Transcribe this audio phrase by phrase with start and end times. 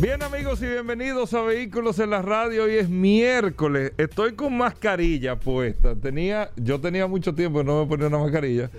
[0.00, 2.64] Bien amigos y bienvenidos a Vehículos en la Radio.
[2.64, 3.92] Hoy es miércoles.
[3.96, 5.94] Estoy con mascarilla puesta.
[5.94, 8.70] Tenía, yo tenía mucho tiempo que no me ponía una mascarilla,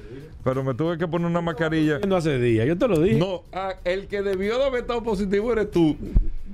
[0.43, 1.99] pero me tuve que poner una mascarilla.
[2.07, 3.17] No hace días, yo te lo dije.
[3.17, 5.97] No, ah, el que debió de haber estado positivo eres tú.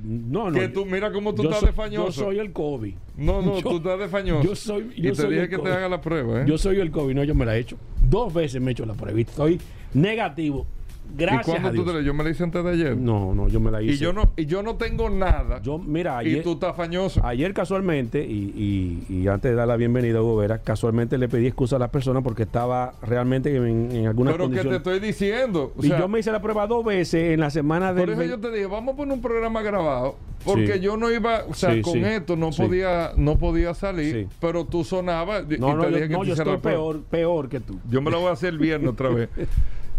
[0.02, 0.58] No, no.
[0.60, 2.06] Que tú, mira cómo tú estás soy- de fañoso.
[2.08, 2.94] Yo soy el COVID.
[3.18, 4.48] No, no, Yo- tú estás de fañoso.
[4.48, 4.92] Yo soy.
[4.96, 5.70] y Yo te soy dije el que COVID.
[5.70, 6.46] te haga la prueba, ¿eh?
[6.48, 7.78] Yo soy el COVID, no, yo me la he hecho.
[8.10, 9.20] Dos veces me he hecho la prueba.
[9.20, 9.60] y Estoy
[9.94, 10.66] negativo.
[11.14, 12.98] ¿Y Gracias cuándo a tú te la- Yo me la hice antes de ayer.
[12.98, 13.94] No, no, yo me la hice.
[13.94, 15.62] y yo no, y yo no tengo nada.
[15.62, 17.22] Yo, mira, y ayer, tú estás fañoso.
[17.24, 21.30] ayer casualmente, y, y- y antes de dar la bienvenida a Hugo Vera, casualmente le
[21.30, 24.78] pedí excusa a las personas porque estaba realmente en, en algunas Pero que te condiciones.
[24.78, 25.72] estoy diciendo.
[25.78, 28.06] o y sea, yo me hice la prueba dos veces en la semana del.
[28.14, 30.80] Por eso yo te dije, vamos a poner un programa grabado, porque Sí.
[30.80, 34.66] yo no iba, o sea, Sí, con sí, esto no podía, no podía salir, pero
[34.66, 37.50] tú sonabas y No, y no, te yo, dije que no, yo estoy peor, peor
[37.50, 37.80] que tú.
[37.88, 39.30] Yo me lo voy a hacer el viernes otra vez.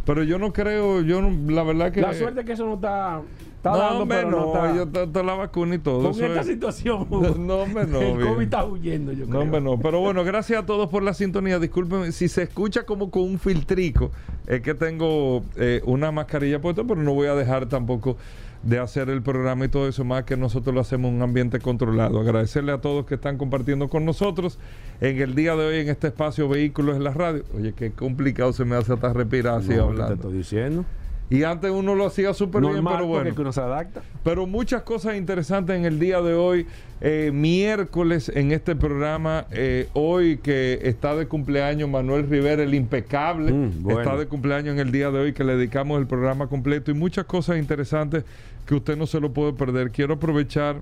[0.05, 2.75] Pero yo no creo, yo no, la verdad que La suerte es que eso no
[2.75, 3.23] está,
[3.57, 4.77] está no, dando, hombre, pero no, no está.
[5.01, 6.11] yo te la vacuna y todo.
[6.13, 8.29] Con esta es- situación, No, hombre, no, el bien.
[8.29, 9.41] COVID está huyendo, yo No, creo.
[9.43, 9.79] hombre, no.
[9.81, 11.59] Pero bueno, gracias a todos por la sintonía.
[11.59, 14.11] Disculpen si se escucha como con un filtrico.
[14.47, 18.19] Es que tengo eh, una mascarilla puesta, pero no voy a dejar tampoco
[18.65, 21.59] de hacer el programa y todo eso, más que nosotros lo hacemos en un ambiente
[21.61, 22.19] controlado.
[22.21, 24.59] Agradecerle a todos que están compartiendo con nosotros
[25.01, 27.45] en el día de hoy en este espacio Vehículos en la Radio.
[27.57, 30.15] Oye, qué complicado se me hace hasta respirar así No, te hablando.
[30.15, 30.85] estoy diciendo.
[31.31, 33.35] Y antes uno lo hacía súper bien, pero bueno.
[33.35, 34.03] que uno se adapta.
[34.23, 36.67] Pero muchas cosas interesantes en el día de hoy,
[37.01, 39.47] eh, miércoles en este programa.
[39.51, 44.01] eh, hoy que está de cumpleaños Manuel Rivera, el impecable, Mm, bueno.
[44.01, 46.95] está de cumpleaños en el día de hoy que le dedicamos el programa completo y
[46.95, 48.25] muchas cosas interesantes
[48.67, 49.91] que usted no se lo puede perder.
[49.91, 50.81] Quiero aprovechar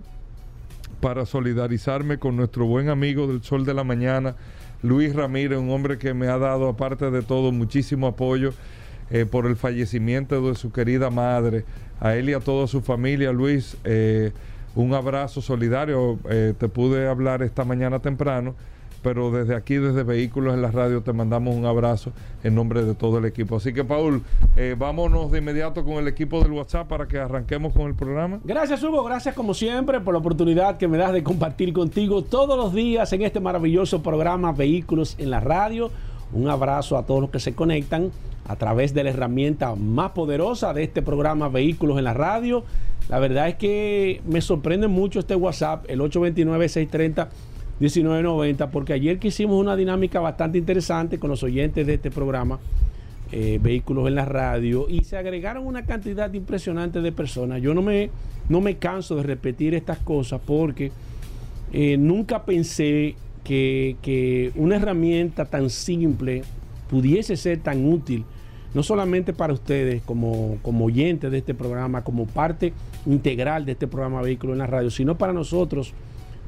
[1.00, 4.36] para solidarizarme con nuestro buen amigo del Sol de la Mañana,
[4.82, 8.52] Luis Ramírez, un hombre que me ha dado, aparte de todo, muchísimo apoyo
[9.10, 11.64] eh, por el fallecimiento de su querida madre.
[12.00, 14.32] A él y a toda su familia, Luis, eh,
[14.74, 16.18] un abrazo solidario.
[16.30, 18.54] Eh, te pude hablar esta mañana temprano,
[19.02, 22.12] pero desde aquí, desde Vehículos en la Radio, te mandamos un abrazo
[22.44, 23.56] en nombre de todo el equipo.
[23.56, 24.22] Así que, Paul,
[24.56, 28.40] eh, vámonos de inmediato con el equipo del WhatsApp para que arranquemos con el programa.
[28.44, 29.02] Gracias, Hugo.
[29.04, 33.12] Gracias, como siempre, por la oportunidad que me das de compartir contigo todos los días
[33.12, 35.90] en este maravilloso programa Vehículos en la Radio.
[36.32, 38.10] Un abrazo a todos los que se conectan
[38.46, 42.64] a través de la herramienta más poderosa de este programa Vehículos en la Radio.
[43.08, 46.00] La verdad es que me sorprende mucho este WhatsApp, el
[47.82, 52.58] 829-630-1990, porque ayer que hicimos una dinámica bastante interesante con los oyentes de este programa
[53.34, 57.62] eh, vehículos en la radio y se agregaron una cantidad impresionante de personas.
[57.62, 58.10] Yo no me,
[58.48, 60.92] no me canso de repetir estas cosas porque
[61.72, 66.42] eh, nunca pensé que, que una herramienta tan simple
[66.90, 68.26] pudiese ser tan útil,
[68.74, 72.74] no solamente para ustedes como, como oyentes de este programa, como parte
[73.06, 75.94] integral de este programa Vehículos en la Radio, sino para nosotros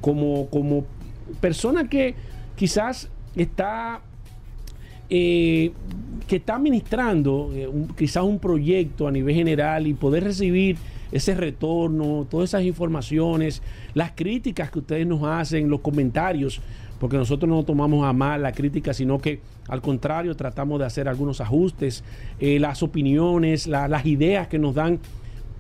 [0.03, 0.85] como, como
[1.41, 2.15] persona que
[2.57, 4.01] quizás está
[5.11, 5.73] eh,
[6.27, 10.77] que está administrando eh, quizás un proyecto a nivel general y poder recibir
[11.13, 13.63] ese retorno, todas esas informaciones,
[13.93, 16.61] las críticas que ustedes nos hacen, los comentarios,
[16.99, 21.07] porque nosotros no tomamos a mal la crítica, sino que al contrario tratamos de hacer
[21.07, 22.03] algunos ajustes,
[22.41, 24.99] eh, las opiniones, la- las ideas que nos dan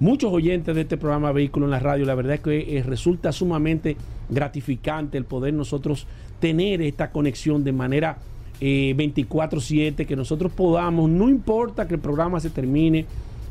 [0.00, 2.05] muchos oyentes de este programa Vehículo en la Radio.
[2.05, 3.97] La verdad es que eh, resulta sumamente
[4.28, 6.06] gratificante el poder nosotros
[6.41, 8.19] tener esta conexión de manera
[8.60, 13.06] eh, 24/7, que nosotros podamos, no importa que el programa se termine,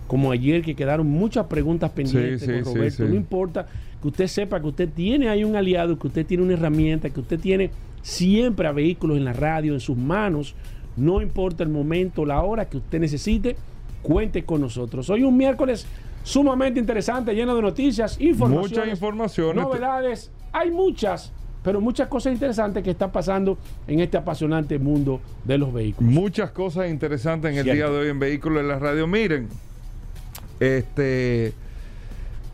[0.08, 3.10] como ayer que quedaron muchas preguntas pendientes sí, con sí, Roberto, sí.
[3.10, 3.68] no importa
[4.02, 7.20] que usted sepa que usted tiene ahí un aliado, que usted tiene una herramienta, que
[7.20, 7.72] usted tiene
[8.02, 10.56] siempre a vehículos en la radio en sus manos,
[10.98, 13.56] no importa el momento, la hora que usted necesite,
[14.02, 15.10] cuente con nosotros.
[15.10, 15.88] Hoy un miércoles
[16.24, 19.64] sumamente interesante, lleno de noticias, informaciones, Muchas informaciones.
[19.64, 21.32] novedades, hay muchas,
[21.64, 26.12] pero muchas cosas interesantes que están pasando en este apasionante mundo de los vehículos.
[26.12, 29.06] Muchas cosas interesantes en el día de hoy en Vehículos en la Radio.
[29.08, 29.50] Miren,
[30.60, 31.54] este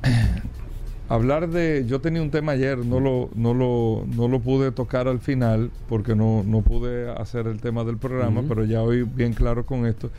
[1.09, 1.85] hablar de.
[1.87, 5.71] Yo tenía un tema ayer, no lo, no lo, no lo pude tocar al final
[5.89, 9.85] porque no, no pude hacer el tema del programa, pero ya hoy bien claro con
[9.85, 10.11] esto.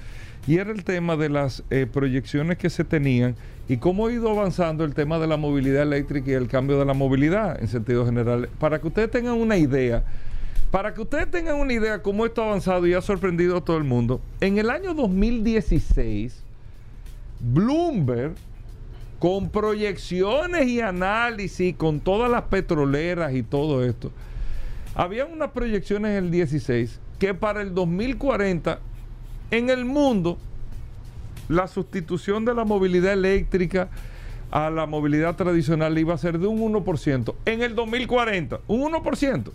[0.47, 3.37] Y era el tema de las eh, proyecciones que se tenían
[3.69, 6.85] y cómo ha ido avanzando el tema de la movilidad eléctrica y el cambio de
[6.85, 8.49] la movilidad en sentido general.
[8.59, 10.03] Para que ustedes tengan una idea,
[10.71, 13.77] para que ustedes tengan una idea cómo esto ha avanzado y ha sorprendido a todo
[13.77, 16.43] el mundo, en el año 2016,
[17.39, 18.35] Bloomberg
[19.21, 24.11] con proyecciones y análisis, con todas las petroleras y todo esto.
[24.95, 28.81] Había unas proyecciones en el 16 que para el 2040
[29.51, 30.39] en el mundo
[31.49, 33.89] la sustitución de la movilidad eléctrica
[34.51, 37.35] a la movilidad tradicional iba a ser de un 1%.
[37.45, 39.51] En el 2040, un 1%.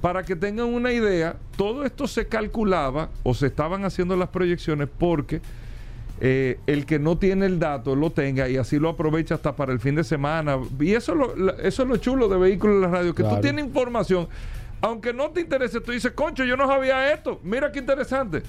[0.00, 4.88] Para que tengan una idea, todo esto se calculaba o se estaban haciendo las proyecciones
[4.98, 5.40] porque
[6.20, 9.72] eh, el que no tiene el dato lo tenga y así lo aprovecha hasta para
[9.72, 10.58] el fin de semana.
[10.78, 14.28] Y eso, eso es lo chulo de vehículos en la radio, que tú tienes información,
[14.80, 18.42] aunque no te interese, tú dices, concho, yo no sabía esto, mira qué interesante.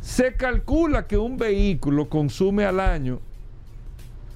[0.00, 3.20] Se calcula que un vehículo consume al año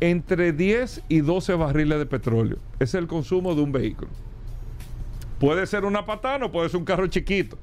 [0.00, 2.58] entre 10 y 12 barriles de petróleo.
[2.78, 4.10] Es el consumo de un vehículo.
[5.38, 7.56] Puede ser una patana o puede ser un carro chiquito.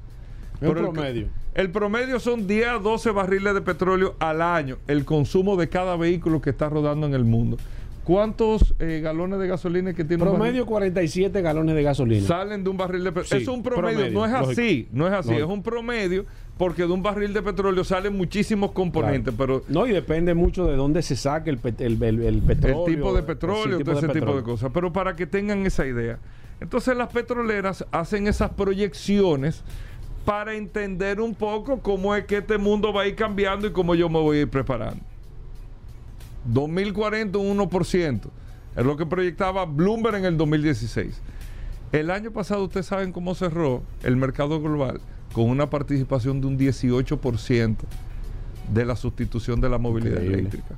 [0.60, 1.28] El promedio.
[1.54, 5.96] El, promedio son 10 a 12 barriles de petróleo al año, el consumo de cada
[5.96, 7.56] vehículo que está rodando en el mundo.
[8.04, 10.66] ¿Cuántos eh, galones de gasolina que tiene promedio?
[10.66, 12.26] 47 galones de gasolina.
[12.26, 13.42] Salen de un barril de petróleo.
[13.42, 16.24] es un promedio, no es así, no es así, es un promedio
[16.58, 19.64] porque de un barril de petróleo salen muchísimos componentes, pero...
[19.68, 22.86] No, y depende mucho de dónde se saque el, el, el, petróleo.
[22.86, 24.70] El tipo de petróleo, todo ese tipo de cosas.
[24.72, 26.18] Pero para que tengan esa idea.
[26.60, 29.62] Entonces las petroleras hacen esas proyecciones
[30.24, 33.94] para entender un poco cómo es que este mundo va a ir cambiando y cómo
[33.94, 35.02] yo me voy a ir preparando.
[36.44, 38.20] 2040 un 1%.
[38.76, 41.20] Es lo que proyectaba Bloomberg en el 2016.
[41.90, 45.00] El año pasado ustedes saben cómo cerró el mercado global
[45.32, 47.76] con una participación de un 18%
[48.72, 50.76] de la sustitución de la movilidad eléctrica.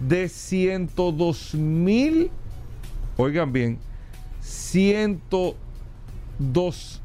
[0.00, 2.30] De 102 mil,
[3.16, 3.78] oigan bien,
[4.40, 7.00] 102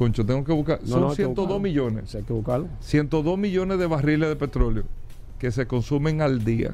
[0.00, 0.80] Concho, tengo que buscar.
[0.86, 2.14] Son 102 millones.
[2.14, 2.68] Hay que buscarlo.
[2.80, 4.84] 102 millones de barriles de petróleo
[5.38, 6.72] que se consumen al día.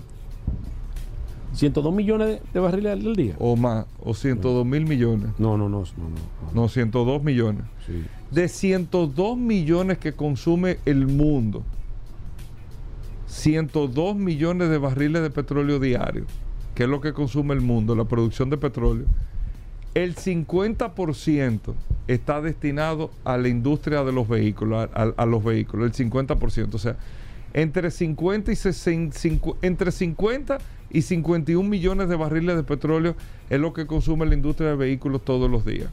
[1.53, 3.35] 102 millones de barriles al día.
[3.39, 5.31] O más, o 102 mil millones.
[5.39, 6.63] No, no, no, no, no.
[6.63, 7.63] No, 102 millones.
[7.87, 8.05] Sí.
[8.31, 11.63] De 102 millones que consume el mundo,
[13.29, 16.25] 102 millones de barriles de petróleo diario,
[16.75, 19.07] que es lo que consume el mundo, la producción de petróleo
[19.97, 21.75] el 50%
[22.07, 26.75] está destinado a la industria de los vehículos, a, los vehículos, el 50%.
[26.75, 26.99] O sea,
[27.55, 28.59] entre 50 y
[29.63, 30.59] entre 50
[30.91, 33.17] y 51 millones de barriles de petróleo
[33.49, 35.89] es lo que consume la industria de vehículos todos los días.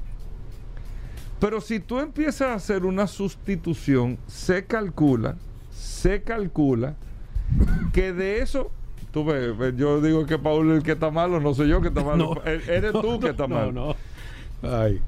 [1.44, 5.36] Pero si tú empiezas a hacer una sustitución, se calcula,
[5.74, 6.96] se calcula
[7.92, 8.72] que de eso
[9.12, 11.90] Tú ves, yo digo que Paul es el que está malo, no soy yo que
[11.90, 12.42] está malo.
[12.46, 13.74] Eres tú que está malo.
[13.74, 13.96] No,
[14.64, 15.02] Ay.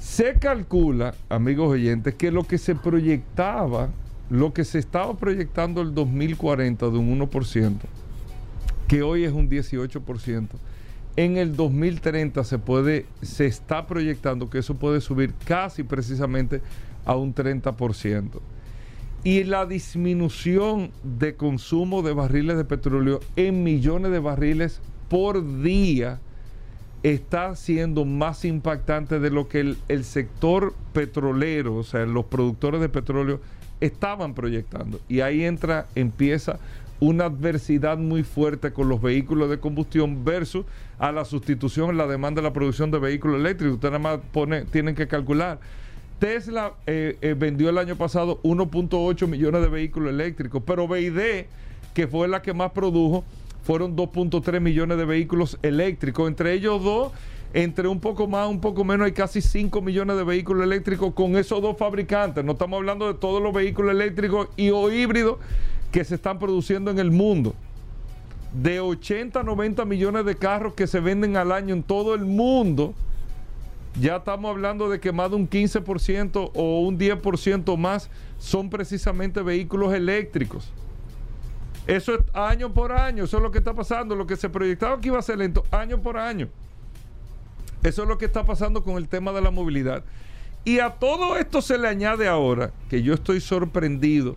[0.00, 3.90] Se calcula, amigos oyentes, que lo que se proyectaba,
[4.30, 7.76] lo que se estaba proyectando el 2040 de un 1%,
[8.88, 10.48] que hoy es un 18%,
[11.18, 16.62] en el 2030 se puede, se está proyectando que eso puede subir casi precisamente
[17.04, 18.38] a un 30%
[19.24, 26.20] y la disminución de consumo de barriles de petróleo en millones de barriles por día
[27.02, 32.88] está siendo más impactante de lo que el, sector petrolero, o sea, los productores de
[32.88, 33.40] petróleo
[33.80, 35.00] estaban proyectando.
[35.08, 36.60] Y ahí entra, empieza
[37.00, 40.66] una adversidad muy fuerte con los vehículos de combustión versus
[40.98, 43.74] a la sustitución en la demanda de la producción de vehículos eléctricos.
[43.74, 45.60] Ustedes nada más tienen que calcular
[46.18, 51.46] Tesla eh, eh, vendió el año pasado 1.8 millones de vehículos eléctricos, pero BID,
[51.94, 53.24] que fue la que más produjo,
[53.62, 56.26] fueron 2.3 millones de vehículos eléctricos.
[56.26, 57.12] Entre ellos dos,
[57.54, 61.36] entre un poco más, un poco menos, hay casi 5 millones de vehículos eléctricos con
[61.36, 62.44] esos dos fabricantes.
[62.44, 65.38] No estamos hablando de todos los vehículos eléctricos y o híbridos
[65.92, 67.54] que se están produciendo en el mundo.
[68.52, 72.24] De 80 a 90 millones de carros que se venden al año en todo el
[72.24, 72.94] mundo
[74.00, 79.42] ya estamos hablando de que más de un 15% o un 10% más son precisamente
[79.42, 80.70] vehículos eléctricos.
[81.86, 85.00] Eso es año por año, eso es lo que está pasando, lo que se proyectaba
[85.00, 86.48] que iba a ser lento, año por año.
[87.82, 90.04] Eso es lo que está pasando con el tema de la movilidad.
[90.64, 94.36] Y a todo esto se le añade ahora, que yo estoy sorprendido,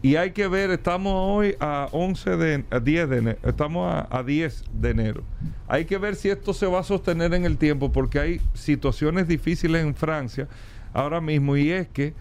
[0.00, 4.06] Y hay que ver, estamos hoy a 11 de, a 10 de enero, estamos a,
[4.16, 5.22] a 10 de enero.
[5.66, 9.26] Hay que ver si esto se va a sostener en el tiempo porque hay situaciones
[9.26, 10.46] difíciles en Francia
[10.92, 12.14] ahora mismo y es que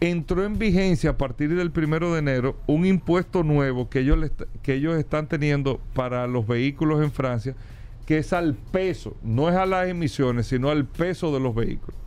[0.00, 4.30] entró en vigencia a partir del primero de enero un impuesto nuevo que ellos,
[4.62, 7.54] que ellos están teniendo para los vehículos en Francia,
[8.06, 11.98] que es al peso, no es a las emisiones, sino al peso de los vehículos.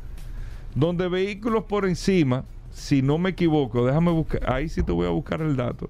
[0.75, 2.43] Donde vehículos por encima,
[2.77, 5.89] si no me equivoco, déjame buscar, ahí sí te voy a buscar el dato.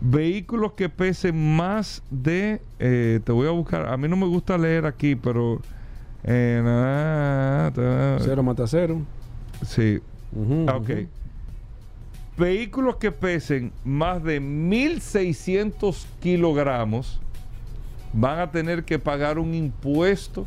[0.00, 4.58] Vehículos que pesen más de, eh, te voy a buscar, a mí no me gusta
[4.58, 5.60] leer aquí, pero...
[6.24, 7.70] eh, na-
[8.20, 9.00] Cero mata cero.
[9.64, 10.00] Sí,
[10.66, 10.90] Ah, ok.
[12.36, 17.20] Vehículos que pesen más de 1.600 kilogramos
[18.14, 20.46] van a tener que pagar un impuesto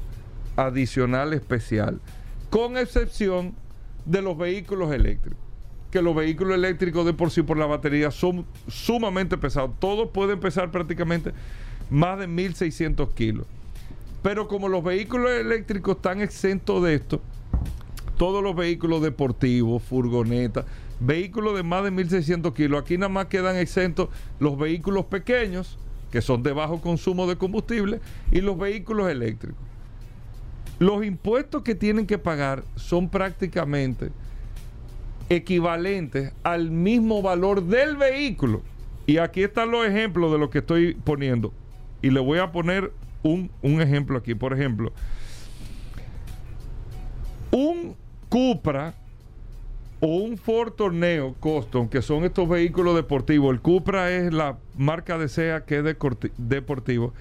[0.57, 1.99] adicional especial,
[2.49, 3.53] con excepción
[4.05, 5.39] de los vehículos eléctricos.
[5.91, 9.71] Que los vehículos eléctricos de por sí por la batería son sumamente pesados.
[9.79, 11.31] Todos pueden pesar prácticamente
[11.89, 13.47] más de 1.600 kilos.
[14.21, 17.21] Pero como los vehículos eléctricos están exentos de esto,
[18.17, 20.65] todos los vehículos deportivos, furgonetas,
[20.99, 22.81] vehículos de más de 1.600 kilos.
[22.81, 24.09] Aquí nada más quedan exentos
[24.39, 25.77] los vehículos pequeños,
[26.11, 27.99] que son de bajo consumo de combustible,
[28.31, 29.59] y los vehículos eléctricos.
[30.79, 34.11] Los impuestos que tienen que pagar son prácticamente
[35.29, 38.61] equivalentes al mismo valor del vehículo.
[39.07, 41.53] Y aquí están los ejemplos de lo que estoy poniendo.
[42.01, 42.91] Y le voy a poner
[43.23, 44.35] un, un ejemplo aquí.
[44.35, 44.91] Por ejemplo,
[47.51, 47.95] un
[48.29, 48.95] Cupra
[50.01, 53.53] o un Ford Torneo Custom, que son estos vehículos deportivos.
[53.53, 55.83] El Cupra es la marca de SEA que es
[56.37, 57.13] deportivo.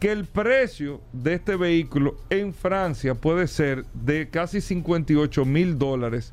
[0.00, 6.32] Que el precio de este vehículo en Francia puede ser de casi 58 mil dólares.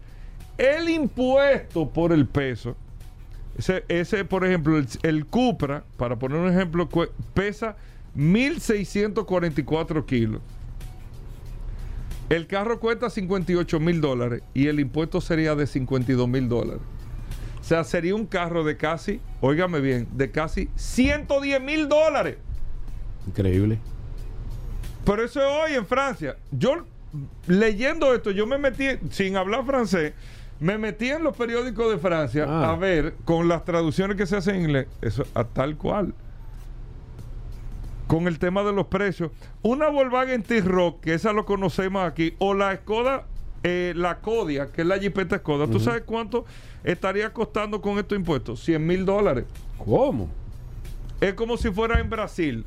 [0.58, 2.76] El impuesto por el peso.
[3.58, 6.88] Ese, ese, por ejemplo, el, el Cupra, para poner un ejemplo,
[7.34, 7.76] pesa
[8.16, 10.42] 1.644 kilos.
[12.30, 16.82] El carro cuesta 58 mil dólares y el impuesto sería de 52 mil dólares.
[17.60, 22.38] O sea, sería un carro de casi, óigame bien, de casi 110 mil dólares.
[23.28, 23.78] Increíble.
[25.06, 26.36] Pero eso es hoy en Francia.
[26.52, 26.86] Yo,
[27.48, 30.14] leyendo esto, yo me metí, sin hablar francés,
[30.60, 32.72] me metí en los periódicos de Francia Ah.
[32.72, 34.88] a ver con las traducciones que se hacen en inglés.
[35.02, 36.14] Eso, a tal cual.
[38.08, 39.32] Con el tema de los precios.
[39.62, 43.26] Una Volkswagen T-Rock, que esa lo conocemos aquí, o la Skoda,
[43.64, 45.68] eh, la Kodia, que es la Jeepeta Skoda.
[45.68, 46.46] ¿Tú sabes cuánto
[46.84, 48.64] estaría costando con estos impuestos?
[48.64, 49.44] 100 mil dólares.
[49.78, 50.30] ¿Cómo?
[51.20, 52.66] Es como si fuera en Brasil.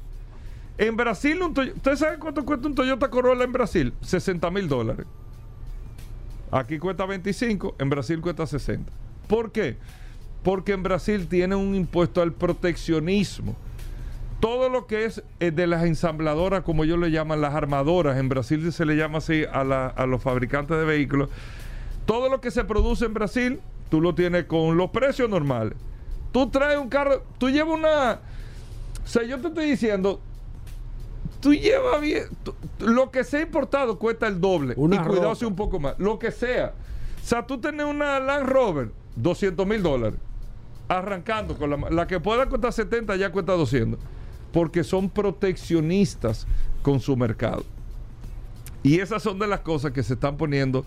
[0.80, 3.92] En Brasil, un Toy- ¿usted sabe cuánto cuesta un Toyota Corolla en Brasil?
[4.00, 5.06] 60 mil dólares.
[6.50, 8.90] Aquí cuesta 25, en Brasil cuesta 60.
[9.28, 9.76] ¿Por qué?
[10.42, 13.56] Porque en Brasil tiene un impuesto al proteccionismo.
[14.40, 18.30] Todo lo que es eh, de las ensambladoras, como ellos le llaman, las armadoras, en
[18.30, 21.28] Brasil se le llama así a, a los fabricantes de vehículos.
[22.06, 23.60] Todo lo que se produce en Brasil,
[23.90, 25.74] tú lo tienes con los precios normales.
[26.32, 28.20] Tú traes un carro, tú llevas una...
[29.04, 30.22] O sea, yo te estoy diciendo,
[31.40, 32.24] tú llevas bien...
[32.42, 34.74] tú- lo que sea importado cuesta el doble.
[34.76, 35.98] Una y cuidado un poco más.
[35.98, 36.72] Lo que sea.
[37.22, 40.18] O sea, tú tienes una Land Rover, 200 mil dólares.
[40.88, 43.98] Arrancando con la, la que pueda costar 70 ya cuesta 200.
[44.52, 46.46] Porque son proteccionistas
[46.82, 47.64] con su mercado.
[48.82, 50.84] Y esas son de las cosas que se están poniendo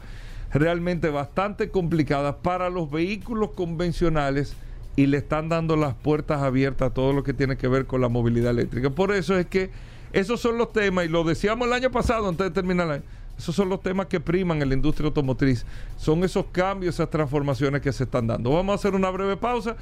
[0.52, 4.56] realmente bastante complicadas para los vehículos convencionales
[4.96, 8.02] y le están dando las puertas abiertas a todo lo que tiene que ver con
[8.02, 8.90] la movilidad eléctrica.
[8.90, 9.72] Por eso es que
[10.14, 13.04] esos son los temas, y lo decíamos el año pasado antes de terminar el año,
[13.38, 15.66] esos son los temas que priman en la industria automotriz.
[15.98, 18.52] Son esos cambios, esas transformaciones que se están dando.
[18.52, 19.76] Vamos a hacer una breve pausa.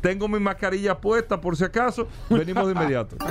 [0.00, 2.06] Tengo mi mascarilla puesta por si acaso.
[2.28, 3.16] Venimos de inmediato.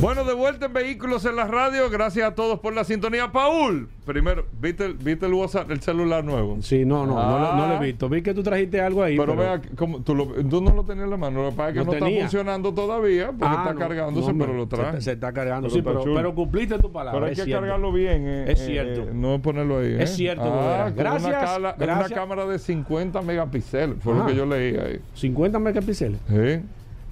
[0.00, 1.90] Bueno, de vuelta en Vehículos en la Radio.
[1.90, 3.30] Gracias a todos por la sintonía.
[3.32, 6.56] Paul, primero, ¿viste, el- viste el WhatsApp, el celular nuevo?
[6.62, 7.78] Sí, no, no, no, lo- no lo Ah.
[7.82, 8.08] he visto.
[8.08, 9.18] Vi que tú trajiste algo ahí.
[9.18, 11.42] Pero, vea, ¿cómo- tú, lo- tú no lo tenías en la mano.
[11.42, 14.32] Lo que pasa es que No no, está funcionando todavía porque Ah, está no, cargándose,
[14.32, 14.92] pero lo trae.
[14.94, 17.12] Se, se está cargando, Pero sí, pero, cumpliste tu palabra.
[17.12, 17.60] Pero hay es que cierto.
[17.60, 18.26] cargarlo bien.
[18.26, 19.02] eh, Es eh, cierto.
[19.02, 19.96] eh, no ponerlo ahí.
[20.00, 20.14] Es eh.
[20.16, 22.18] cierto, Ah, Gracias, Una, cala- una gracias.
[22.18, 23.96] cámara de 50 megapíxeles.
[24.02, 25.00] Fue lo que yo leí ahí.
[25.12, 26.18] 50 megapíxeles.
[26.26, 26.62] Sí.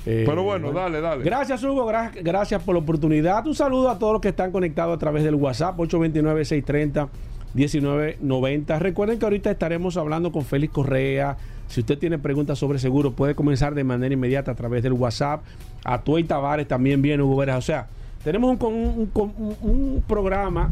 [0.07, 1.23] Eh, Pero bueno, dale, dale.
[1.25, 1.87] Gracias, Hugo.
[1.87, 3.47] gra- gracias por la oportunidad.
[3.47, 5.77] Un saludo a todos los que están conectados a través del WhatsApp
[7.55, 8.79] 829-630-1990.
[8.79, 11.37] Recuerden que ahorita estaremos hablando con Félix Correa.
[11.67, 15.43] Si usted tiene preguntas sobre seguro, puede comenzar de manera inmediata a través del WhatsApp.
[15.85, 17.59] A Tuey Tavares también viene Hugo Veras.
[17.59, 17.87] O sea,
[18.25, 20.71] tenemos un, un- un programa.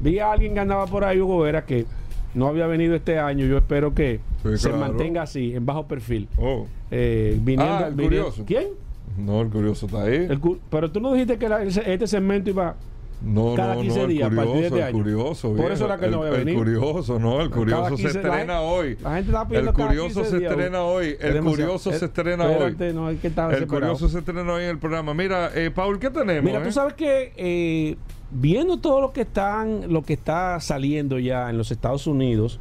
[0.00, 1.86] Vi a alguien que andaba por ahí, Hugo Veras, que
[2.34, 3.46] no había venido este año.
[3.46, 4.78] Yo espero que Sí, se claro.
[4.86, 6.28] mantenga así, en bajo perfil.
[6.36, 6.66] Oh.
[6.90, 8.44] Eh, viniendo, Ah, el viniendo- curioso.
[8.46, 8.68] ¿Quién?
[9.16, 10.26] No, el curioso está ahí.
[10.28, 12.76] El cu- pero tú no dijiste que la- este segmento iba
[13.20, 15.56] no, cada no, 15 no, el días a partir de curioso, este el curioso.
[15.56, 16.58] Por eso era que el, no había el venido.
[16.58, 18.96] curioso, no, el curioso se 15 la estrena hoy.
[19.02, 21.16] la gente está El pidiendo cada curioso 15 se días, estrena hoy.
[21.20, 22.94] El curioso se Eh, estrena espérate, hoy.
[22.94, 23.92] no, hay que estar El separado.
[23.94, 25.14] curioso se estrena hoy en el programa.
[25.14, 26.44] Mira, eh, Paul, ¿qué tenemos?
[26.44, 26.64] Mira, eh?
[26.64, 27.96] tú sabes que eh,
[28.30, 32.60] viendo todo lo que están, lo que está saliendo ya en los Estados Unidos,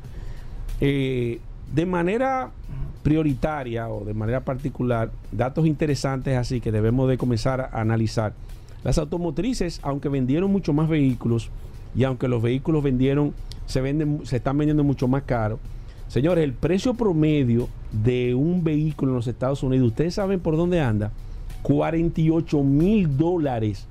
[0.79, 1.39] eh,
[1.73, 2.51] de manera
[3.03, 8.33] prioritaria o de manera particular, datos interesantes así que debemos de comenzar a analizar.
[8.83, 11.49] Las automotrices, aunque vendieron mucho más vehículos
[11.95, 13.33] y aunque los vehículos vendieron,
[13.65, 15.59] se venden, se están vendiendo mucho más caro.
[16.07, 20.79] Señores, el precio promedio de un vehículo en los Estados Unidos, ustedes saben por dónde
[20.79, 21.11] anda,
[21.63, 23.87] 48 mil dólares.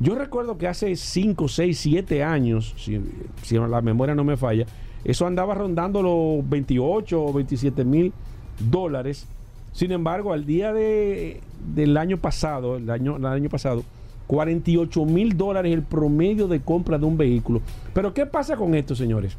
[0.00, 3.00] Yo recuerdo que hace 5, 6, 7 años, si,
[3.42, 4.66] si la memoria no me falla,
[5.04, 8.12] eso andaba rondando los 28 o 27 mil
[8.58, 9.26] dólares.
[9.72, 11.40] Sin embargo, al día de,
[11.74, 13.84] del año pasado, el año, el año pasado,
[14.26, 17.60] 48 mil dólares el promedio de compra de un vehículo.
[17.92, 19.36] Pero ¿qué pasa con esto, señores?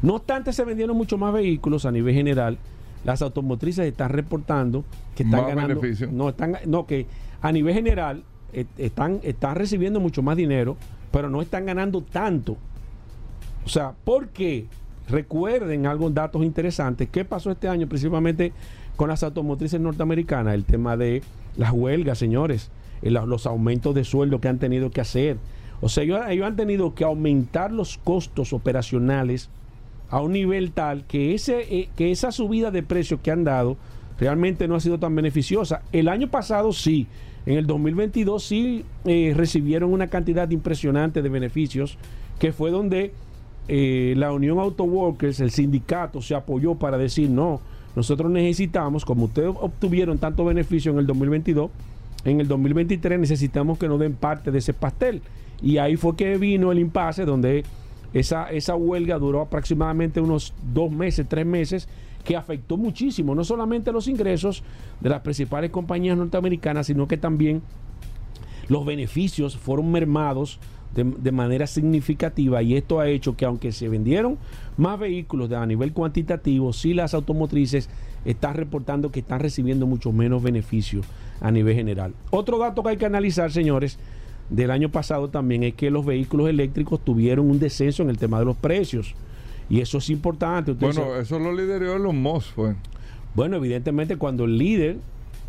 [0.00, 2.58] No obstante, se vendieron mucho más vehículos a nivel general.
[3.04, 5.80] Las automotrices están reportando que están Más ganando.
[5.80, 6.08] beneficio.
[6.10, 7.06] No, están, no, que
[7.42, 10.76] a nivel general están, están recibiendo mucho más dinero,
[11.10, 12.56] pero no están ganando tanto.
[13.64, 14.66] O sea, ¿por qué?
[15.08, 17.08] Recuerden algunos datos interesantes.
[17.10, 18.52] ¿Qué pasó este año principalmente
[18.96, 20.54] con las automotrices norteamericanas?
[20.54, 21.22] El tema de
[21.56, 22.70] las huelgas, señores.
[23.02, 25.36] eh, los aumentos de sueldo que han tenido que hacer.
[25.80, 29.48] O sea, ellos, ellos han tenido que aumentar los costos operacionales
[30.10, 33.76] a un nivel tal que, ese, eh, que esa subida de precios que han dado
[34.18, 35.82] realmente no ha sido tan beneficiosa.
[35.92, 37.06] El año pasado sí,
[37.46, 41.98] en el 2022 sí eh, recibieron una cantidad impresionante de beneficios,
[42.38, 43.12] que fue donde
[43.68, 47.60] eh, la Unión Auto Workers, el sindicato, se apoyó para decir, no,
[47.96, 51.70] nosotros necesitamos, como ustedes obtuvieron tanto beneficio en el 2022,
[52.24, 55.22] en el 2023 necesitamos que nos den parte de ese pastel.
[55.62, 57.64] Y ahí fue que vino el impasse donde
[58.12, 61.88] esa, esa huelga duró aproximadamente unos dos meses, tres meses,
[62.24, 64.62] que afectó muchísimo, no solamente los ingresos
[65.00, 67.62] de las principales compañías norteamericanas, sino que también
[68.68, 70.58] los beneficios fueron mermados
[70.94, 74.38] de, de manera significativa y esto ha hecho que aunque se vendieron
[74.76, 77.88] más vehículos de, a nivel cuantitativo, sí las automotrices
[78.24, 81.06] están reportando que están recibiendo mucho menos beneficios
[81.40, 82.14] a nivel general.
[82.30, 83.98] Otro dato que hay que analizar, señores,
[84.50, 88.38] del año pasado también es que los vehículos eléctricos tuvieron un descenso en el tema
[88.38, 89.14] de los precios.
[89.70, 90.72] Y eso es importante.
[90.72, 92.74] Bueno, eso lo lideró Elon Musk, fue.
[93.34, 94.96] bueno, evidentemente cuando el líder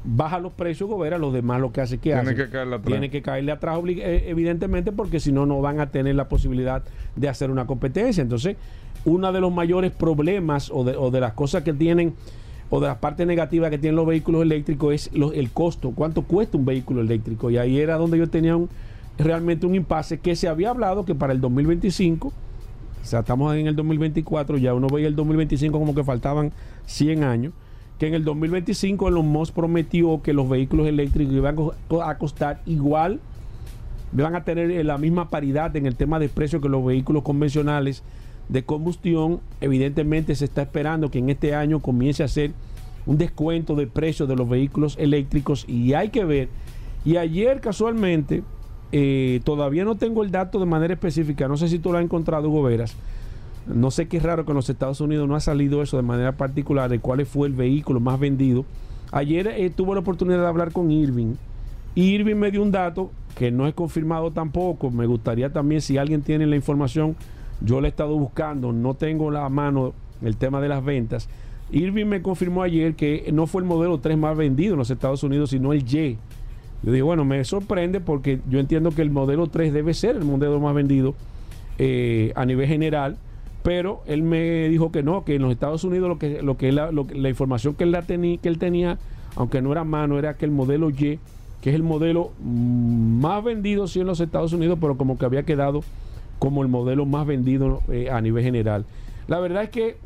[0.04, 2.92] baja los precios, Gobera, los demás lo que hace que Tiene que caerle atrás.
[2.92, 6.84] Tiene que caerle atrás, eh, evidentemente, porque si no, no van a tener la posibilidad
[7.16, 8.22] de hacer una competencia.
[8.22, 8.56] Entonces,
[9.06, 12.14] uno de los mayores problemas o de, o de las cosas que tienen,
[12.70, 15.92] o de las partes negativas que tienen los vehículos eléctricos es lo- el costo.
[15.96, 17.50] ¿Cuánto cuesta un vehículo eléctrico?
[17.50, 18.70] Y ahí era donde yo tenía un-
[19.18, 22.32] realmente un impasse que se había hablado que para el 2025
[23.04, 26.52] estamos en el 2024, ya uno veía el 2025 como que faltaban
[26.86, 27.54] 100 años,
[27.98, 31.56] que en el 2025 Elon Musk prometió que los vehículos eléctricos iban
[32.04, 33.20] a costar igual,
[34.12, 37.24] van a tener eh, la misma paridad en el tema de precio que los vehículos
[37.24, 38.04] convencionales
[38.48, 39.40] de combustión.
[39.62, 42.52] Evidentemente se está esperando que en este año comience a hacer
[43.06, 46.50] un descuento de precios de los vehículos eléctricos y hay que ver.
[47.06, 48.44] Y ayer casualmente,
[48.92, 52.04] eh, todavía no tengo el dato de manera específica, no sé si tú lo has
[52.04, 52.96] encontrado, Hugo Veras.
[53.68, 56.32] No sé qué raro que en los Estados Unidos no ha salido eso de manera
[56.32, 58.66] particular de cuál fue el vehículo más vendido.
[59.12, 61.36] Ayer eh, tuve la oportunidad de hablar con Irving.
[61.96, 64.90] Irving me dio un dato que no es confirmado tampoco.
[64.90, 67.16] Me gustaría también, si alguien tiene la información,
[67.62, 71.30] yo la he estado buscando, no tengo la mano el tema de las ventas.
[71.72, 75.24] Irving me confirmó ayer que no fue el modelo 3 más vendido en los Estados
[75.24, 76.18] Unidos, sino el Y.
[76.84, 80.24] Yo dije, bueno, me sorprende porque yo entiendo que el modelo 3 debe ser el
[80.24, 81.14] modelo más vendido
[81.78, 83.18] eh, a nivel general,
[83.64, 86.72] pero él me dijo que no, que en los Estados Unidos lo que, lo que,
[86.72, 88.98] la información que él, la teni- que él tenía,
[89.36, 90.94] aunque no era mano, era que el modelo Y,
[91.62, 95.26] que es el modelo mm, más vendido sí en los Estados Unidos, pero como que
[95.26, 95.84] había quedado
[96.40, 98.86] como el modelo más vendido eh, a nivel general.
[99.28, 99.98] La verdad es que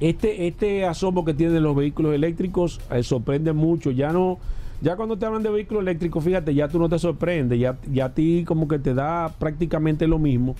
[0.00, 3.90] este, este asombro que tienen los vehículos eléctricos eh, sorprende mucho.
[3.90, 4.38] Ya no,
[4.80, 8.06] ya cuando te hablan de vehículos eléctricos, fíjate, ya tú no te sorprendes, ya, ya
[8.06, 10.54] a ti como que te da prácticamente lo mismo.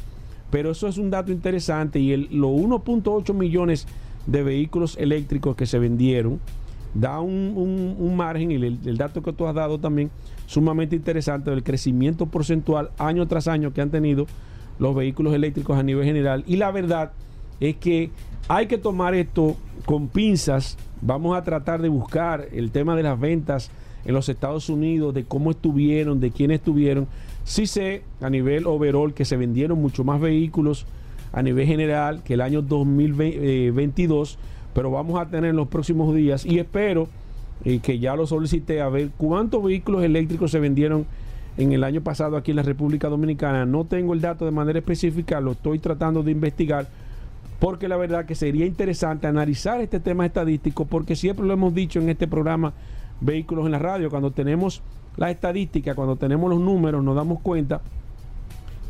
[0.51, 3.87] Pero eso es un dato interesante y los 1.8 millones
[4.27, 6.41] de vehículos eléctricos que se vendieron
[6.95, 10.11] da un, un- un margen y el, el dato que tú has dado también
[10.47, 14.27] sumamente interesante del crecimiento porcentual año tras año que han tenido
[14.79, 16.43] los vehículos eléctricos a nivel general.
[16.47, 17.13] Y la verdad
[17.61, 18.11] es que
[18.49, 20.79] hay que tomar esto con pinzas.
[21.03, 23.71] Vamos a tratar de buscar el tema de las ventas
[24.07, 27.09] en los Estados Unidos, de cómo estuvieron, de quién estuvieron.
[27.45, 30.87] Sí sé a nivel overall que se vendieron mucho más vehículos
[31.33, 34.39] a nivel general que el año 2022,
[34.73, 37.09] pero vamos a tener en los próximos días y espero
[37.65, 41.05] eh, que ya lo solicité a ver cuántos vehículos eléctricos se vendieron
[41.59, 43.67] en el año pasado aquí en la República Dominicana.
[43.67, 46.87] No tengo el dato de manera específica, lo estoy tratando de investigar
[47.59, 51.99] porque la verdad que sería interesante analizar este tema estadístico, porque siempre lo hemos dicho
[52.01, 52.75] en este programa
[53.21, 54.83] Vehículos en la Radio, cuando tenemos
[55.17, 57.81] la estadística, cuando tenemos los números, nos damos cuenta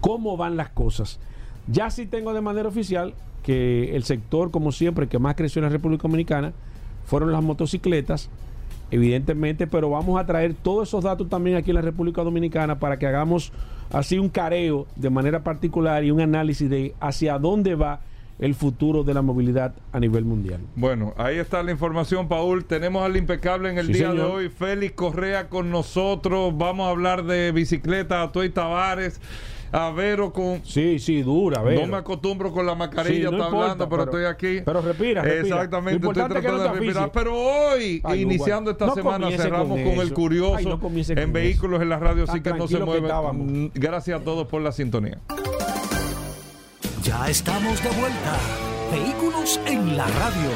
[0.01, 1.21] cómo van las cosas.
[1.69, 5.65] Ya sí tengo de manera oficial que el sector, como siempre, que más creció en
[5.65, 6.53] la República Dominicana
[7.05, 8.29] fueron las motocicletas,
[8.91, 12.99] evidentemente, pero vamos a traer todos esos datos también aquí en la República Dominicana para
[12.99, 13.53] que hagamos
[13.93, 18.01] así un careo de manera particular y un análisis de hacia dónde va
[18.39, 20.61] el futuro de la movilidad a nivel mundial.
[20.75, 22.65] Bueno, ahí está la información, Paul.
[22.65, 26.57] Tenemos al impecable en el Sí, día de hoy, Félix Correa con nosotros.
[26.57, 29.21] Vamos a hablar de bicicleta, a Toy Tavares,
[29.73, 30.61] a Vero con...
[30.65, 31.81] Sí, sí, dura, a ver.
[31.81, 34.63] No me acostumbro con la mascarilla, Sí, no está importa, hablando, pero, pero- estoy aquí.
[34.65, 35.57] pero respira, respira.
[35.57, 37.11] Exactamente, estoy tratando no de respirar.
[37.13, 41.81] Pero hoy, Ay, iniciando esta no semana, cerramos con con, el curioso Ay, en vehículos
[41.81, 43.71] en la radio, así que no se mueven.
[43.75, 45.19] Gracias a todos por la sintonía.
[47.07, 48.37] Ya estamos de vuelta.
[48.91, 50.51] Vehículos en la radio.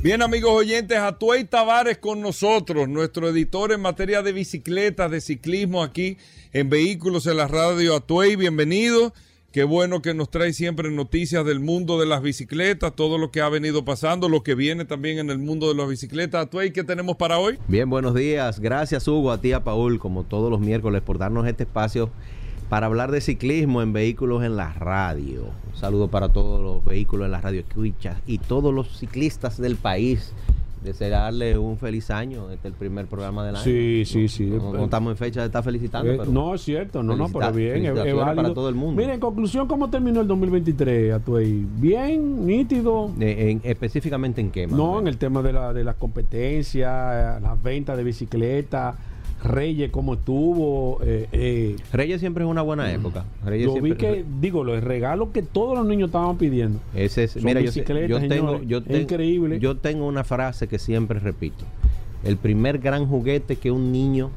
[0.00, 5.82] Bien, amigos oyentes, Atuey Tavares con nosotros, nuestro editor en materia de bicicletas, de ciclismo
[5.82, 6.18] aquí
[6.52, 7.96] en Vehículos en la Radio.
[7.96, 9.12] Atuey, bienvenido.
[9.50, 13.40] Qué bueno que nos trae siempre noticias del mundo de las bicicletas, todo lo que
[13.40, 16.46] ha venido pasando, lo que viene también en el mundo de las bicicletas.
[16.46, 17.58] Atuey, ¿qué tenemos para hoy?
[17.66, 18.60] Bien, buenos días.
[18.60, 22.12] Gracias Hugo, a ti, a Paul, como todos los miércoles, por darnos este espacio
[22.68, 25.42] para hablar de ciclismo en vehículos en la radio.
[25.72, 29.76] Un saludo para todos los vehículos en la radio escuchas y todos los ciclistas del
[29.76, 30.32] país.
[30.82, 32.50] Desearle un feliz año.
[32.50, 33.62] Este es el primer programa del año.
[33.64, 34.46] Sí, sí, sí.
[34.46, 36.10] No, no estamos en fecha de estar felicitando.
[36.10, 37.86] Eh, pero no, es cierto, no, no, pero bien.
[37.86, 39.00] es- Es, para todo el mundo.
[39.00, 41.64] Mira, en conclusión, ¿cómo terminó el 2023, Atuey?
[41.76, 42.44] ¿Bien?
[42.44, 43.12] ¿Nítido?
[43.20, 47.40] Eh, en- específicamente en qué, más No, en el tema de la, de las competencias,
[47.40, 48.96] las ventas de bicicleta,
[49.42, 51.00] Reyes, ¿cómo estuvo?
[51.02, 53.24] Eh, eh, Reyes siempre es una buena época.
[53.44, 56.78] Reyes yo vi que, digo, los regalos que todos los niños estaban pidiendo.
[56.94, 58.68] Ese es, mira, yo, yo tengo, señores.
[58.68, 59.58] yo ten- increíble.
[59.58, 61.64] Yo tengo una frase que siempre repito.
[62.24, 64.30] El primer gran juguete que un niño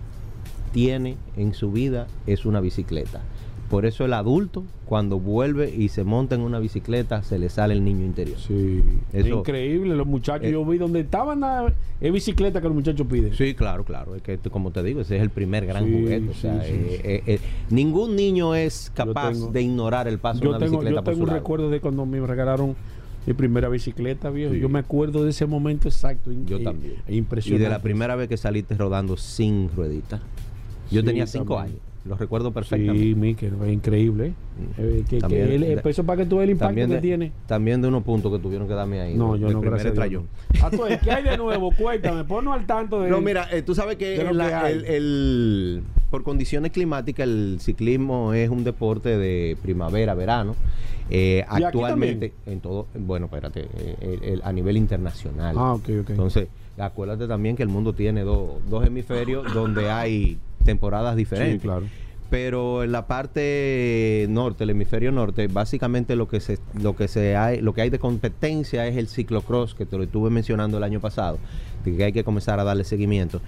[0.74, 3.22] tiene en su vida es una bicicleta.
[3.70, 7.74] Por eso el adulto, cuando vuelve y se monta en una bicicleta, se le sale
[7.74, 8.38] el niño interior.
[8.38, 9.96] Sí, es Eso- increíble.
[9.96, 13.34] Los muchachos, Eh, yo vi donde estaban, nada, es bicicleta que los muchachos piden.
[13.34, 14.16] Sí, claro, claro.
[14.16, 16.30] Es que, como te digo, ese es el primer gran Sí, juguete.
[16.30, 17.02] O sea, sí, eh, sí.
[17.10, 17.40] eh, eh,
[17.72, 21.14] ningún niño es capaz tengo- de ignorar el paso de una tengo, bicicleta yo por
[21.14, 21.40] tengo su un lado.
[21.40, 22.76] recuerdo de cuando me regalaron
[23.26, 24.54] mi primera bicicleta, viejo.
[24.54, 24.60] Sí.
[24.60, 26.30] Yo me acuerdo de ese momento exacto.
[26.46, 26.98] Yo también.
[27.08, 27.64] e Y impresionante.
[27.64, 30.22] de la primera vez que saliste rodando sin ruedita.
[30.92, 31.78] Yo Sí, tenía cinco también.
[31.78, 31.85] años.
[32.06, 33.00] Lo recuerdo perfectamente.
[33.04, 34.34] Sí, Mikel, es increíble.
[34.78, 37.02] Eh, que, que También él- de- eso para que tú veas el impacto que de,
[37.02, 37.32] tiene.
[37.48, 39.16] también de unos puntos que tuvieron que darme ahí.
[39.16, 40.28] No, de- yo no, primer estrellón.
[40.62, 40.70] Ah,
[41.04, 41.72] ¿Qué hay de nuevo?
[41.72, 43.10] Cuéntame, ponnos al tanto de.
[43.10, 47.58] No, mira, eh, tú sabes que, en la- que el, el- por condiciones climáticas el
[47.60, 50.56] ciclismo es un deporte de primavera, verano.
[51.10, 55.56] Eh, actualmente, en todo, bueno, espérate, eh, el- el- a nivel internacional.
[55.58, 56.10] Ah, ok, ok.
[56.12, 61.62] Entonces, acuérdate también que el mundo tiene dos- dos hemisferios donde hay temporadas diferentes.
[61.62, 61.86] Sí, claro.
[62.30, 67.38] Pero en la parte norte, el hemisferio norte, básicamente lo que se lo que se
[67.38, 70.84] hay, lo que hay de competencia es el ciclocross que te lo estuve mencionando el
[70.84, 71.38] año pasado,
[71.86, 73.42] de que hay que comenzar a darle seguimiento.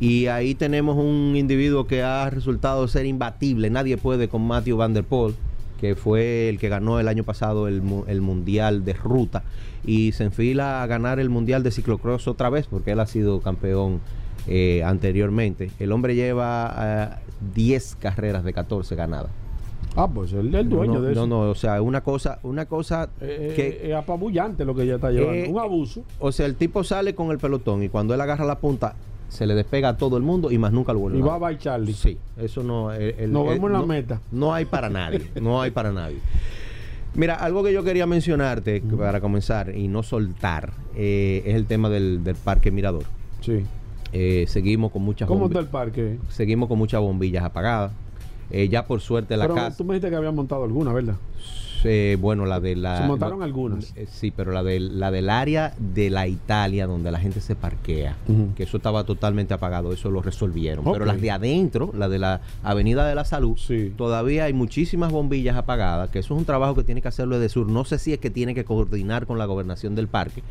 [0.00, 4.92] Y ahí tenemos un individuo que ha resultado ser imbatible, nadie puede con Matthew Van
[4.94, 5.36] Der Poel,
[5.80, 9.44] que fue el que ganó el año pasado el, el mundial de ruta
[9.86, 13.40] y se enfila a ganar el mundial de ciclocross otra vez porque él ha sido
[13.40, 14.00] campeón
[14.46, 15.70] eh, anteriormente.
[15.78, 17.08] El hombre lleva eh,
[17.54, 19.30] 10 carreras de 14 ganadas.
[19.96, 21.26] Ah, pues el dueño no, de eso.
[21.26, 24.82] No, no, o sea, una cosa, una cosa Eh, que, eh, es apabullante lo que
[24.82, 25.34] ella está llevando.
[25.34, 26.02] Eh, un abuso.
[26.18, 28.96] o sea, el tipo sale con el pelotón y cuando él agarra la punta
[29.28, 31.58] se le despega a todo el mundo y más nunca lo vuelve Y va a
[31.58, 31.92] Charlie.
[31.92, 32.92] Sí, eso no.
[32.92, 34.20] el- Nos el- vemos en la no- meta.
[34.32, 36.18] No hay para nadie, no hay para nadie.
[37.14, 41.66] Mira, algo que yo quería mencionarte que para comenzar y no soltar eh, es el
[41.66, 43.04] tema del, del Parque Mirador.
[43.40, 43.64] Sí.
[44.14, 46.18] Eh, seguimos con muchas ¿Cómo está el parque?
[46.28, 47.92] seguimos con muchas bombillas apagadas.
[48.50, 49.76] Eh, ya por suerte la Pero casa.
[49.76, 51.16] tú me dijiste que había montado alguna, ¿verdad?
[51.86, 52.98] Eh, bueno, la de la.
[53.02, 53.92] Se montaron no- algunas.
[53.96, 57.56] eh, sí, pero la, de, la del área de la Italia, donde la gente se
[57.56, 58.16] parquea,
[58.56, 60.84] que eso estaba totalmente apagado, eso lo resolvieron.
[60.90, 63.92] Pero las de adentro, la de la Avenida de la Salud, Sí.
[63.98, 67.48] todavía hay muchísimas bombillas apagadas, que eso es un trabajo que tiene que hacerlo de
[67.50, 67.68] sur.
[67.68, 70.42] No sé si es que tiene que coordinar con la gobernación del parque,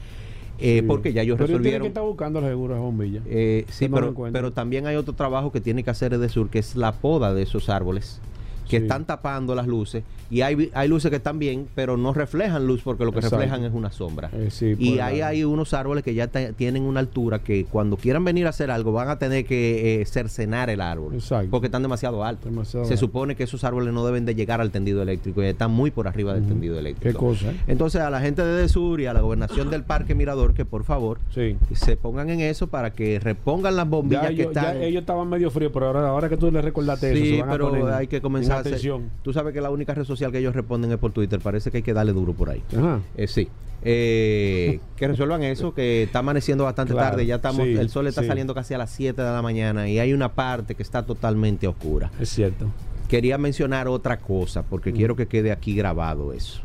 [0.59, 0.85] eh, Sí.
[0.87, 1.87] porque ya ellos Pero él tiene que resolvieron.
[1.87, 3.21] estar buscando los seguros de bombilla.
[3.27, 6.49] Eh, sí, no pero, pero también hay otro trabajo que tiene que hacer de sur,
[6.49, 8.19] que es la poda de esos árboles
[8.69, 8.83] que Sí.
[8.83, 12.81] están tapando las luces y hay, hay luces que están bien, pero no reflejan luz
[12.83, 13.37] porque lo que Exacto.
[13.37, 14.29] reflejan es una sombra.
[14.33, 17.39] Eh, sí, y por ahí la- hay unos árboles que ya te- tienen una altura
[17.39, 21.13] que cuando quieran venir a hacer algo van a tener que eh, cercenar el árbol
[21.15, 21.49] Exacto.
[21.51, 22.45] porque están demasiado altos.
[22.51, 23.05] Demasiado Se alto.
[23.05, 26.07] supone que esos árboles no deben de llegar al tendido eléctrico y están muy por
[26.07, 27.19] arriba del tendido Qué eléctrico.
[27.19, 27.55] cosa, ¿eh?
[27.67, 30.83] Entonces a la gente de Sur y a la gobernación del Parque Mirador que por
[30.83, 31.57] favor Sí.
[31.73, 34.81] se pongan en eso para que repongan las bombillas Ya que ya están.
[34.81, 37.49] ellos estaban medio fríos, pero ahora, ahora que tú les recordaste eso, Sí, se van
[37.49, 39.09] a pero poner hay que en comenzar atención.
[39.23, 41.39] Tú sabes que la única red social que ellos responden es por Twitter.
[41.39, 42.63] Parece que hay que darle duro por ahí.
[42.77, 42.99] Ajá.
[43.17, 43.47] Eh, sí.
[43.83, 47.25] Eh, que resuelvan eso, que está amaneciendo bastante Claro, tarde.
[47.25, 48.27] Ya estamos, sí, el sol está sí.
[48.27, 51.67] saliendo casi a las 7 de la mañana y hay una parte que está totalmente
[51.67, 52.11] oscura.
[52.19, 52.67] Es cierto.
[53.09, 54.95] Quería mencionar otra cosa porque Mm.
[54.95, 56.61] quiero que quede aquí grabado eso.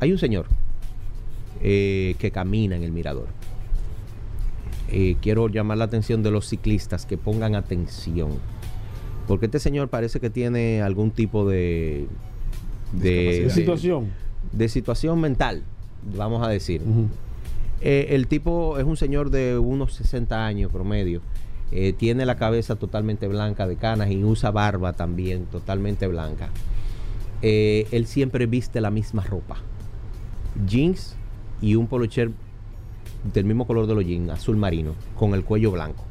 [0.00, 0.46] Hay un señor
[1.62, 3.26] eh, que camina en el mirador.
[4.90, 8.32] Eh, quiero llamar la atención de los ciclistas que pongan atención.
[9.26, 12.06] Porque este señor parece que tiene algún tipo de,
[12.92, 14.08] de, ¿Qué de- situación?
[14.52, 15.62] de situación mental,
[16.16, 16.82] vamos a decir.
[17.80, 21.20] Eh, el tipo es un señor de unos 60 años promedio.
[21.72, 26.50] Eh, tiene la cabeza totalmente blanca de canas y usa barba también totalmente blanca.
[27.42, 29.56] Eh, él siempre viste la misma ropa.
[30.66, 31.16] Jeans
[31.60, 32.30] y un polocher
[33.32, 36.04] del mismo color de los jeans, azul marino, con el cuello blanco.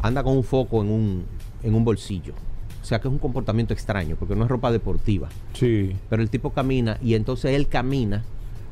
[0.00, 1.24] Anda con un foco en un,
[1.62, 2.34] en un bolsillo.
[2.82, 5.28] O sea que es un comportamiento extraño, porque no es ropa deportiva.
[5.52, 5.94] Sí.
[6.08, 8.22] Pero el tipo camina y entonces él camina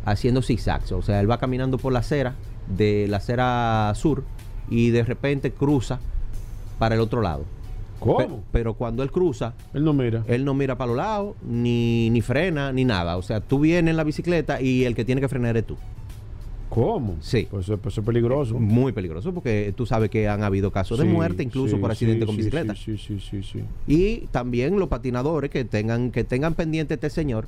[0.04, 0.92] haciendo zigzags.
[0.92, 2.34] O sea, él va caminando por la acera,
[2.68, 4.24] de la acera sur,
[4.70, 5.98] y de repente cruza
[6.78, 7.44] para el otro lado.
[7.98, 8.18] ¿Cómo?
[8.18, 10.22] Pe- pero cuando él cruza, Él no mira.
[10.28, 13.16] él no mira para los lados, ni, ni frena, ni nada.
[13.16, 15.76] O sea, tú vienes en la bicicleta y el que tiene que frenar eres tú.
[16.68, 17.16] ¿Cómo?
[17.20, 17.46] Sí.
[17.50, 18.58] Pues, eso- pues eso es peligroso.
[18.58, 22.20] Muy peligroso porque tú sabes que han habido casos de muerte, incluso sí, por accidente
[22.20, 22.74] sí, con bicicleta.
[22.74, 23.60] Sí, sí, sí, sí.
[23.86, 27.46] Y también los patinadores que tengan, que tengan pendiente este señor.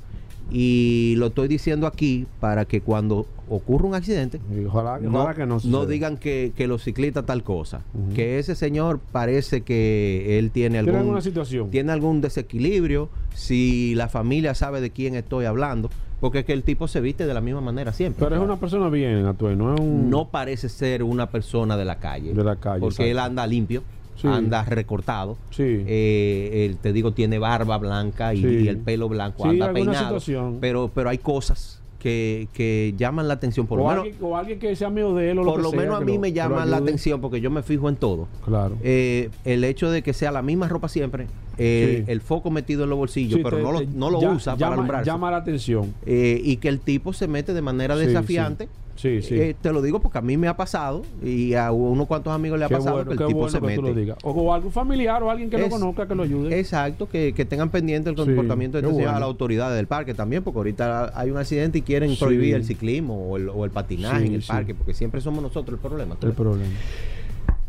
[0.51, 5.45] Y lo estoy diciendo aquí para que cuando ocurra un accidente, ojalá, no, ojalá que
[5.45, 7.83] no no digan que, que los ciclistas tal cosa.
[8.15, 11.69] Que ese señor parece que él tiene ¿Tiene algún, alguna situación?
[11.69, 13.09] tiene algún desequilibrio.
[13.35, 15.91] Si la familia sabe de quién estoy hablando.
[16.19, 18.25] Porque es que el tipo se viste de la misma manera siempre.
[18.25, 20.09] Pero es una persona bien, Atuel, no es un...
[20.09, 22.33] No parece ser una persona de la calle.
[22.33, 23.11] De la calle, Porque exacto.
[23.11, 23.83] él anda limpio,
[24.15, 24.27] Sí.
[24.27, 25.37] anda recortado.
[25.51, 25.63] Sí.
[25.87, 28.47] Eh, él, te digo, tiene barba blanca y, Sí.
[28.65, 29.97] y el pelo blanco, anda peinado.
[30.19, 30.57] situación.
[30.59, 33.67] Pero, pero hay cosas que, que llaman la atención.
[33.67, 35.69] Por lo menos, alguien, o alguien que sea amigo de él o lo por lo
[35.71, 37.89] sea, menos a mí lo- me que lo llama la atención porque yo me fijo
[37.89, 38.27] en todo.
[38.45, 38.77] Claro.
[38.83, 42.11] Eh, el hecho de que sea la misma ropa siempre, eh, Sí.
[42.11, 44.55] el foco metido en los bolsillos, Sí, pero te- no lo, no lo ya- usa
[44.55, 45.05] para alumbrarse.
[45.11, 45.93] Llama la atención.
[46.05, 48.69] Eh, y que el tipo se mete de manera Sí, desafiante.
[48.99, 49.39] Sí, sí.
[49.39, 52.59] Eh, te lo digo porque a mí me ha pasado y a unos cuantos amigos
[52.59, 53.99] le ha qué pasado bueno, que el tipo bueno se que tú lo mete.
[54.01, 54.17] digas.
[54.23, 56.59] O, algún familiar o alguien que lo conozca que lo ayude.
[56.59, 59.15] Exacto, que, que tengan pendiente el Sí, comportamiento de qué este bueno.
[59.15, 62.17] a las autoridades del parque también, porque ahorita hay un accidente y quieren Sí.
[62.19, 64.49] prohibir el ciclismo o el, o el patinaje Sí, en el sí.
[64.49, 66.15] parque, porque siempre somos nosotros el problema.
[66.15, 66.37] ¿tú el ves?
[66.37, 66.69] problema.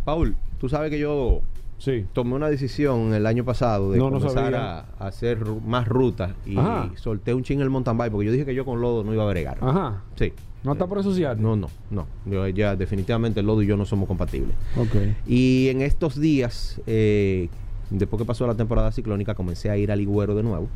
[0.05, 1.43] Paul, tú sabes que yo
[1.79, 2.07] Sí.
[2.12, 6.59] tomé una decisión el año pasado de No, comenzar a, a hacer más rutas y
[6.59, 6.90] Ajá.
[6.97, 9.23] solté un ching el mountain bike porque yo dije que yo con lodo no iba
[9.23, 9.59] a bregar.
[9.61, 10.03] Ajá.
[10.16, 10.33] Sí.
[10.62, 11.38] ¿No está por asociar?
[11.38, 12.07] No, no, no.
[12.27, 14.55] Yo ya definitivamente el lodo y yo no somos compatibles.
[14.77, 14.94] Ok.
[15.27, 17.49] Y en estos días, eh,
[17.88, 20.68] después que pasó la temporada ciclónica, comencé a ir al Ligüero de nuevo.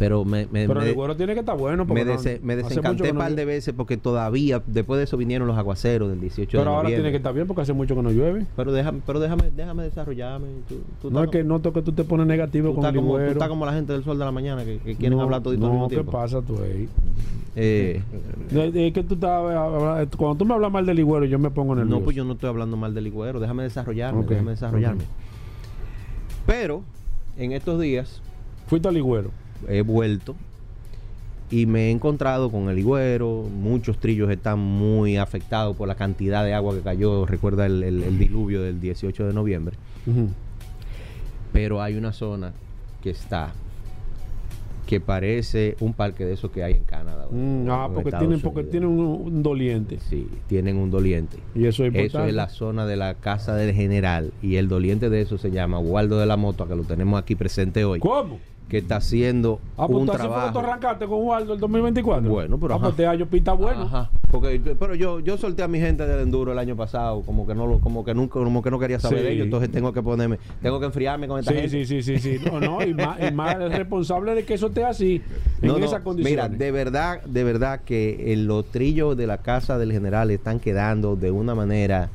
[0.00, 1.86] Pero me, me, Pero me- el güero tiene que estar bueno.
[1.86, 5.18] porque me no- dese- desencanté un no par de veces porque todavía, después de eso
[5.18, 7.94] vinieron los aguaceros del 18 de Pero ahora tiene que estar bien porque hace mucho
[7.94, 8.46] que no llueve.
[8.56, 10.46] Pero déjame, pero déjame, déjame desarrollarme.
[10.70, 13.22] Tú, tú No es que noto que tú te pones negativo con el como, tú
[13.24, 15.52] estás como la gente del sol de la mañana que, que quieren No, hablar todo
[15.52, 16.88] al No, mismo ¿qué pasa tú ahí?
[17.54, 18.00] Eh,
[18.50, 19.30] Es que tú estás...
[19.30, 21.98] habla- Cuando tú me hablas mal del ligüero, yo me pongo nervioso.
[21.98, 23.38] no, pues yo no estoy hablando mal del ligüero.
[23.38, 25.02] Déjame desarrollarme, déjame desarrollarme.
[26.46, 26.82] Pero
[27.36, 28.22] en estos días
[28.66, 29.30] Fuiste al ligüero.
[29.68, 30.34] He vuelto
[31.50, 33.42] y me he encontrado con el higüero.
[33.52, 37.26] Muchos trillos están muy afectados por la cantidad de agua que cayó.
[37.26, 39.76] Recuerda el, el- el diluvio del 18 de noviembre.
[41.52, 42.52] Pero hay una zona
[43.02, 43.52] que está
[44.86, 47.26] que parece un parque de esos que hay en Canadá.
[47.30, 48.70] Mm, ah, en porque Estados tienen, porque Unidos.
[48.72, 48.98] tienen un,
[49.36, 49.98] un doliente.
[50.00, 51.36] Sí, tienen un doliente.
[51.54, 52.28] Y eso es Eso importante.
[52.30, 54.32] es la zona de la casa del general.
[54.42, 57.36] Y el doliente de eso se llama Waldo de la Moto, que lo tenemos aquí
[57.36, 58.00] presente hoy.
[58.00, 58.40] ¿Cómo?
[58.70, 60.58] Que está haciendo Ah, pues un tú así fue que tú trabajo.
[60.60, 62.30] arrancaste con Waldo el 2024.
[62.30, 63.82] Bueno, pero Ah, pues año pinta bueno.
[63.82, 64.10] Ajá.
[64.30, 67.54] Porque, pero yo, yo solté a mi gente del enduro el año pasado, como que
[67.54, 69.24] no lo, como que nunca, como que no quería saber Sí.
[69.24, 71.84] de ellos, entonces tengo que ponerme, tengo que enfriarme con esta Sí, gente.
[71.84, 72.44] sí, sí, sí, sí.
[72.50, 75.20] No, no, y más, y más responsable de que eso esté así,
[75.60, 76.48] en No, no, esas condiciones.
[76.50, 81.16] Mira, de verdad, de verdad que los trillos de la casa del general están quedando
[81.16, 82.08] de una manera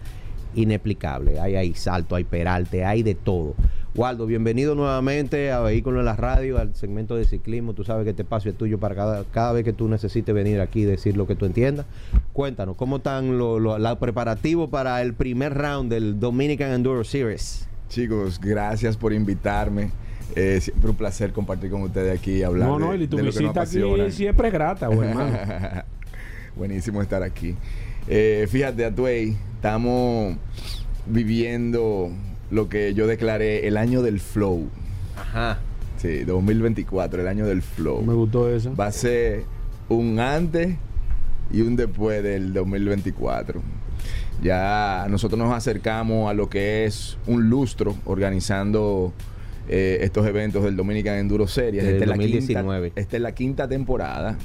[0.55, 1.39] inexplicable.
[1.39, 3.55] Hay, hay salto, hay peralte, hay de todo.
[3.95, 7.73] Waldo, bienvenido nuevamente a Vehículo en la Radio, al segmento de ciclismo.
[7.73, 10.59] Tú sabes que este espacio es tuyo para cada, cada vez que tú necesites venir
[10.59, 11.85] aquí y decir lo que tú entiendas.
[12.33, 17.69] Cuéntanos, ¿cómo están los lo- los preparativos para el primer round del Dominican Enduro Series?
[17.87, 19.91] Chicos, gracias por invitarme.
[20.35, 23.15] Eh, siempre un placer compartir con ustedes aquí y hablar no, no, de, y tu
[23.17, 23.79] visita aquí
[24.11, 25.37] siempre es grata, güey, hermano.
[26.57, 27.55] Buenísimo estar aquí.
[28.09, 30.35] Eh, fíjate, Atuey, estamos
[31.05, 32.09] viviendo
[32.55, 34.67] lo que yo declaré el año del flow.
[35.17, 35.59] Ajá.
[35.97, 38.01] Sí, 2024, el año del flow.
[38.03, 38.75] Me gustó eso.
[38.75, 39.43] Va a ser
[39.89, 40.75] un antes
[41.51, 43.61] y un después del 2024.
[44.43, 49.13] Ya nosotros nos acercamos a lo que es un lustro organizando
[49.67, 51.83] eh, estos eventos del Dominican Enduro Series.
[51.83, 52.87] Esta es la 2019.
[52.89, 54.37] quinta- esta es la quinta temporada,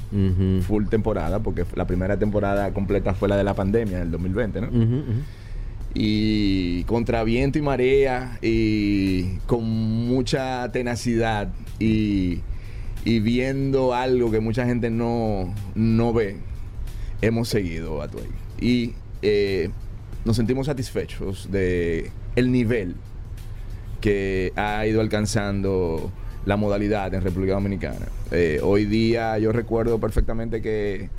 [0.63, 4.67] full temporada, porque la primera temporada completa fue la de la pandemia del 2020, ¿no?
[4.69, 5.01] Ujú, ujú.
[5.93, 11.49] Y contra viento y marea y con mucha tenacidad
[11.79, 12.41] y,
[13.03, 16.37] viendo algo que mucha gente no, no ve,
[17.21, 18.27] hemos seguido a Tuey.
[18.59, 19.69] Y eh,
[20.23, 22.95] nos sentimos satisfechos de el nivel
[23.99, 26.11] que ha ido alcanzando
[26.45, 28.07] la modalidad en República Dominicana.
[28.31, 31.09] Eh, hoy día yo recuerdo perfectamente que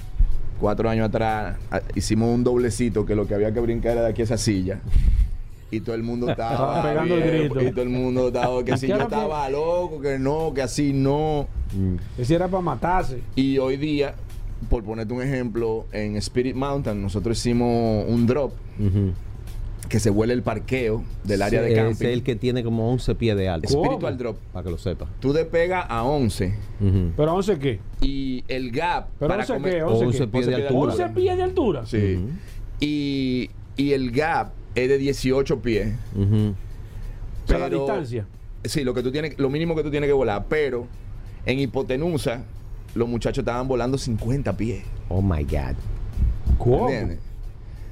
[0.62, 4.10] cuatro años atrás ah, hicimos un doblecito que lo que había que brincar era de
[4.10, 4.78] aquí a esa silla.
[5.72, 7.60] Y todo el mundo estaba Estaba pegando el grito.
[7.60, 10.62] Y todo el mundo estaba que si ¿Qué yo que- estaba loco, que no, que
[10.62, 11.48] así no.
[11.74, 11.96] Mm.
[12.20, 13.20] Ese era para matarse.
[13.34, 14.14] Y hoy día,
[14.70, 18.52] por ponerte un ejemplo, en Spirit Mountain nosotros hicimos un drop.
[19.92, 22.06] Que se vuela el parqueo del área de Es camping.
[22.06, 23.68] el que tiene como 11 pies de alto.
[23.68, 24.38] Spiritual drop.
[24.50, 25.06] Para que lo sepa.
[25.20, 27.12] Tú despegas a 11 Ujú.
[27.14, 27.78] Pero 11 qué?
[28.00, 30.26] y el gap Pero para 11 comer- qué, 11 11 qué.
[30.28, 30.92] pies de 11 altura.
[30.92, 31.84] 11 pies de altura.
[31.86, 32.14] Sí.
[32.16, 32.28] Ujú.
[32.80, 35.92] y, y el gap es de 18 pies.
[36.16, 36.54] Ujú.
[37.44, 38.26] O sea, la pero- distancia.
[38.64, 40.86] Sí, lo que tú tienes, lo mínimo que tú tienes que volar, pero
[41.44, 42.44] en hipotenusa
[42.94, 44.84] los muchachos estaban volando 50 pies.
[45.10, 45.76] Oh my God.
[46.58, 46.88] ¿Cómo?
[46.88, 47.18] ¿Entiendes?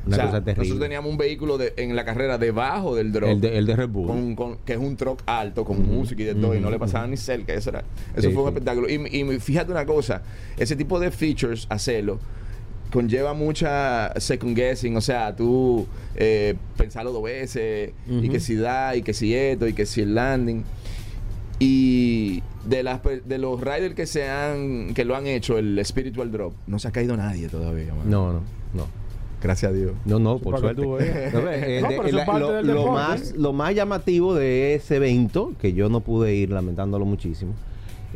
[0.07, 0.63] Una O sea, cosa terrible.
[0.69, 3.29] Nosotros teníamos un vehículo de- en la carrera debajo del drop.
[3.31, 4.07] El de, el de Red Bull.
[4.07, 6.79] con, con- que es un truck alto con música y de todo y no le
[6.79, 7.85] pasaba ni cerca eso era
[8.17, 8.55] eso Sí, fue un sí.
[8.55, 10.23] espectáculo y, y fíjate una cosa
[10.59, 12.19] ese tipo de features hacerlo
[12.91, 15.87] conlleva mucha second guessing o sea tú
[16.17, 20.01] eh, pensarlo dos veces y que si da y que si esto y que si
[20.01, 20.65] el landing
[21.59, 26.33] y de las de los riders que se han que lo han hecho el spiritual
[26.33, 27.93] drop no se ha caído nadie todavía.
[28.07, 28.41] No, no,
[28.75, 29.00] no.
[29.41, 29.93] Gracias a Dios.
[30.05, 30.83] No, no, por suerte.
[33.37, 37.55] lo más llamativo de ese evento, que yo no pude ir lamentándolo muchísimo,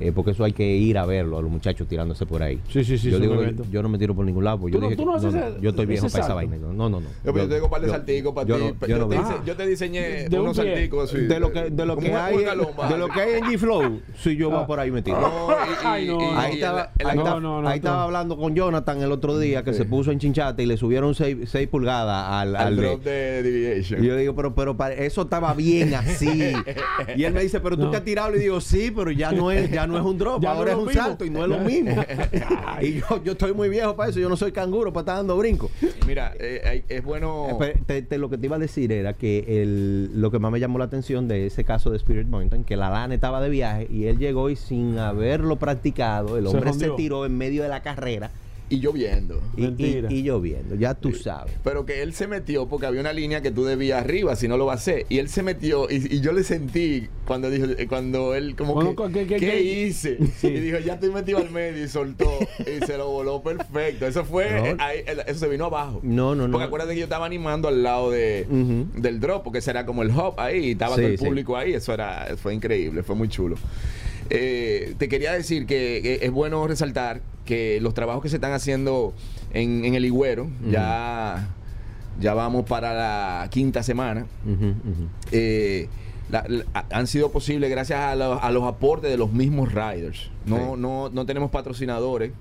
[0.01, 2.61] eh, porque eso hay que ir a verlo, a los muchachos tirándose por ahí.
[2.69, 3.37] Sí, sí, sí, Yo digo,
[3.71, 5.87] yo no me tiro por ningún lado, porque ¿Tú yo no- dije, ese- yo estoy
[5.87, 6.57] viejo para esa vaina.
[6.57, 7.01] No, no, no.
[7.01, 8.63] Yo, pero yo te digo un par de yo- salticos para yo ti.
[8.83, 11.23] Yo, yo no te yo diseñé De unos salticos así.
[11.23, 14.51] de lo que de lo que hay de lo que hay en G-Flow si yo
[14.53, 14.59] Ah.
[14.59, 15.17] voy por ahí metido
[16.01, 16.39] y- no.
[16.39, 19.79] Ahí estaba, hablando con Jonathan el otro día que Sí.
[19.79, 23.43] se puso en chinchate y le subieron 6 pulgadas al, al al de- drop de
[23.43, 24.05] Deviation.
[24.05, 26.29] Y yo digo, pero, pero eso estaba bien así.
[27.17, 28.35] y él me dice, pero tú te has tirado.
[28.37, 30.77] Y digo, sí, pero ya no es, ya no es un drop, no ahora es
[30.79, 31.03] un mismo.
[31.03, 32.03] salto y no es lo mismo.
[32.83, 35.37] y yo, yo estoy muy viejo para eso, yo no soy canguro para estar dando
[35.37, 35.71] brinco.
[36.07, 37.59] Mira, eh, hay- es bueno.
[37.63, 40.51] Eh, te- te- lo que te iba a decir era que el, lo que más
[40.53, 43.49] me llamó la atención de ese caso de Spirit Mountain, que la lana estaba de
[43.51, 47.69] viaje y él llegó y sin haberlo practicado, el hombre se, tiró en medio de
[47.69, 48.31] la carrera
[48.75, 49.41] Y lloviendo.
[49.57, 50.13] y, y, Mentira.
[50.13, 51.55] y lloviendo, ya tú sabes.
[51.63, 54.57] Pero que él se metió porque había una línea que tú debías arriba, si no
[54.57, 55.07] lo va a hacer.
[55.09, 58.95] Y él se metió y, y yo le sentí cuando dijo, cuando él como Bueno,
[58.97, 60.19] que, ¿qué- ¿qué, qué- qué- hice?
[60.39, 60.49] Sí.
[60.49, 64.07] Y dijo, ya estoy metido al medio y soltó y se lo voló perfecto.
[64.07, 64.83] Eso fue, No.
[64.85, 66.01] ahí, el- eso se vino abajo.
[66.03, 66.53] No, no, no.
[66.53, 68.47] Porque acuérdate que yo estaba animando al lado de,
[68.97, 71.25] del drop, porque ese era como el hub ahí, y estaba Sí, todo el sí.
[71.25, 73.57] público ahí, eso era, fue increíble, fue muy chulo.
[74.31, 78.53] Eh, te quería decir que, que es bueno resaltar que los trabajos que se están
[78.53, 79.13] haciendo
[79.53, 81.49] en, en el Higüero, ya,
[82.21, 84.27] ya vamos para la quinta semana,
[85.33, 85.89] eh,
[86.31, 90.31] la- la- han sido posibles gracias a, los- a los aportes de los mismos riders.
[90.47, 90.81] No, Sí.
[90.81, 92.33] no, no tenemos patrocinadores.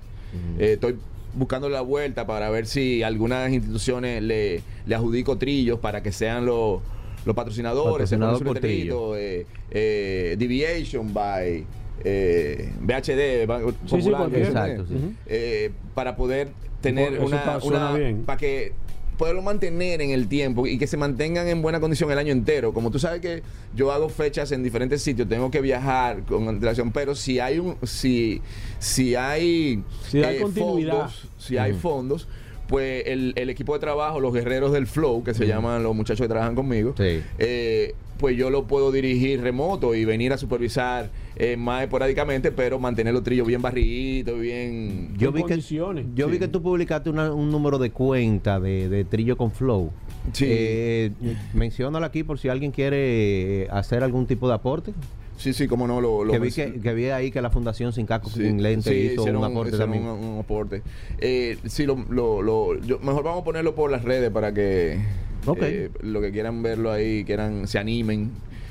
[0.58, 0.96] Eh, estoy
[1.34, 6.46] buscando la vuelta para ver si algunas instituciones le, le adjudico trillos para que sean
[6.46, 6.80] los,
[7.24, 7.92] los patrocinadores.
[8.10, 11.64] Patrocinado letrerito, eh, eh, Deviation by
[12.02, 13.46] eh, VHD,
[13.86, 14.30] sí, popular.
[14.34, 14.94] Exacto, sí.
[15.26, 16.48] Eh, para poder
[16.80, 18.22] tener Eso una, una- bien.
[18.24, 18.72] para que
[19.16, 22.72] poderlo mantener en el tiempo y que se mantengan en buena condición el año entero.
[22.74, 23.42] Como tú sabes que
[23.74, 27.76] yo hago fechas en diferentes sitios, tengo que viajar con antelación, pero si hay un
[27.84, 28.42] si
[28.80, 30.92] si hay eh, Si hay continuidad.
[30.94, 32.26] fondos, si hay fondos,
[32.66, 36.24] pues el, el equipo de trabajo, los guerreros del flow, que se llaman los muchachos
[36.24, 37.22] que trabajan conmigo, Sí.
[37.38, 42.78] eh, pues yo lo puedo dirigir remoto y venir a supervisar eh, más esporádicamente, pero
[42.78, 45.10] mantener los trillos bien barriditos, bien...
[45.18, 46.06] Yo vi, que, condiciones.
[46.14, 49.90] yo vi que tú publicaste una- un número de cuenta de, de Trillo con Flow.
[50.32, 50.44] Sí.
[50.48, 51.10] Eh,
[51.52, 54.92] menciónalo aquí por si alguien quiere eh, hacer algún tipo de aporte.
[55.36, 56.24] Sí, sí, como no lo...
[56.24, 58.96] lo que, vi que, que vi ahí que la Fundación Sin Casco Sin Lente sí,
[59.12, 60.04] hizo hicieron un aporte también.
[60.04, 60.82] Un, un aporte.
[61.18, 64.98] Eh, sí, lo, lo, lo- yo- mejor vamos a ponerlo por las redes para que
[65.44, 65.58] Ok.
[65.62, 68.30] eh, lo que quieran verlo ahí, quieran, se animen.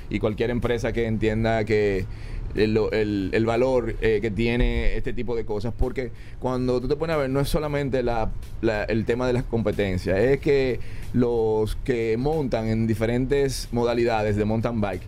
[0.09, 2.05] Y cualquier empresa que entienda que
[2.55, 5.73] el, el- el valor eh, que tiene este tipo de cosas.
[5.77, 8.31] Porque cuando tú te pones a ver, no es solamente la,
[8.61, 10.79] la- el tema de las competencias, es que
[11.13, 15.01] los que montan en diferentes modalidades de mountain bike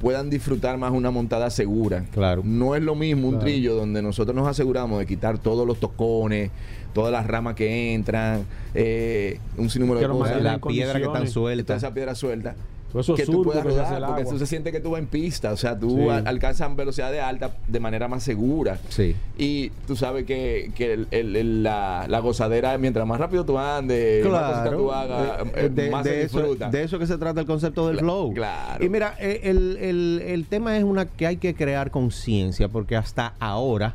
[0.00, 2.04] puedan disfrutar más una montada segura.
[2.12, 2.42] Claro.
[2.44, 3.44] No es lo mismo un Claro.
[3.46, 6.50] trillo donde nosotros nos aseguramos de quitar todos los tocones,
[6.92, 10.42] todas las ramas que entran, eh, un sinnúmero de cosas.
[10.42, 11.78] la piedra que están sueltas.
[11.78, 12.54] esa piedra suelta.
[13.00, 14.32] Eso que tú puedas rodar, porque agua.
[14.32, 16.08] tú se siente que tú vas en pista, o sea, tú Sí.
[16.08, 18.78] al- alcanzas velocidades altas de manera más segura.
[18.88, 19.16] Sí.
[19.36, 23.58] Y tú sabes que, que el- el- el- la, la gozadera, mientras más rápido tú
[23.58, 26.70] andes, más cositas tú hagas, Eh, de, más de se eso, disfruta.
[26.70, 28.32] de eso que se trata el concepto del flow.
[28.34, 28.84] claro.
[28.84, 32.96] Y mira, eh, el, el- el tema es una que hay que crear conciencia, porque
[32.96, 33.94] hasta ahora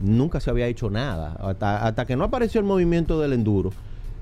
[0.00, 1.36] nunca se había hecho nada.
[1.40, 3.70] Hasta, hasta que no apareció el movimiento del enduro,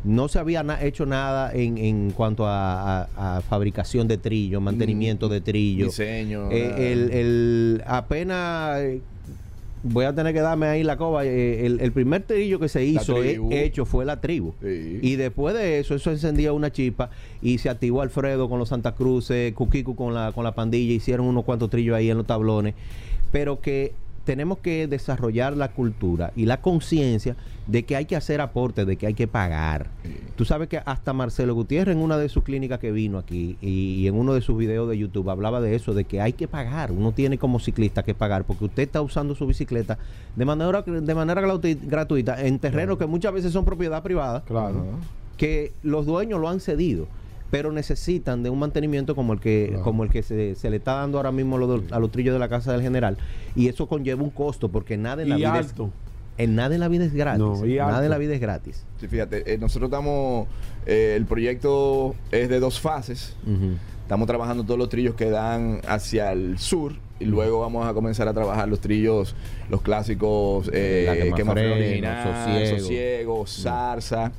[0.05, 4.61] no se había na- hecho nada en, en cuanto a, a- a fabricación de trillo,
[4.61, 5.87] mantenimiento de trillo.
[5.87, 6.51] Diseño.
[6.51, 9.01] Eh, el, el- apenas eh,
[9.83, 11.25] voy a tener que darme ahí la coba.
[11.27, 14.55] eh, el, el primer trillo que se hizo, hecho, fue la tribu.
[14.63, 14.99] Sí.
[15.03, 17.11] Y después de eso, eso encendía una chispa
[17.43, 21.27] y se activó Alfredo con los Santa Cruces, Cuquicu con la, con la pandilla, hicieron
[21.27, 22.75] unos cuantos trillos ahí en los tablones.
[23.33, 23.93] Pero que
[24.31, 27.35] tenemos que desarrollar la cultura y la conciencia
[27.67, 29.89] de que hay que hacer aportes, de que hay que pagar.
[30.05, 30.15] Sí.
[30.37, 33.95] Tú sabes que hasta Marcelo Gutiérrez en una de sus clínicas que vino aquí y,
[33.97, 36.47] y en uno de sus videos de YouTube hablaba de eso, de que hay que
[36.47, 36.93] pagar.
[36.93, 39.99] Uno tiene como ciclista que pagar porque usted está usando su bicicleta
[40.37, 44.85] de manera, de manera gratu- gratuita en terrenos que muchas veces son propiedad privada Claro.
[45.37, 47.09] que los dueños lo han cedido,
[47.51, 49.83] pero necesitan de un mantenimiento como el que, Claro.
[49.85, 52.33] como el que se, se le está dando ahora mismo a los, a los trillos
[52.33, 53.17] de la casa del general.
[53.57, 55.91] Y eso conlleva un costo, porque nada en la Y vida alto.
[56.37, 57.41] es, en nada en la vida es gratis.
[57.41, 58.05] No, y nada alto.
[58.05, 58.87] en la vida es gratis.
[58.99, 60.47] Sí, fíjate, eh, nosotros estamos,
[60.87, 63.35] eh, el proyecto es de dos fases.
[63.45, 63.75] Ujú.
[64.11, 68.27] Estamos trabajando todos los trillos que dan hacia el sur y luego vamos a comenzar
[68.27, 69.37] a trabajar los trillos,
[69.69, 72.79] los clásicos, eh, Quemafreno, Quemafreno original, Sosiego.
[72.81, 74.33] Sosiego, Zarza.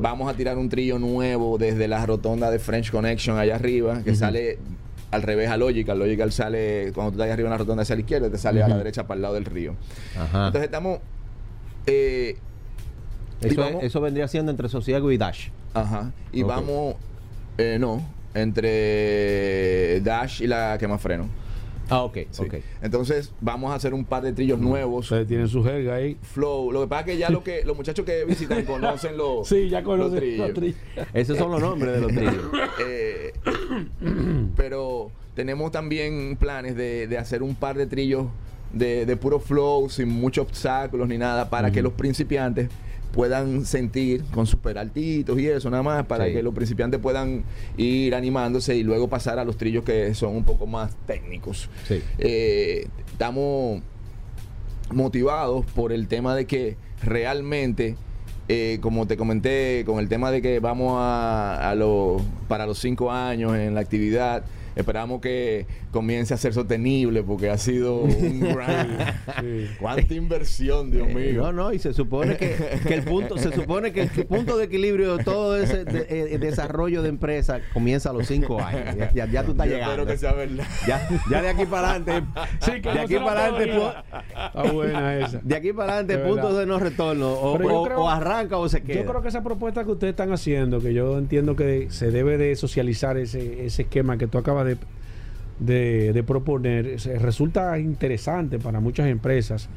[0.00, 4.12] Vamos a tirar un trillo nuevo desde la rotonda de French Connection allá arriba, que
[4.12, 4.18] Ujú.
[4.20, 4.58] sale
[5.10, 5.98] al revés a Logical.
[5.98, 8.62] Logical sale, cuando tú estás allá arriba en la rotonda hacia la izquierda, te sale
[8.62, 8.84] a la Ujú.
[8.84, 9.74] derecha para el lado del río.
[10.16, 10.46] Ajá.
[10.46, 10.98] Entonces estamos...
[11.86, 12.38] eh,
[13.42, 15.48] eso, vamos- eso vendría siendo entre Sosiego y Dash.
[15.74, 16.10] Ajá.
[16.32, 16.94] Y vamos,
[17.58, 18.02] eh, no,
[18.34, 21.28] entre Dash y la quemafreno.
[21.90, 22.42] Ah, ok, Sí.
[22.44, 22.54] ok.
[22.80, 25.04] Entonces vamos a hacer un par de trillos nuevos.
[25.10, 26.16] Ustedes tienen su jerga ahí.
[26.22, 26.72] Flow.
[26.72, 29.68] Lo que pasa es que ya lo que los muchachos que visitan conocen los, Sí,
[29.68, 30.38] ya los conocen trillos.
[30.48, 30.78] los trillos.
[31.12, 32.44] Esos son los nombres de los trillos.
[32.86, 33.32] Eh,
[34.56, 38.26] pero tenemos también planes de, de hacer un par de trillos
[38.72, 42.68] de, de puro flow, sin muchos obstáculos ni nada, para que los principiantes
[43.12, 46.32] puedan sentir con super altitos y eso nada más, para Sí.
[46.32, 47.44] que los principiantes puedan
[47.76, 51.68] ir animándose y luego pasar a los trillos que son un poco más técnicos.
[51.86, 52.02] Sí.
[52.18, 53.82] Eh, estamos
[54.90, 57.96] motivados por el tema de que realmente,
[58.48, 62.78] eh, como te comenté, con el tema de que vamos a, a los para los
[62.78, 64.44] cinco años en la actividad,
[64.76, 68.98] esperamos que comience a ser sostenible porque ha sido un gran...
[69.40, 69.66] Sí.
[69.80, 71.42] ¿Cuánta inversión, Dios Eh, mío?
[71.42, 72.54] No, no, y se supone que,
[72.86, 76.38] que el punto, se supone que el punto de equilibrio de todo ese de- eh,
[76.38, 78.96] desarrollo de empresa comienza a los cinco años.
[78.96, 79.92] Ya, ya- ya tú estás Yo llegando.
[80.02, 80.64] espero que sea verdad.
[80.86, 82.26] Ya, ya de aquí para adelante.
[82.60, 83.96] Sí, que de no aquí para adelante,
[84.46, 85.40] Está buena esa.
[85.42, 87.32] de aquí para adelante, De puntos de no retorno.
[87.32, 89.00] O, Pero yo o- creo- o arranca o se queda.
[89.02, 92.38] Yo creo que esa propuesta que ustedes están haciendo, que yo entiendo que se debe
[92.38, 94.76] de socializar ese, ese esquema que tú acabas de,
[95.58, 99.68] de, de proponer, resulta interesante para muchas empresas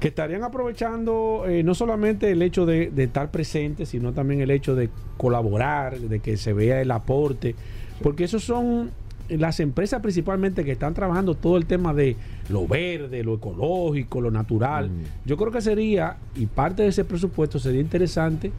[0.00, 4.50] que estarían aprovechando eh, no solamente el hecho de, de estar presentes, sino también el
[4.50, 7.54] hecho de colaborar, de que se vea el aporte,
[8.02, 8.90] porque esos son
[9.28, 12.16] las empresas principalmente que están trabajando todo el tema de
[12.48, 14.90] lo verde, lo ecológico, lo natural,
[15.24, 18.52] yo creo que sería, y parte de ese presupuesto sería interesante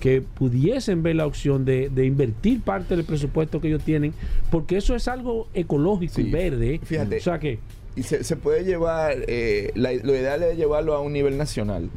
[0.00, 4.14] que pudiesen ver la opción de, de invertir parte del presupuesto que ellos tienen,
[4.50, 6.80] porque eso es algo ecológico y verde.
[6.82, 7.18] Fíjate.
[7.18, 7.58] O sea que,
[7.96, 11.90] Y se, se puede llevar, eh, la- lo ideal es llevarlo a un nivel nacional.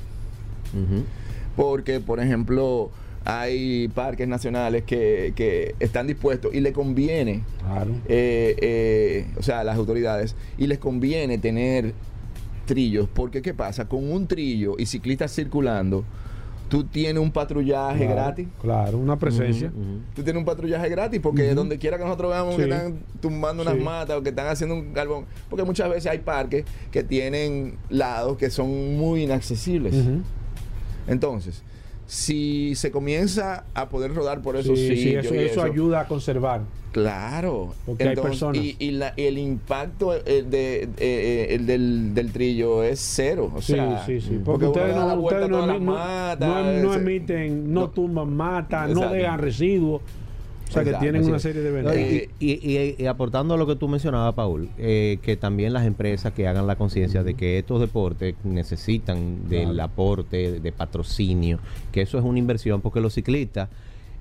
[1.55, 2.89] Porque, por ejemplo,
[3.25, 7.91] hay parques nacionales que, que están dispuestos y le conviene, claro.
[8.07, 11.93] eh, eh, o sea, a las autoridades, y les conviene tener
[12.65, 13.07] trillos.
[13.13, 13.87] Porque, ¿qué pasa?
[13.87, 16.03] Con un trillo y ciclistas circulando,
[16.73, 18.47] tú tienes un patrullaje Claro, gratis.
[18.59, 19.71] Claro, una presencia.
[20.15, 23.75] Tú tienes un patrullaje gratis porque donde quiera que nosotros veamos que están tumbando unas
[23.75, 23.81] Sí.
[23.81, 25.25] matas o que están haciendo un carbón.
[25.51, 29.93] Porque muchas veces hay parques que tienen lados que son muy inaccesibles.
[31.07, 31.61] Entonces,
[32.05, 36.61] si se comienza a poder rodar por esos Sí, eso, eso ayuda a conservar.
[36.91, 37.73] Claro.
[37.87, 38.61] Porque hay personas.
[38.63, 42.99] Y, y la- y el impacto eh, de, eh, eh, el del, del trillo es
[42.99, 43.51] cero.
[43.55, 44.39] O Sí, sea, sí, sí.
[44.45, 50.01] Porque ustedes no, ustedes no, matas, emiten, no, tumban matas, no dejan residuos.
[50.81, 51.81] O sea que tienen una serie de.
[51.93, 55.73] Eh, y, y- y- y aportando a lo que tú mencionabas, Paul, eh, que también
[55.73, 61.59] las empresas que hagan la conciencia de que estos deportes necesitan del aporte, de patrocinio,
[61.91, 63.69] que eso es una inversión, porque los ciclistas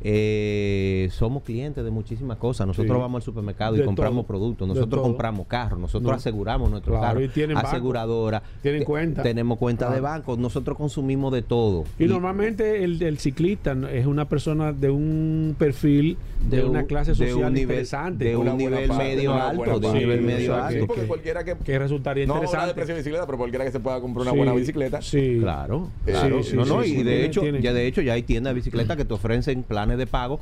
[0.04, 2.66] eh, somos clientes de muchísimas cosas.
[2.66, 3.00] Nosotros Sí.
[3.00, 6.16] vamos al supermercado De y compramos todo, productos, nosotros compramos carros, nosotros No.
[6.16, 7.68] aseguramos nuestros Claro, carros, y tienen banco.
[7.68, 9.22] aseguradora, Tienen cuenta.
[9.22, 11.84] tenemos cuenta de banco, nosotros consumimos de todo.
[11.98, 16.16] Y normalmente el, el ciclista es una persona de un perfil
[16.48, 18.24] de, De una un- clase de un social nivel- interesante.
[18.24, 20.86] de un nivel medio alto, de un nivel medio alto.
[20.86, 21.54] porque que- cualquiera que.
[21.56, 22.74] que resultaría no hablar de interesante.
[22.74, 25.02] precio de bicicleta, pero cualquiera que se pueda comprar una Sí, buena bicicleta.
[25.02, 25.38] Sí.
[25.40, 26.42] Claro, Eh, claro.
[26.42, 28.54] sí, no, sí, no, sí, y de hecho, ya de hecho ya hay tiendas de
[28.56, 30.40] bicicleta que te ofrecen planes de pago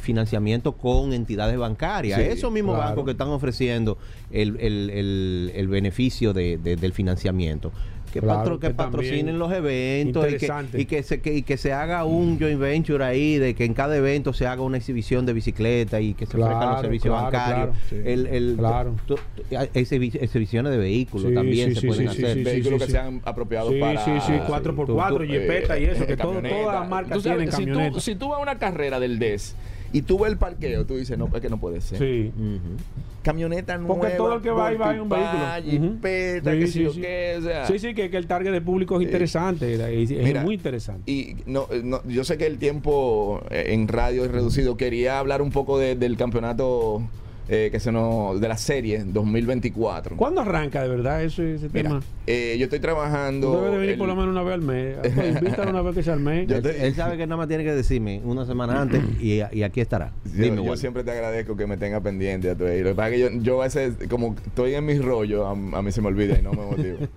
[0.00, 2.18] financiamiento con entidades bancarias.
[2.18, 2.88] Sí, Esos mismos claro.
[2.90, 3.98] bancos que están ofreciendo
[4.30, 7.72] el, el- el- el beneficio de- de- del financiamiento.
[8.12, 11.56] Que, Claro, patro- que patrocinen los eventos y que, y, que se, que, y que
[11.56, 15.24] se haga un joint venture ahí, de que en cada evento se haga una exhibición
[15.24, 17.56] de bicicleta y que se ofrezcan los servicios claro, bancarios.
[17.56, 17.72] claro.
[17.88, 17.96] Sí.
[18.04, 18.94] El, el- Claro.
[19.06, 19.20] tu- tu-
[19.54, 22.36] exhibi- exhibiciones de vehículos Sí, también sí, se sí, pueden sí, hacer.
[22.36, 22.92] sí, Vehículos que sí.
[22.92, 24.04] sean apropiados Sí, para.
[24.04, 27.50] sí, sí, 4x4, tú- tú- jipeta y eso, eh, que todo, todas las marcas tienen
[27.50, 28.00] si tú-.
[28.00, 29.54] Si tú vas a una carrera del DES
[29.92, 31.98] y tú ves el parqueo, tú dices, no, es que no puede ser.
[31.98, 32.32] Sí.
[32.36, 32.76] Ujú.
[33.22, 33.94] Camioneta nueva.
[34.00, 35.90] Porque todo el que va ahí va en un vehículo.
[35.90, 36.58] Jipeta, Ujú.
[36.60, 37.00] que Sí, si sí, yo sí.
[37.00, 37.66] qué, o sea.
[37.66, 40.54] Sí, sí, que, que el target de público es interesante, era- es, es Mira, muy
[40.56, 41.10] interesante.
[41.10, 44.76] Y no, eh, no, yo sé que el tiempo eh, en radio es reducido.
[44.76, 47.02] Quería hablar un poco de- del campeonato
[47.48, 48.40] eh, que se nos.
[48.40, 50.16] de la serie 2024.
[50.16, 52.00] ¿Cuándo arranca de verdad eso, ese Mira, tema?
[52.26, 53.56] eh, yo estoy trabajando.
[53.56, 54.96] Debe de venir el- por lo menos una vez al mes.
[55.02, 56.46] Pues, invítalo una vez que sea al mes.
[56.46, 59.40] Yo Él, te- él sabe que nada más tiene que decirme una semana antes y,
[59.52, 60.12] y aquí estará.
[60.24, 60.78] Yo, Dime, yo Walter.
[60.78, 63.42] siempre te agradezco que me tenga pendiente a tu Lo que pasa es que yo,
[63.42, 66.42] yo a veces, como estoy en mis rollos, a, a mí se me olvida y
[66.42, 66.98] no me motivo.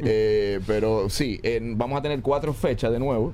[0.00, 3.32] Eh, pero sí, eh, vamos a tener cuatro fechas de nuevo.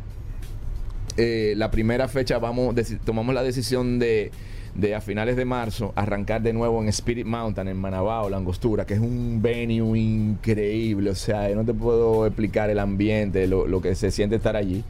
[1.17, 4.31] Eh, la primera fecha vamos deci- tomamos la decisión de,
[4.75, 8.87] de a finales de marzo arrancar de nuevo en Spirit Mountain, en Manabao, La Angostura,
[8.87, 11.11] que es un venue increíble.
[11.11, 14.57] O sea, yo no te puedo explicar el ambiente, lo, lo que se siente estar
[14.57, 14.83] allí.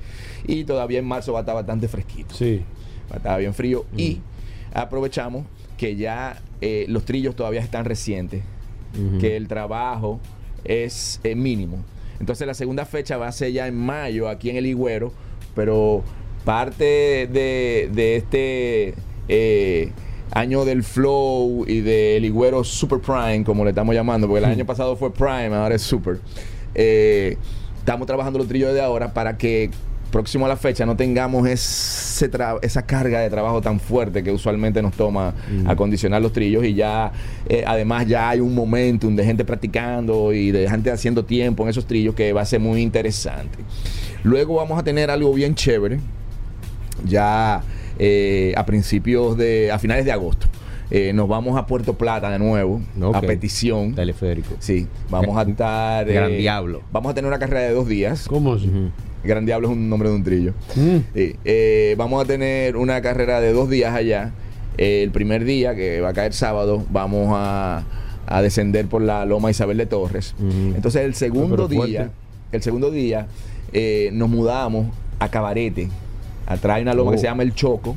[0.47, 2.35] Y todavía en marzo va a estar bastante fresquito.
[2.35, 2.63] Sí.
[3.15, 3.85] Estaba bien frío.
[3.97, 4.21] Y
[4.73, 8.43] aprovechamos que ya eh, los trillos todavía están recientes,
[9.21, 10.21] que el trabajo
[10.65, 11.79] es eh, mínimo.
[12.21, 15.13] Entonces la segunda fecha va a ser ya en mayo aquí en el Higüero,
[15.57, 16.05] pero
[16.45, 16.85] parte
[17.33, 18.95] de, de este
[19.29, 19.91] eh,
[20.33, 24.65] año del Flow y del Higüero Super Prime, como le estamos llamando, porque el año
[24.67, 26.19] pasado fue Prime, ahora es Super.
[26.75, 27.37] eh,
[27.79, 29.71] estamos trabajando los trillos de ahora para que
[30.13, 34.81] próximo a la fecha no tengamos ese esa carga de trabajo tan fuerte que usualmente
[34.83, 35.35] nos toma
[35.67, 37.11] acondicionar los trillos y ya
[37.49, 41.71] eh, además ya hay un momentum de gente practicando y de gente haciendo tiempo en
[41.71, 43.59] esos trillos que va a ser muy interesante.
[44.23, 45.99] Luego vamos a tener algo bien chévere
[47.05, 47.63] ya
[48.05, 50.49] eh, a principios de a finales de agosto.
[50.91, 52.81] Eh, nos vamos a Puerto Plata de nuevo
[53.15, 53.95] a petición.
[53.95, 54.57] Teleférico.
[54.59, 56.83] Sí, vamos a estar eh, Gran Diablo.
[56.91, 58.27] Vamos a tener una carrera de dos días.
[58.29, 58.67] ¿Cómo así?
[58.67, 58.91] Ujú.
[59.23, 60.53] Gran Diablo es un nombre de un trillo.
[60.75, 60.97] Mm.
[61.15, 64.33] Sí, eh, vamos a tener una carrera de dos días allá.
[64.77, 67.85] Eh, el primer día, que va a caer sábado, vamos a,
[68.27, 70.35] a descender por la Loma Isabel de Torres.
[70.75, 72.11] Entonces el segundo día,
[72.51, 73.29] el segundo día,
[73.73, 74.89] eh, nos mudamos
[75.21, 75.89] a Cabarete.
[76.47, 77.13] Atrás hay una loma Oh.
[77.13, 77.97] que se llama El Choco,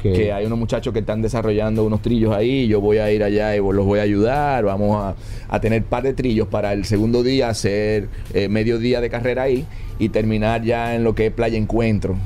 [0.00, 2.68] que hay unos muchachos que están desarrollando unos trillos ahí.
[2.68, 4.64] Yo voy a ir allá y los voy a ayudar.
[4.64, 5.14] Vamos a,
[5.48, 9.42] a tener par de trillos para el segundo día, hacer eh, medio día de carrera
[9.42, 9.66] ahí.
[10.02, 12.16] Y terminar ya en lo que es playa encuentro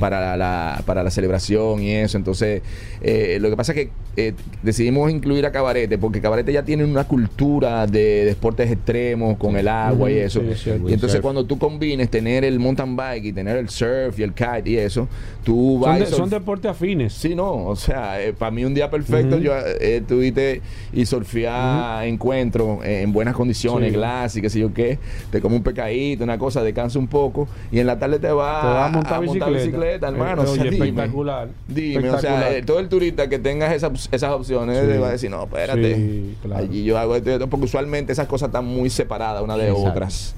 [0.00, 2.18] para, la, para la celebración y eso.
[2.18, 2.60] Entonces,
[3.00, 6.84] eh, lo que pasa es que eh, decidimos incluir a Cabarete porque Cabarete ya tiene
[6.84, 10.42] una cultura de, deportes extremos con el agua y eso.
[10.54, 11.22] sí, y entonces Surf.
[11.22, 14.76] cuando tú combines tener el mountain bike y tener el surf y el kite y
[14.76, 15.08] eso,
[15.42, 17.14] tú Son, vas de- y son deportes afines.
[17.14, 20.60] Sí, no, o sea, para mí un día perfecto, yo eh, tuviste
[20.92, 23.96] y surfear encuentro eh, en buenas condiciones, Sí.
[23.96, 24.98] glass y qué sé yo qué,
[25.30, 27.21] te come un pecadito, una cosa, descansa un poco
[27.70, 29.50] y en la tarde te vas Te vas a montar bicicleta.
[29.50, 30.42] bicicleta, hermano.
[30.42, 30.76] Eh, o sea, dime.
[30.88, 31.48] espectacular.
[31.68, 34.98] Dime, o sea, eh, todo el turista que tenga esas, esas opciones Sí.
[34.98, 36.62] va a decir, no, espérate, Sí, claro.
[36.64, 39.68] allí yo hago esto y esto", porque usualmente esas cosas están muy separadas una de
[39.68, 39.90] Exacto.
[39.90, 40.34] otras.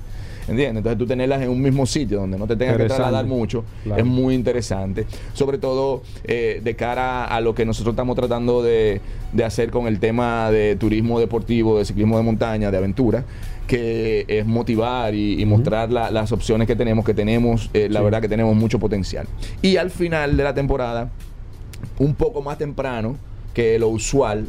[0.47, 0.76] ¿Entiendes?
[0.76, 4.03] Entonces tú tenerlas en un mismo sitio donde no te tengas que trasladar mucho Claro.
[4.03, 5.07] es muy interesante.
[5.32, 9.01] Sobre todo eh, de cara a lo que nosotros estamos tratando de,
[9.32, 13.24] de hacer con el tema de turismo deportivo, de ciclismo de montaña, de aventura
[13.67, 18.01] que es motivar y, y mostrar la- las opciones que tenemos, que tenemos, eh, la
[18.01, 18.05] Sí.
[18.05, 19.27] verdad que tenemos mucho potencial.
[19.62, 21.11] Y al final de la temporada,
[21.99, 23.17] un poco más temprano
[23.55, 24.47] que lo usual,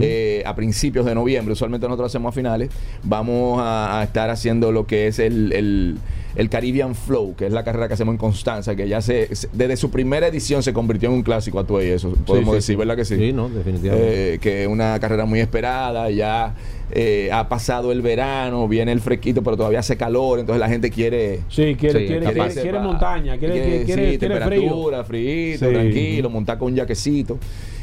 [0.00, 2.70] Eh, a principios de noviembre, usualmente nosotros hacemos a finales,
[3.02, 5.98] vamos a, a estar haciendo lo que es el, el-
[6.36, 9.48] el Caribbean Flow, que es la carrera que hacemos en Constanza, que ya se, se-
[9.52, 12.72] desde su primera edición se convirtió en un clásico a y eso, podemos sí, decir,
[12.74, 12.76] sí.
[12.76, 13.16] ¿verdad que sí?
[13.16, 14.34] Sí, no, definitivamente.
[14.34, 16.54] Eh, que es una carrera muy esperada, ya
[16.90, 20.90] eh, ha pasado el verano, viene el fresquito, pero todavía hace calor, entonces la gente
[20.90, 21.40] quiere...
[21.48, 24.60] Sí, quiere, Sí, quiere, quiere, quiere montaña, quiere, quiere, quiere, sí, quiere frío.
[24.60, 25.66] temperatura, frío, Sí.
[25.72, 27.38] tranquilo, montar con un jaquecito.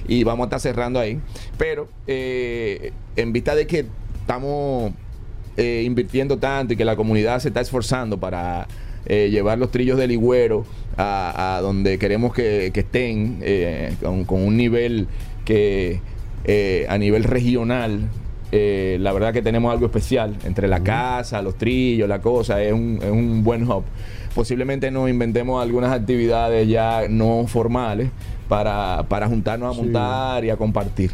[0.07, 1.19] Y vamos a estar cerrando ahí.
[1.57, 3.85] Pero eh, en vista de que
[4.19, 4.91] estamos
[5.57, 8.67] eh, invirtiendo tanto y que la comunidad se está esforzando para
[9.05, 14.25] eh, llevar los trillos del Ligüero a, a donde queremos que, que estén, eh, con,
[14.25, 15.07] con un nivel
[15.43, 15.99] que
[16.45, 18.09] eh, a nivel regional
[18.53, 22.99] la verdad que tenemos algo especial entre la casa, los trillos, la cosa, es un,
[23.01, 23.83] es un buen hub.
[24.35, 28.09] Posiblemente nos inventemos algunas actividades ya no formales
[28.51, 29.81] para, para juntarnos a Sí.
[29.85, 31.09] montar y a compartir.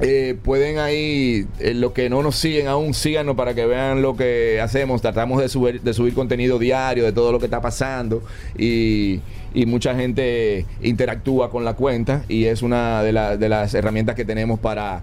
[0.00, 4.16] eh, pueden ahí, eh, los que no nos siguen aún, síganos para que vean lo
[4.16, 5.00] que hacemos.
[5.02, 8.22] Tratamos de subir, de subir contenido diario de todo lo que está pasando
[8.58, 9.20] y,
[9.54, 14.14] y mucha gente interactúa con la cuenta y es una de, la- de las herramientas
[14.16, 15.02] que tenemos para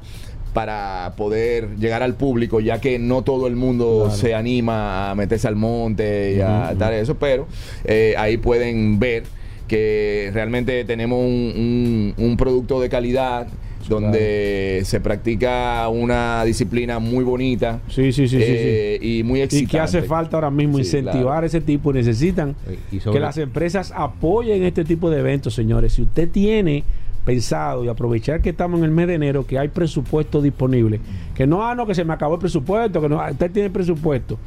[0.54, 4.18] para poder llegar al público, ya que no todo el mundo Claro.
[4.20, 7.48] se anima a meterse al monte y a dar eso, pero
[7.86, 9.24] eh, ahí pueden ver
[9.70, 13.48] que realmente tenemos un, un- un producto de calidad
[13.90, 18.46] donde se practica una disciplina muy bonita Sí, sí, sí, sí, sí.
[18.48, 19.72] eh, y muy Y excitante.
[19.72, 21.46] que hace falta ahora mismo Sí, incentivar claro.
[21.46, 22.56] ese tipo, necesitan
[22.92, 25.94] Y sobre- que las empresas apoyen este tipo de eventos, señores.
[25.94, 26.84] Si usted tiene
[27.26, 31.00] pensado y aprovechar que estamos en el mes de enero, que hay presupuesto disponible,
[31.36, 33.70] que no, ah, no, que se me acabó el presupuesto, que no, ah, usted tiene
[33.70, 34.38] presupuesto,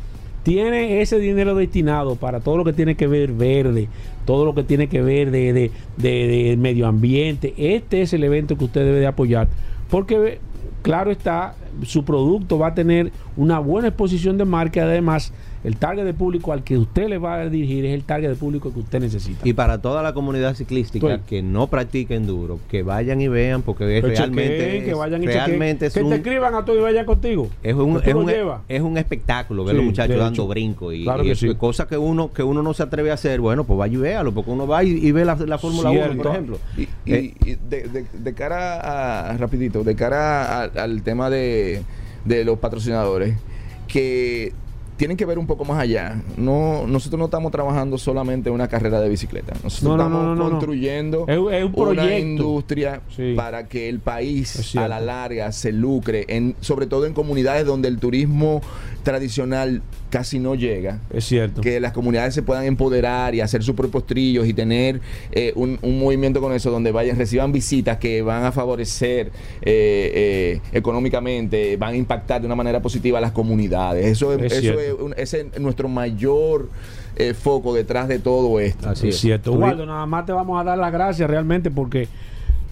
[0.45, 3.89] tiene ese dinero destinado para todo lo que tiene que ver verde,
[4.25, 8.57] todo lo que tiene que ver de, de- de- medio ambiente, este es el evento
[8.57, 9.49] que usted debe de apoyar,
[9.91, 10.39] porque
[10.83, 15.33] claro está, su producto va a tener una buena exposición de marca, además
[15.65, 18.37] el target de público al que usted le va a dirigir es el target de
[18.37, 19.41] público que usted necesita.
[19.49, 21.27] Y para toda la comunidad ciclística Estoy.
[21.27, 24.97] que no practique enduro, que vayan y vean, porque es Que realmente, chequeen, que es-
[24.97, 27.49] vayan y realmente es que un, te escriban a todo y vayan contigo.
[27.63, 28.15] es un, es
[28.69, 30.47] es espectáculo ver Sí, los muchachos dando hecho.
[30.49, 31.49] brinco y, Claro y sí.
[31.49, 33.97] es cosa que uno que uno no se atreve a hacer, bueno, pues vaya y
[33.97, 36.23] véalo, porque uno va y, y ve la, la Fórmula 1, Cierto.
[36.23, 36.59] por ejemplo.
[36.77, 41.31] Y, y- Eh, y de, de- de cara a, rapidito, de cara a- al tema
[41.31, 41.83] de,
[42.27, 43.37] de los patrocinadores,
[43.89, 44.53] que
[44.97, 46.21] tienen que ver un poco más allá.
[46.37, 49.53] No, nosotros no estamos trabajando solamente en una carrera de bicicleta.
[49.65, 53.35] Nosotros No, no, estamos no, construyendo Es- es un una industria Sí.
[53.37, 57.89] para que el país a la larga se lucre, en, sobre todo en comunidades donde
[57.89, 58.61] el turismo
[59.05, 60.99] tradicional casi no llega.
[61.13, 61.61] Es cierto.
[61.61, 65.01] Que las comunidades se puedan empoderar y hacer sus propios trillos y tener
[65.31, 69.29] eh, un, un movimiento con eso donde vayan, reciban visitas que van a favorecer
[69.63, 74.07] eh, eh, económicamente, van a impactar de una manera positiva a las comunidades.
[74.07, 76.69] Eso es, Es eso es, un- ese es nuestro mayor
[77.17, 78.89] eh, foco detrás de todo esto.
[78.89, 79.21] Así es es.
[79.21, 79.53] cierto.
[79.53, 82.09] Waldo, nada más te vamos a dar las gracias realmente porque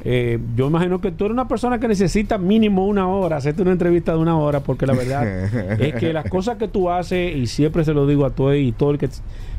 [0.04, 3.70] eh, yo imagino que tú eres una persona que necesita mínimo una hora, hacerte una
[3.70, 7.46] entrevista de una hora, porque la verdad es que las cosas que tú haces, y
[7.46, 9.08] siempre se lo digo a tú y todo el que,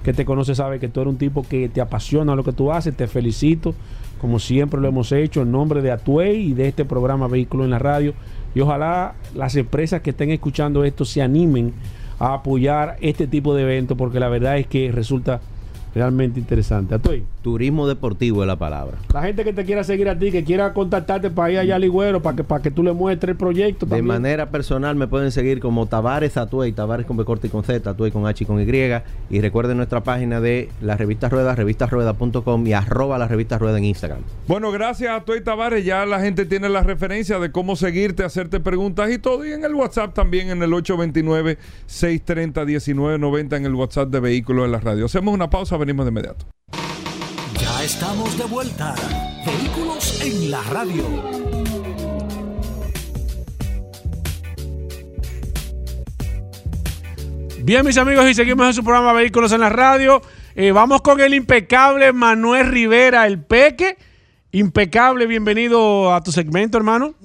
[0.04, 2.74] que te conoce sabe que tú eres un tipo que te apasiona lo que tú
[2.74, 3.74] haces, te felicito,
[4.20, 7.70] como siempre lo hemos hecho, en nombre de Atuey y de este programa Vehículo en
[7.70, 8.14] la Radio.
[8.54, 11.74] Y ojalá las empresas que estén escuchando esto se animen
[12.20, 15.41] a apoyar este tipo de eventos, porque la verdad es que resulta
[15.94, 16.96] realmente interesante.
[16.96, 17.24] Atuey.
[17.41, 18.98] Turismo deportivo es la palabra.
[19.14, 21.80] La gente que te quiera seguir a ti, que quiera contactarte para ir allá a
[21.80, 24.06] Ligüero, para que, para que tú le muestres el proyecto De también.
[24.06, 27.89] manera personal me pueden seguir como Tavares Atuey, Tavares con B corta y con Z,
[27.89, 28.64] Atuey con H y con Y.
[29.30, 33.84] Y recuerden nuestra página de la revista Rueda, revistasrueda.com y arroba la revista Rueda en
[33.86, 34.20] Instagram.
[34.48, 35.84] Bueno, gracias a Toy Tavares.
[35.86, 39.46] Ya la gente tiene la referencia de cómo seguirte, hacerte preguntas y todo.
[39.46, 44.80] Y en el WhatsApp también, en el 829-630-1990, en el WhatsApp de Vehículos en la
[44.80, 45.06] Radio.
[45.06, 46.45] Hacemos una pausa, venimos de inmediato.
[47.59, 48.95] Ya estamos de vuelta.
[49.45, 51.03] Vehículos en la radio.
[57.59, 60.21] Bien, mis amigos, y seguimos en su programa Vehículos en la Radio.
[60.55, 63.97] Eh, vamos con el impecable Manuel Rivera, el Peque.
[64.56, 67.16] Impecable, bienvenido a tu segmento, hermano.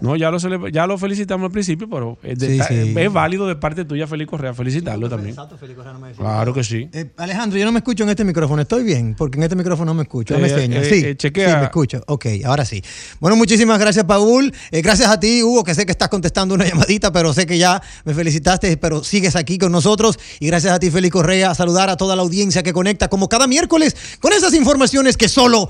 [0.00, 2.94] No, ya lo, ya lo felicitamos al principio, pero es, de- Sí, sí.
[2.96, 5.30] es válido de parte tuya, Félix Correa, felicitarlo también.
[5.34, 6.12] Exacto, Félix Correa no me.
[6.12, 6.88] Claro que sí.
[6.94, 8.62] Eh, Alejandro, yo no me escucho en este micrófono.
[8.62, 9.14] ¿Estoy bien?
[9.18, 10.34] Porque en este micrófono no me escucho.
[10.34, 10.86] Eh, señas.
[10.86, 11.50] eh, sí, eh, chequea.
[11.50, 12.02] sí, me escucho.
[12.06, 12.82] Ok, ahora sí.
[13.20, 14.50] Bueno, muchísimas gracias, Paul.
[14.70, 17.58] Eh, gracias a ti, Hugo, que sé que estás contestando una llamadita, pero sé que
[17.58, 20.18] ya me felicitaste, pero sigues aquí con nosotros.
[20.40, 23.46] Y gracias a ti, Félix Correa, saludar a toda la audiencia que conecta como cada
[23.46, 25.68] miércoles con esas informaciones que solo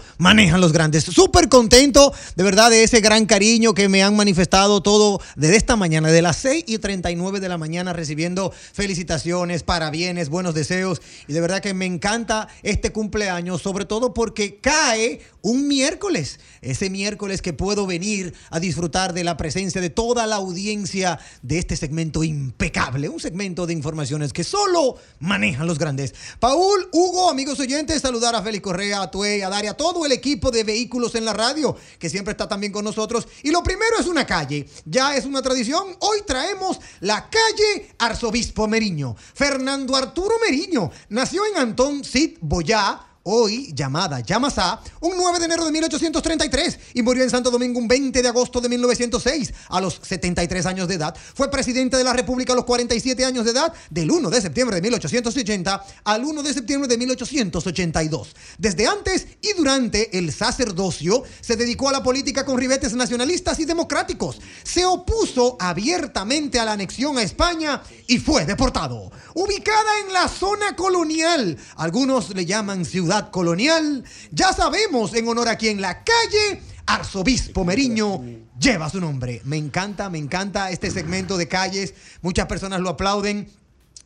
[0.53, 1.05] los grandes.
[1.05, 5.77] Súper contento, de verdad, de ese gran cariño que me han manifestado todo desde esta
[5.77, 11.01] mañana, de las 6 y 39 de la mañana, recibiendo felicitaciones, parabienes, buenos deseos.
[11.27, 16.41] Y de verdad que me encanta este cumpleaños, sobre todo porque cae un miércoles.
[16.61, 21.59] Ese miércoles que puedo venir a disfrutar de la presencia de toda la audiencia de
[21.59, 23.09] este segmento impecable.
[23.09, 26.15] Un segmento de informaciones que solo manejan los grandes.
[26.39, 30.13] Paul, Hugo, amigos oyentes, saludar a Félix Correa, a Tuey, a Daria, a todo el
[30.13, 33.26] equipo de vehículos en la radio que siempre está también con nosotros.
[33.43, 34.68] Y lo primero es una calle.
[34.85, 35.97] Ya es una tradición.
[36.01, 39.16] Hoy traemos la calle Arzobispo Meriño.
[39.35, 45.64] Fernando Arturo Meriño nació en Antón Cid Boyá hoy llamada Yamasá, un 9 de enero
[45.64, 50.01] de 1833 y murió en Santo Domingo un 20 de agosto de 1906 a los
[50.03, 51.16] 73 años de edad.
[51.35, 54.77] Fue presidente de la República a los 47 años de edad del 1 de septiembre
[54.77, 58.37] de 1880 al 1 de septiembre de 1882.
[58.59, 63.64] Desde antes y durante el sacerdocio se dedicó a la política con ribetes nacionalistas y
[63.64, 64.39] democráticos.
[64.62, 69.11] Se opuso abiertamente a la anexión a España y fue deportado.
[69.35, 75.57] Ubicada en la zona colonial, algunos le llaman ciudad colonial, ya sabemos en honor a
[75.57, 78.23] quién la calle Arzobispo Meriño
[78.59, 79.41] lleva su nombre.
[79.45, 81.95] Me encanta, me encanta este segmento de calles.
[82.23, 83.49] Muchas personas lo aplauden.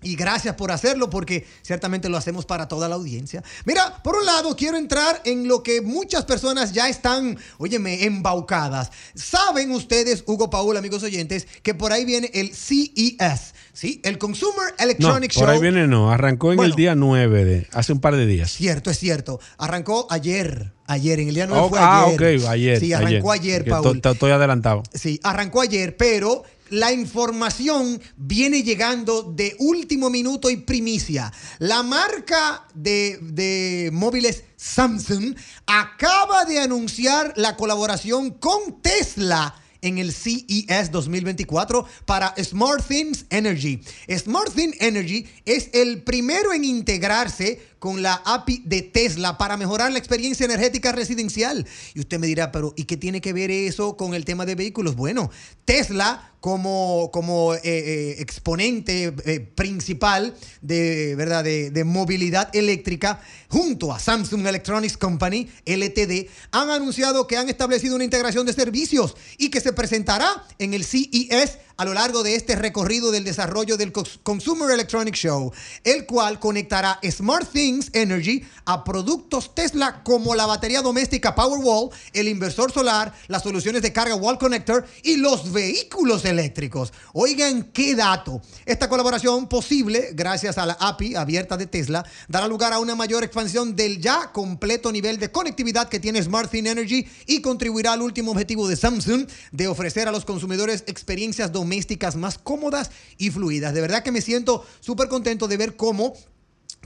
[0.01, 3.43] Y gracias por hacerlo porque ciertamente lo hacemos para toda la audiencia.
[3.65, 8.93] Mira, por un lado quiero entrar en lo que muchas personas ya están, óyeme, embaucadas.
[9.17, 14.01] Saben ustedes, Hugo Paul, amigos oyentes, que por ahí viene el CES, ¿sí?
[14.03, 15.51] El Consumer No, Electronic por Show.
[15.55, 16.73] ahí viene no, arrancó en Bueno.
[16.73, 18.51] el día 9 de hace un par de días.
[18.53, 19.39] Cierto, es cierto.
[19.57, 20.73] Arrancó ayer.
[20.87, 22.39] Ayer, en el día 9 Oh, fue ah, ayer.
[22.41, 22.81] ok, ayer.
[22.81, 23.83] Sí, arrancó ayer, Paul.
[23.83, 24.83] to- to- Estoy adelantado.
[24.93, 31.33] Sí, arrancó ayer, pero la información viene llegando de último minuto y primicia.
[31.59, 35.35] La marca de, de móviles Samsung
[35.67, 43.81] acaba de anunciar la colaboración con Tesla en el CES 2024 para SmartThings Energy.
[44.11, 49.99] SmartThings Energy es el primero en integrarse con la API de Tesla para mejorar la
[49.99, 51.67] experiencia energética residencial.
[51.95, 54.55] Y usted me dirá, pero ¿y qué tiene que ver eso con el tema de
[54.55, 54.97] vehículos?
[54.97, 55.31] Bueno,
[55.65, 61.43] Tesla como, como eh, eh, exponente eh, principal de, ¿verdad?
[61.45, 67.97] De, de movilidad eléctrica, junto a Samsung Electronics Company, LTD, han anunciado que han establecido
[67.97, 72.35] una integración de servicios y que se presentará en el CES a lo largo de
[72.35, 75.53] este recorrido del desarrollo del Cons- Consumer Electronics Show,
[75.85, 82.27] el cual conectará Smart Things Energy a productos Tesla como la batería doméstica Powerwall, el
[82.27, 86.93] inversor solar, las soluciones de carga Wall Connector y los vehículos eléctricos.
[87.13, 88.43] Oigan qué dato.
[88.67, 93.23] Esta colaboración posible gracias a la API abierta de Tesla dará lugar a una mayor
[93.23, 98.03] expansión del ya completo nivel de conectividad que tiene Smart Thing Energy y contribuirá al
[98.03, 101.68] último objetivo de Samsung de ofrecer a los consumidores experiencias domésticas
[102.17, 103.75] más cómodas y fluidas.
[103.75, 106.15] De verdad que me siento súper contento de ver cómo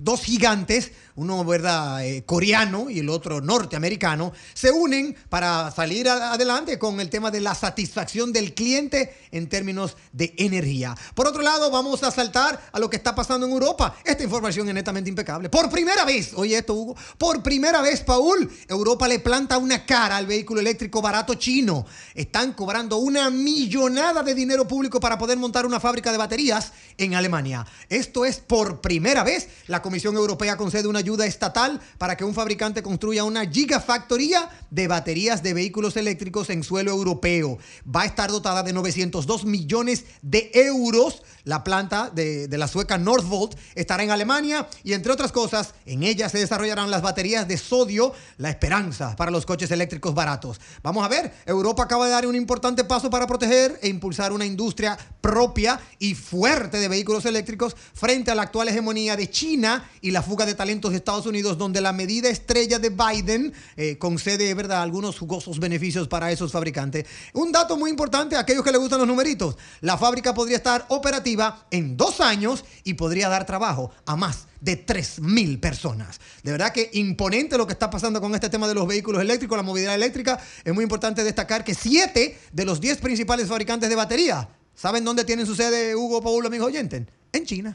[0.01, 6.79] dos gigantes, uno verdad eh, coreano y el otro norteamericano, se unen para salir adelante
[6.79, 10.97] con el tema de la satisfacción del cliente en términos de energía.
[11.15, 13.97] Por otro lado, vamos a saltar a lo que está pasando en Europa.
[14.05, 15.49] Esta información es netamente impecable.
[15.49, 20.17] Por primera vez, oye esto Hugo, por primera vez, Paul, Europa le planta una cara
[20.17, 21.87] al vehículo eléctrico barato chino.
[22.15, 27.15] Están cobrando una millonada de dinero público para poder montar una fábrica de baterías en
[27.15, 27.67] Alemania.
[27.89, 29.49] Esto es por primera vez.
[29.67, 34.89] La Comisión Europea concede una ayuda estatal para que un fabricante construya una gigafactoría de
[34.89, 37.59] baterías de vehículos eléctricos en suelo europeo.
[37.85, 41.23] Va a estar dotada de 902 millones de euros.
[41.45, 46.03] La planta de, de la sueca Northvolt estará en Alemania y entre otras cosas, en
[46.03, 50.61] ella se desarrollarán las baterías de sodio, la esperanza para los coches eléctricos baratos.
[50.83, 54.47] Vamos a ver, Europa acaba de dar un importante paso para proteger e impulsar una
[54.47, 60.11] industria propia y fuerte de vehículos eléctricos frente a la actual hegemonía de China y
[60.11, 64.53] la fuga de talentos de Estados Unidos, donde la medida estrella de Biden eh, concede,
[64.55, 67.07] ¿verdad?, algunos jugosos beneficios para esos fabricantes.
[67.33, 69.57] Un dato muy importante a aquellos que les gustan los numeritos.
[69.81, 71.32] La fábrica podría estar operativa
[71.71, 76.21] en dos años y podría dar trabajo a más de 3.000 personas.
[76.43, 79.57] De verdad que imponente lo que está pasando con este tema de los vehículos eléctricos,
[79.57, 80.39] la movilidad eléctrica.
[80.65, 85.25] Es muy importante destacar que 7 de los 10 principales fabricantes de baterías, ¿saben dónde
[85.25, 87.03] tienen su sede Hugo, Paulo, amigos oyentes?
[87.35, 87.75] En China,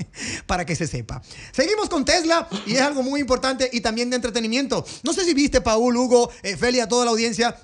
[0.46, 1.20] para que se sepa.
[1.52, 4.84] Seguimos con Tesla y es algo muy importante y también de entretenimiento.
[5.02, 7.54] No sé si viste, Paul, Hugo, eh, Feli, a toda la audiencia,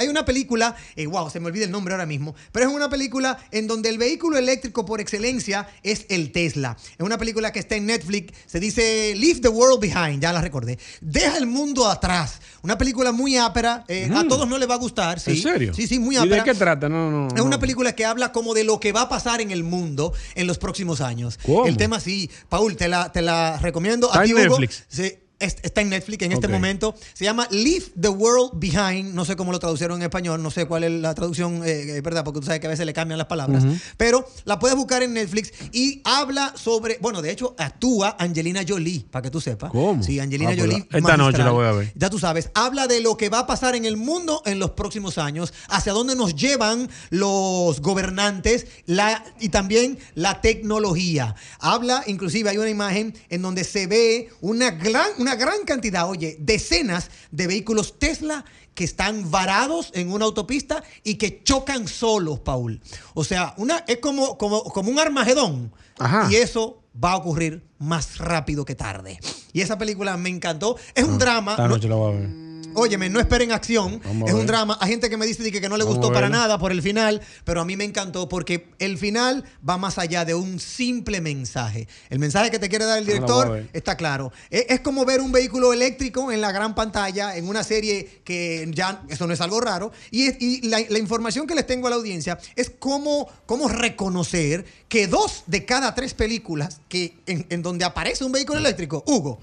[0.00, 2.88] hay una película, eh, wow, se me olvida el nombre ahora mismo, pero es una
[2.88, 6.74] película en donde el vehículo eléctrico por excelencia es el Tesla.
[6.98, 10.40] Es una película que está en Netflix, se dice Leave the World Behind, ya la
[10.40, 10.78] recordé.
[11.02, 12.40] Deja el mundo atrás.
[12.62, 15.20] Una película muy ápera, eh, a todos no les va a gustar.
[15.20, 15.74] Sí, ¿En serio?
[15.74, 16.36] Sí, sí, muy ¿Y ápera.
[16.36, 16.88] de qué trata?
[16.88, 17.28] No, no.
[17.28, 17.60] Es una no.
[17.60, 20.56] película que habla como de lo que va a pasar en el mundo en los
[20.56, 21.38] próximos años.
[21.44, 21.66] ¿Cómo?
[21.66, 24.06] El tema sí, Paul, te la, te la recomiendo.
[24.06, 24.60] Está a ti, en Hugo.
[24.60, 24.84] Netflix.
[24.88, 26.94] Sí, está en Netflix en este momento.
[27.14, 29.14] Se llama Leave the World Behind.
[29.14, 32.00] No sé cómo lo traducieron en español, no sé cuál es la traducción, eh, eh,
[32.02, 32.24] ¿verdad?
[32.24, 33.64] Porque tú sabes que a veces le cambian las palabras.
[33.96, 36.98] Pero la puedes buscar en Netflix y habla sobre.
[37.00, 39.70] Bueno, de hecho, actúa Angelina Jolie, para que tú sepas.
[39.70, 40.02] ¿Cómo?
[40.02, 40.86] Sí, Angelina Ah, pues Jolie.
[40.90, 41.92] esta noche la voy a ver.
[41.94, 44.70] Ya tú sabes, habla de lo que va a pasar en el mundo en los
[44.72, 51.34] próximos años, hacia dónde nos llevan los gobernantes la, y también la tecnología.
[51.58, 56.36] Habla, inclusive hay una imagen en donde se ve una gran, una gran cantidad, oye,
[56.40, 62.80] decenas de vehículos Tesla que están varados en una autopista y que chocan solos, Paul.
[63.14, 65.72] O sea, una, es como, como, como un armagedón.
[65.98, 66.28] Ajá.
[66.30, 69.18] Y eso va a ocurrir más rápido que tarde.
[69.52, 70.76] Y esa película me encantó.
[70.94, 71.52] Es un drama.
[71.52, 72.28] Esta no- noche la voy a ver.
[72.74, 74.00] Óyeme, no esperen acción.
[74.04, 74.78] Vamos es un drama.
[74.80, 76.82] Hay gente que me dice que, que no le Vamos gustó para nada por el
[76.82, 81.20] final, pero a mí me encantó porque el final va más allá de un simple
[81.20, 81.88] mensaje.
[82.10, 84.32] El mensaje que te quiere dar el director está claro.
[84.50, 88.68] Es, es como ver un vehículo eléctrico en la gran pantalla, en una serie que
[88.72, 89.92] ya, eso no es algo raro.
[90.10, 93.68] Y, es- y la, la información que les tengo a la audiencia es cómo, cómo
[93.68, 99.02] reconocer que dos de cada tres películas que en, en donde aparece un vehículo eléctrico,
[99.06, 99.40] Hugo,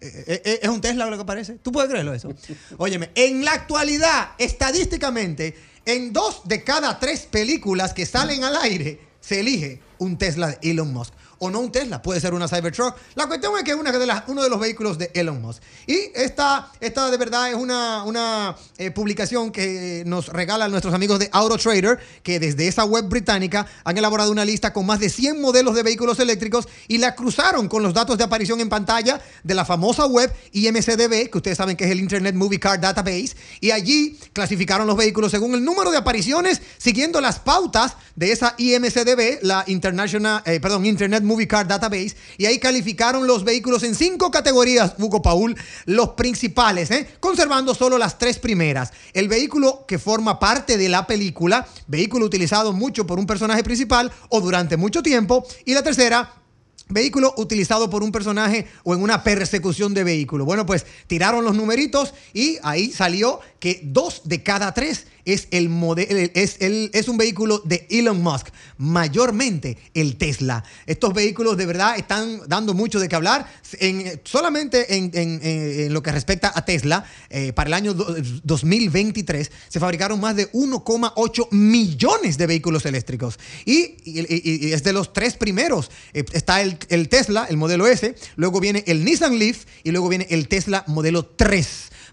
[0.00, 1.54] ¿Es un Tesla lo que parece?
[1.54, 2.28] ¿Tú puedes creerlo eso?
[2.76, 9.00] Óyeme, en la actualidad, estadísticamente, en dos de cada tres películas que salen al aire,
[9.20, 11.14] se elige un Tesla de Elon Musk.
[11.38, 12.96] O no un Tesla, puede ser una Cybertruck.
[13.14, 15.62] La cuestión es que es una de las- uno de los vehículos de Elon Musk.
[15.86, 21.18] Y esta, esta de verdad es una, una eh, publicación que nos regalan nuestros amigos
[21.18, 25.40] de AutoTrader, que desde esa web británica han elaborado una lista con más de 100
[25.40, 29.54] modelos de vehículos eléctricos y la cruzaron con los datos de aparición en pantalla de
[29.54, 33.70] la famosa web IMCDB, que ustedes saben que es el Internet Movie Car Database, y
[33.72, 39.40] allí clasificaron los vehículos según el número de apariciones, siguiendo las pautas de esa IMCDB,
[39.42, 44.30] la International, eh, perdón, Internet Movie Car Database, y ahí calificaron los vehículos en cinco
[44.30, 47.06] categorías, Hugo Paul, los principales, ¿eh?
[47.20, 48.92] conservando solo las tres primeras.
[49.12, 54.10] El vehículo que forma parte de la película, vehículo utilizado mucho por un personaje principal
[54.28, 56.32] o durante mucho tiempo, y la tercera,
[56.88, 60.44] Vehículo utilizado por un personaje o en una persecución de vehículo.
[60.44, 65.68] Bueno, pues tiraron los numeritos y ahí salió que dos de cada tres es el
[66.34, 68.48] es, es un vehículo de Elon Musk,
[68.78, 70.64] mayormente el Tesla.
[70.86, 73.46] Estos vehículos de verdad están dando mucho de qué hablar.
[73.80, 79.50] En, solamente en, en- lo que respecta a Tesla, eh, para el año do- 2023
[79.68, 83.38] se fabricaron más de 1,8 millones de vehículos eléctricos.
[83.64, 83.96] Y
[84.72, 85.90] es de los tres primeros.
[86.14, 90.08] Eh, está el, el Tesla, el modelo S, luego viene el Nissan Leaf y luego
[90.08, 91.66] viene el Tesla modelo 3.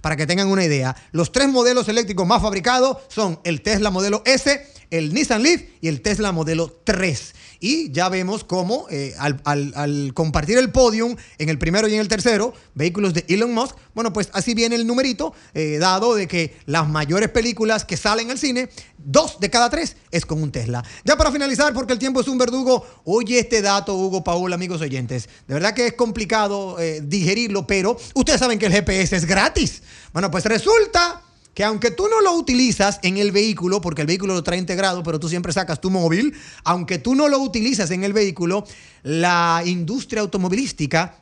[0.03, 4.21] Para que tengan una idea, los tres modelos eléctricos más fabricados son el Tesla modelo
[4.25, 7.33] S, el Nissan Leaf y el Tesla modelo 3.
[7.63, 12.09] Y ya vemos cómo eh, al, compartir el podium en el primero y en el
[12.09, 16.57] tercero, vehículos de Elon Musk, bueno, pues así viene el numerito, eh, dado de que
[16.65, 20.83] las mayores películas que salen al cine, dos de cada tres es con un Tesla.
[21.05, 24.81] Ya para finalizar, porque el tiempo es un verdugo, oye este dato, Hugo, Paul, amigos
[24.81, 25.29] oyentes.
[25.47, 29.83] De verdad que es complicado eh, digerirlo, pero ustedes saben que el GPS es gratis.
[30.11, 31.21] Bueno, pues resulta
[31.53, 35.03] que aunque tú no lo utilizas en el vehículo, porque el vehículo lo trae integrado,
[35.03, 36.33] pero tú siempre sacas tu móvil,
[36.63, 38.65] aunque tú no lo utilizas en el vehículo,
[39.03, 41.19] la industria automovilística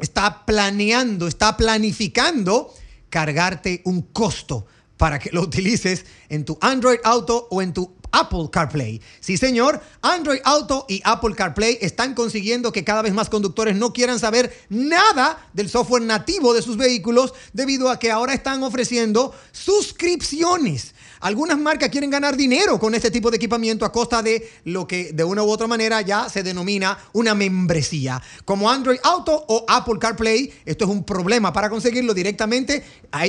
[0.00, 2.72] está planeando, está planificando
[3.08, 4.66] cargarte un costo
[4.96, 9.00] para que lo utilices en tu Android Auto o en tu Apple CarPlay.
[9.20, 13.92] Sí, señor, Android Auto y Apple CarPlay están consiguiendo que cada vez más conductores no
[13.92, 19.34] quieran saber nada del software nativo de sus vehículos debido a que ahora están ofreciendo
[19.52, 20.94] suscripciones.
[21.20, 25.12] Algunas marcas quieren ganar dinero con este tipo de equipamiento a costa de lo que
[25.12, 28.22] de una u otra manera ya se denomina una membresía.
[28.44, 32.84] Como Android Auto o Apple CarPlay, esto es un problema para conseguirlo directamente.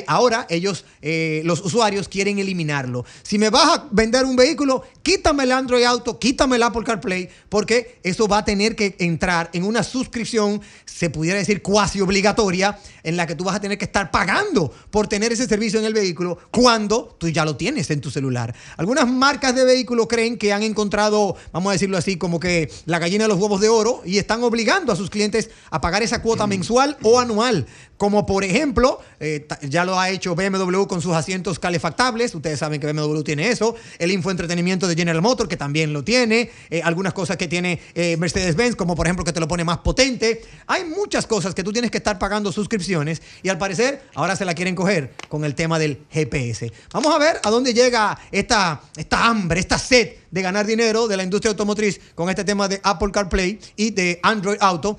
[0.08, 3.06] Ahora ellos, eh, los usuarios, quieren eliminarlo.
[3.24, 7.30] Si me vas a vender un vehículo, quítame el Android Auto, quítame el Apple CarPlay,
[7.50, 12.78] porque eso va a tener que entrar en una suscripción, se pudiera decir cuasi obligatoria,
[13.04, 15.86] en la que tú vas a tener que estar pagando por tener ese servicio en
[15.86, 18.54] el vehículo cuando tú ya lo tienes en tu celular.
[18.78, 23.00] Algunas marcas de vehículos creen que han encontrado, vamos a decirlo así, como que la
[23.00, 26.22] gallina de los huevos de oro y están obligando a sus clientes a pagar esa
[26.22, 27.66] cuota mensual o anual.
[28.00, 32.34] Como por ejemplo, eh, ya lo ha hecho BMW con sus asientos calefactables.
[32.34, 33.76] Ustedes saben que BMW tiene eso.
[33.98, 36.50] El infoentretenimiento de General Motors, que también lo tiene.
[36.70, 39.80] Eh, algunas cosas que tiene eh, Mercedes-Benz, como por ejemplo que te lo pone más
[39.80, 40.44] potente.
[40.68, 44.46] Hay muchas cosas que tú tienes que estar pagando suscripciones y al parecer ahora se
[44.46, 46.72] la quieren coger con el tema del GPS.
[46.94, 51.18] Vamos a ver a dónde llega esta, esta hambre, esta sed de ganar dinero de
[51.18, 54.98] la industria automotriz con este tema de Apple CarPlay y de Android Auto.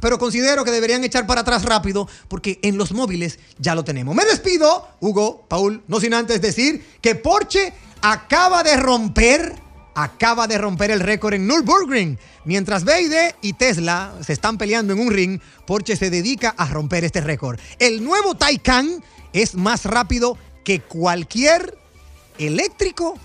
[0.00, 4.14] Pero considero que deberían echar para atrás rápido porque en los móviles ya lo tenemos.
[4.14, 7.72] Me despido, Hugo, Paul, no sin antes decir que Porsche
[8.02, 9.54] acaba de romper,
[9.94, 12.18] acaba de romper el récord en Nürburgring.
[12.44, 17.04] Mientras BYD y Tesla se están peleando en un ring, Porsche se dedica a romper
[17.04, 17.58] este récord.
[17.78, 21.76] El nuevo Taycan es más rápido que cualquier
[22.38, 23.18] eléctrico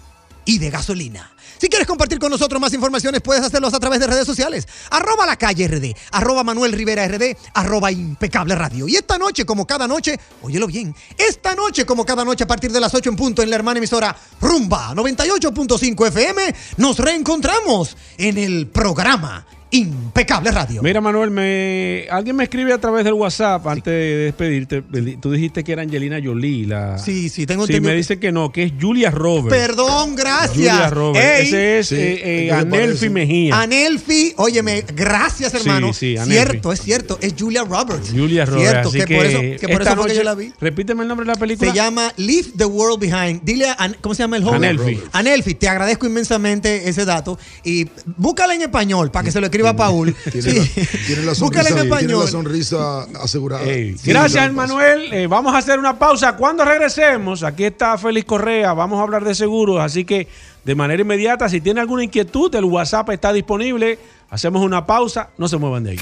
[0.45, 1.31] y de gasolina.
[1.61, 4.67] Si quieres compartir con nosotros más informaciones, puedes hacerlos a través de redes sociales.
[4.89, 8.87] Arroba la calle RD, arroba Manuel Rivera RD, arroba impecable radio.
[8.87, 12.71] Y esta noche, como cada noche, óyelo bien, esta noche, como cada noche, a partir
[12.71, 18.39] de las 8 en punto, en la hermana emisora Rumba 98.5 FM, nos reencontramos en
[18.39, 20.83] el programa Impecable Radio.
[20.83, 24.81] Mira, Manuel, me, alguien me escribe a través del WhatsApp antes de despedirte.
[25.21, 26.67] Tú dijiste que era Angelina Jolie.
[26.67, 26.97] La...
[26.97, 29.49] Sí, sí, tengo Sí, me dice que no, que es Julia Roberts.
[29.49, 30.55] Perdón, gracias.
[30.55, 31.25] Julia Roberts.
[31.25, 33.09] Ey, Ese es Sí, eh, eh, ¿qué le Anelfi?
[33.09, 33.61] Mejía.
[33.61, 35.93] Anelfi, óyeme, gracias hermano.
[35.93, 36.33] Sí, sí, Anelfi.
[36.33, 38.11] cierto, es cierto, es Julia Roberts.
[38.11, 38.69] Julia Roberts.
[38.69, 40.51] Cierto, así que, por eso, que por esta eso fue que yo la vi.
[40.59, 41.71] Repíteme el nombre de la película.
[41.71, 43.41] Se llama Leave the World Behind.
[43.43, 44.65] Dile a, ¿cómo se llama el joven?
[44.65, 44.99] Anelfi.
[45.13, 47.39] Anelfi, te agradezco inmensamente ese dato.
[47.63, 50.13] Y búscala en español para que se lo escriba Paul.
[50.31, 50.57] Tiene, Sí.
[50.59, 52.19] la, tiene la sonrisa, en tiene español.
[52.25, 53.63] la sonrisa asegurada.
[54.03, 55.13] Gracias, Manuel.
[55.13, 56.35] Eh, vamos a hacer una pausa.
[56.35, 58.73] Cuando regresemos, aquí está Félix Correa.
[58.73, 59.79] Vamos a hablar de seguros.
[59.81, 60.27] Así que,
[60.65, 63.97] de manera inmediata, si tiene alguna inquietud, el WhatsApp está disponible.
[64.29, 65.29] Hacemos una pausa.
[65.37, 65.99] No se muevan de ahí.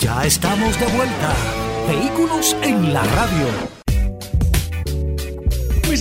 [0.00, 1.34] Ya estamos de vuelta.
[1.88, 3.75] Vehículos en la radio.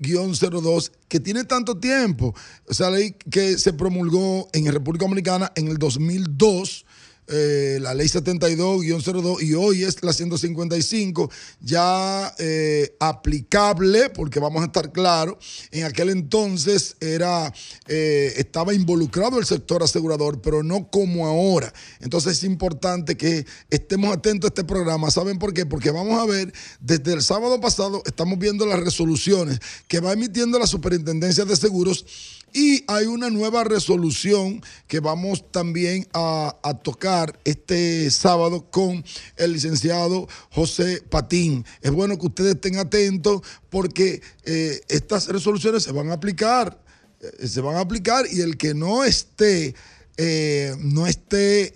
[0.00, 2.34] 155-02, que tiene tanto tiempo.
[2.68, 6.86] Esa ley que se promulgó en República Dominicana en el 2002.
[7.30, 14.66] Eh, la ley 72-02 y hoy es la 155 ya eh, aplicable porque vamos a
[14.66, 15.36] estar claros
[15.70, 17.52] en aquel entonces era
[17.86, 24.10] eh, estaba involucrado el sector asegurador pero no como ahora entonces es importante que estemos
[24.16, 25.66] atentos a este programa ¿saben por qué?
[25.66, 26.50] porque vamos a ver
[26.80, 32.06] desde el sábado pasado estamos viendo las resoluciones que va emitiendo la superintendencia de seguros
[32.52, 39.04] y hay una nueva resolución que vamos también a, tocar este sábado con
[39.36, 41.64] el licenciado José Patín.
[41.80, 46.78] Es bueno que ustedes estén atentos porque eh, estas resoluciones se van a aplicar.
[47.20, 49.74] eh, se van a aplicar y el que no esté,
[50.16, 51.74] eh, no esté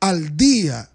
[0.00, 0.90] al día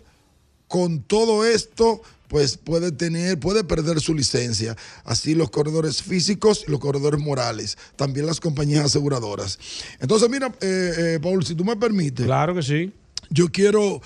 [0.67, 4.77] con todo esto, pues puede tener, puede perder su licencia.
[5.03, 9.57] Así los corredores físicos y los corredores morales, también las compañías aseguradoras.
[9.99, 12.93] Entonces, mira, eh, eh, Paul, si tú me permites, Claro que sí.
[13.31, 14.01] yo quiero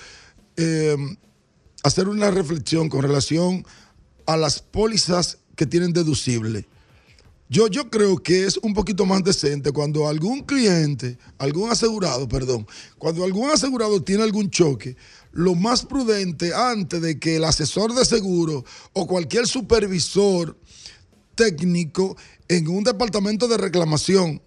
[0.56, 0.96] eh,
[1.82, 3.64] hacer una reflexión con relación
[4.26, 6.66] a las pólizas que tienen deducible.
[7.50, 12.66] Yo, yo creo que es un poquito más decente cuando algún cliente, algún asegurado, perdón,
[12.98, 14.96] cuando algún asegurado tiene algún choque,
[15.34, 20.56] lo más prudente antes de que el asesor de seguro o cualquier supervisor
[21.34, 22.16] técnico
[22.48, 24.40] en un departamento de reclamación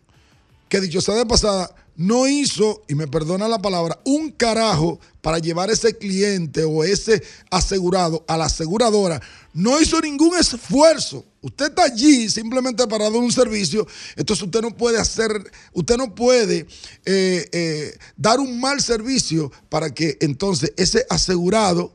[0.69, 5.39] que dicho sea de pasada, no hizo, y me perdona la palabra, un carajo para
[5.39, 9.21] llevar ese cliente o ese asegurado a la aseguradora.
[9.53, 11.25] No hizo ningún esfuerzo.
[11.47, 13.87] Usted está allí simplemente para dar un servicio.
[14.17, 15.31] Entonces usted no puede hacer,
[15.71, 16.67] usted no puede
[17.05, 21.93] eh, eh, dar un mal servicio para que entonces ese asegurado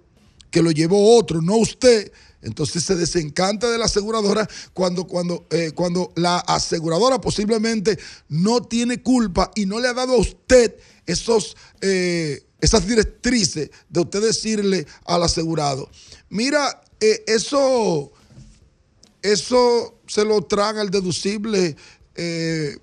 [0.51, 5.73] que lo llevó otro, no usted, entonces se desencanta de la aseguradora cuando, cuando, eh,
[5.75, 7.99] cuando la aseguradora posiblemente
[8.31, 10.75] no tiene culpa y no le ha dado a usted
[11.05, 15.91] esas directrices de usted decirle al asegurado,
[16.31, 16.83] mira,
[17.27, 18.13] eso,
[19.23, 21.77] eso se lo traga el deducible.
[22.17, 22.77] eh,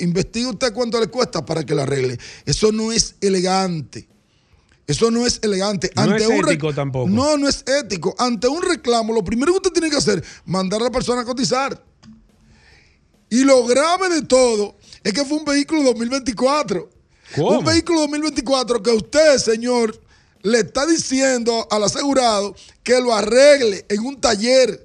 [0.00, 2.18] investigue usted cuánto le cuesta para que lo arregle.
[2.46, 4.08] Eso no es elegante.
[4.86, 5.90] Eso no es elegante.
[5.94, 7.08] No es un ético tampoco.
[7.08, 8.14] No, no es ético.
[8.18, 11.22] Ante un reclamo, lo primero que usted tiene que hacer es mandar a la persona
[11.22, 11.82] a cotizar.
[13.30, 16.90] Y lo grave de todo es que fue un vehículo 2024.
[17.36, 17.58] ¿Cómo?
[17.60, 19.98] Un vehículo 2024 que usted, señor,
[20.42, 24.84] le está diciendo al asegurado que lo arregle en un taller.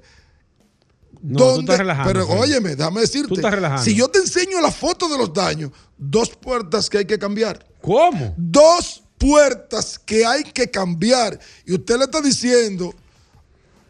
[1.22, 2.12] No, tú estás relajando.
[2.12, 3.28] Pero óyeme, déjame decirte.
[3.28, 3.82] Tú estás relajando.
[3.84, 7.64] Si yo te enseño la foto de los daños, dos puertas que hay que cambiar
[7.80, 8.34] ¿Cómo?
[8.36, 11.38] dos puertas que hay que cambiar.
[11.66, 12.94] Y usted le está diciendo,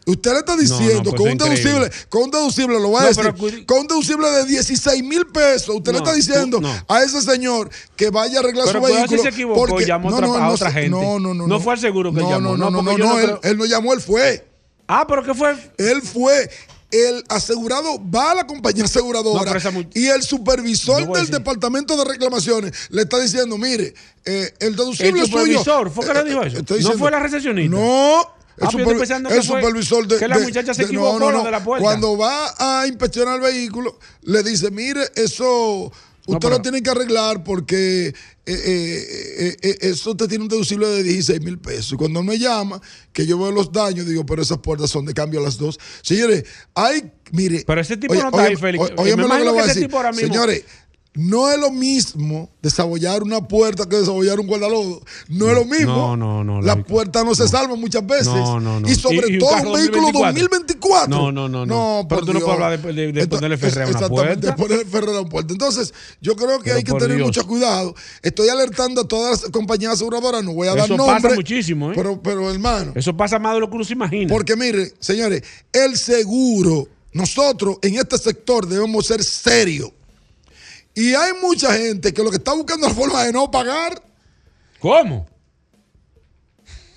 [0.07, 3.01] usted le está diciendo pues con, es un deducible, con un deducible, lo voy a
[3.03, 6.59] No, decir, pero con un deducible de 16 mil pesos, usted le No, está diciendo
[6.59, 6.73] no.
[6.87, 9.17] a ese señor que vaya a arreglar Pero su vehículo.
[9.17, 10.89] si se equivocó y llamó a otra- gente.
[10.89, 11.45] No, no, no.
[11.45, 13.25] No fue al seguro que no, llamó, No, no, no, no, porque no, no él,
[13.25, 14.47] creo- él no llamó, él fue.
[14.87, 15.55] Ah, pero ¿qué fue?
[15.77, 16.49] Él fue.
[16.91, 21.13] El asegurado va a la compañía No, aseguradora pero esa mu- y el supervisor del
[21.13, 23.93] decir- departamento de reclamaciones le está diciendo, mire,
[24.25, 25.37] eh, el deducible El suyo.
[25.39, 26.57] supervisor, ¿fue que le dijo eso?
[26.57, 27.77] estoy ¿No fue la recepcionista?
[27.77, 28.21] No.
[28.57, 30.17] El, Ah, yo estoy pensando que el fue- supervisor de.
[30.17, 31.81] que la muchacha se de- equivocó, la de la puerta.
[31.83, 35.91] Cuando va a inspeccionar el vehículo, le dice, mire, eso.
[36.33, 38.13] Usted pero- lo tiene que arreglar porque eh,
[38.45, 39.05] eh,
[39.39, 41.93] eh, eh, eso te tiene un deducible de 16 mil pesos.
[41.93, 42.81] Y cuando me llama,
[43.13, 45.79] que yo veo los daños, digo, pero esas puertas son de cambio a las dos.
[46.01, 47.63] Señores, hay, mire.
[47.65, 48.83] Pero ese tipo no está ahí, Félix.
[48.97, 49.87] Óyeme Me lo que le imagino voy a que ese decir.
[49.87, 50.63] tipo ahora mismo- Señores,
[51.15, 55.01] no es lo mismo desabollar una puerta que desabollar un guardalodo.
[55.27, 55.87] No, es lo mismo.
[55.87, 56.87] no, no, no, La lógico.
[56.87, 58.27] puerta no se salva muchas veces.
[58.27, 58.87] No, no, no.
[58.87, 61.09] Y sobre ¿Y- y un todo un vehículo 2024.
[61.09, 62.05] No, no, no, no.
[62.07, 64.55] Pero tú no puedes hablar de- de- de Esto- ponerle ferrera a una Exactamente, puerta.
[64.55, 65.51] ponerle ferrera a una puerta.
[65.53, 67.27] Entonces, yo creo que Pero hay que tener Dios.
[67.27, 67.95] mucho cuidado.
[68.21, 71.21] Estoy alertando a todas las compañías aseguradoras, no voy a dar Eso nombre.
[71.21, 71.95] pasa muchísimo, ¿eh?
[71.95, 72.93] Pero, pero hermano.
[72.95, 74.29] Eso pasa más de lo que uno se imagina.
[74.31, 75.41] Porque mire, señores,
[75.73, 79.89] el seguro, nosotros en este sector debemos ser serios.
[80.99, 84.03] Y hay mucha gente que lo que está buscando es la forma de no pagar.
[84.79, 85.27] ¿Cómo?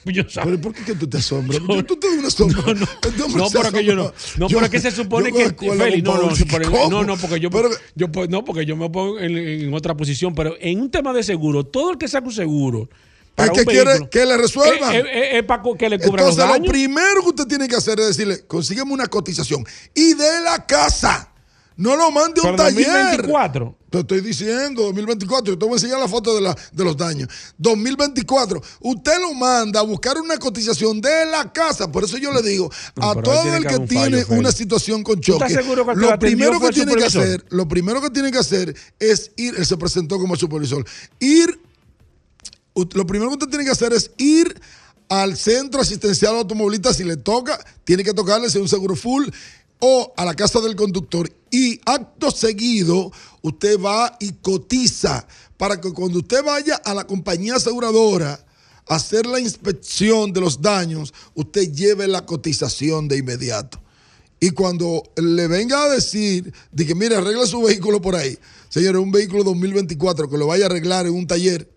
[0.04, 1.60] Yo Pero ¿por qué que tú te asombras?
[1.68, 2.62] Yo- tú te das una sombra.
[2.66, 4.12] No, no, no, pero que yo no.
[4.36, 5.70] No, Yo- pero que se supone yo que.
[5.70, 9.20] Feli, no, no, no, no, porque yo, Pero- yo po- no, porque yo me pongo
[9.20, 12.32] en, en otra posición, pero en un tema de seguro, todo el que saca un
[12.32, 12.88] seguro.
[12.90, 14.92] Es para que un quiere que le resuelvan.
[14.92, 16.68] Es, es- es para que le cubran los Entonces, lo daños.
[16.68, 19.64] primero que usted tiene que hacer es decirle, consígueme una cotización
[19.94, 21.31] y de la casa.
[21.77, 22.86] No lo mande a un Para taller.
[22.86, 23.78] 2024.
[23.90, 25.53] Te estoy diciendo, 2024.
[25.55, 27.28] Yo te voy a enseñar la foto de, la- de los daños.
[27.59, 28.62] 2024.
[28.81, 31.90] Usted lo manda a buscar una cotización de la casa.
[31.90, 35.16] Por eso yo le digo No, a todo el que fallo, tiene una situación con
[35.16, 35.44] ¿Tú choque.
[35.47, 38.74] estás seguro que lo primero que tiene que hacer, lo primero que tiene que hacer
[38.99, 40.85] es ir, él se presentó como supervisor,
[41.20, 41.59] ir
[42.74, 44.59] lo primero que usted tiene que hacer es ir
[45.09, 46.94] al centro asistencial automovilista.
[46.94, 49.28] Si le toca, tiene que tocarle si es un seguro full
[49.84, 51.28] o a la casa del conductor.
[51.50, 53.10] Y acto seguido,
[53.42, 55.26] usted va y cotiza
[55.56, 58.46] para que cuando usted vaya a la compañía aseguradora
[58.86, 63.80] a hacer la inspección de los daños, usted lleve la cotización de inmediato.
[64.38, 68.38] Y cuando le venga a decir, de que mire, arregle su vehículo por ahí,
[68.68, 71.68] señores, un vehículo 2024 que lo vaya a arreglar en un taller,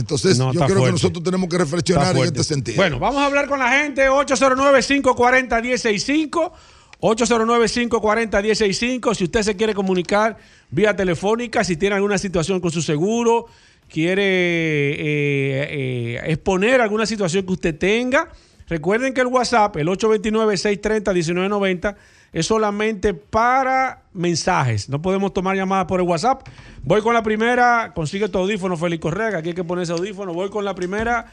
[0.00, 2.76] entonces No, yo creo que nosotros tenemos que reflexionar en este sentido.
[2.76, 4.08] Bueno, vamos a hablar con la gente.
[4.08, 6.52] 809-540-165.
[7.00, 9.14] 809-540-165.
[9.14, 10.38] Si usted se quiere comunicar
[10.70, 13.46] vía telefónica, si tiene alguna situación con su seguro,
[13.88, 18.30] quiere eh, eh, exponer alguna situación que usted tenga,
[18.68, 21.96] recuerden que el WhatsApp, el 829-630-1990,
[22.32, 24.88] es solamente para mensajes.
[24.88, 26.46] No podemos tomar llamadas por el WhatsApp.
[26.82, 27.92] Voy con la primera.
[27.94, 30.32] Consigue tu audífono, Félix Correa, que aquí hay que poner ese audífono.
[30.32, 31.26] Voy con la primera.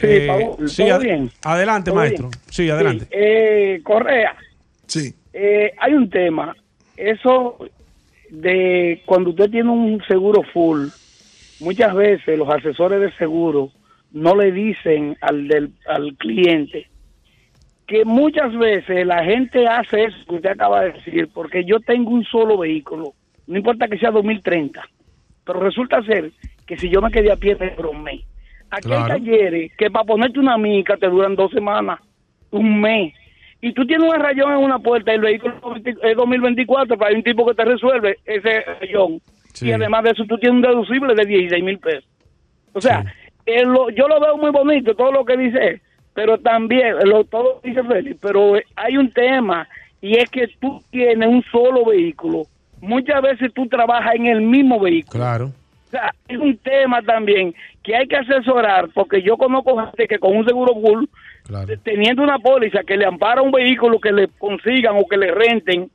[0.00, 1.30] Sí, Paul, sí, ¿todo ad- bien?
[1.42, 2.28] Adelante, ¿Todo maestro.
[2.28, 2.40] bien?
[2.50, 3.04] Sí, adelante.
[3.06, 4.36] Sí, eh, Correa,
[4.86, 5.14] Sí.
[5.32, 6.54] eh, hay un tema.
[6.96, 7.58] Eso
[8.30, 10.86] de cuando usted tiene un seguro full,
[11.60, 13.70] muchas veces los asesores de seguro
[14.12, 16.88] no le dicen al, del, al cliente
[17.86, 22.10] que muchas veces la gente hace eso que usted acaba de decir, porque yo tengo
[22.10, 23.12] un solo vehículo,
[23.46, 24.82] no importa que sea 2030,
[25.44, 26.32] pero resulta ser
[26.66, 28.24] que si yo me quedé a pie me bromé.
[28.70, 29.04] Aquí Claro.
[29.14, 32.00] hay talleres que para ponerte una mica te duran dos semanas,
[32.50, 33.14] un mes.
[33.60, 35.54] Y tú tienes un rayón en una puerta y el vehículo
[35.84, 39.20] es 2024, pero hay un tipo que te resuelve ese rayón.
[39.54, 39.68] Sí.
[39.68, 42.04] Y además de eso tú tienes un deducible de 16 mil pesos.
[42.72, 43.04] O sea,
[43.46, 45.80] eh, lo- yo lo veo muy bonito, todo lo que dice
[46.16, 49.68] pero también, lo, todo dice Félix, pero eh, hay un tema
[50.00, 52.44] y es que tú tienes un solo vehículo.
[52.80, 55.22] Muchas veces tú trabajas en el mismo vehículo.
[55.22, 55.44] Claro.
[55.86, 60.18] O sea, es un tema también que hay que asesorar, porque yo conozco gente que
[60.18, 61.04] con un seguro full,
[61.44, 61.74] Claro.
[61.84, 65.90] teniendo una póliza que le ampara un vehículo que le consigan o que le renten,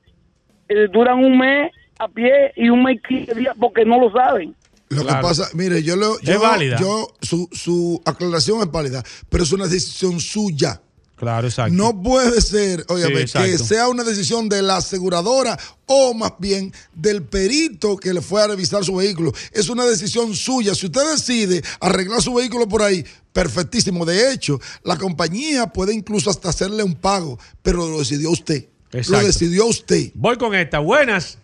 [0.70, 4.12] eh, duran un mes a pie y un mes y 15 días porque no lo
[4.12, 4.54] saben.
[4.92, 5.18] Lo Claro.
[5.20, 6.20] que pasa, mire, yo lo.
[6.22, 6.78] Yo, válida.
[6.80, 10.82] yo- su, su aclaración es válida, pero es una decisión suya.
[11.16, 11.74] Claro, exacto.
[11.76, 15.56] No puede ser, oye, Sí, que sea una decisión de la aseguradora
[15.86, 19.32] o más bien del perito que le fue a revisar su vehículo.
[19.52, 20.74] Es una decisión suya.
[20.74, 24.04] Si usted decide arreglar su vehículo por ahí, perfectísimo.
[24.04, 28.66] De hecho, la compañía puede incluso hasta hacerle un pago, pero lo decidió usted.
[28.92, 29.22] Exacto.
[29.22, 30.10] Lo decidió usted.
[30.16, 30.80] Voy con esta.
[30.80, 31.38] Buenas.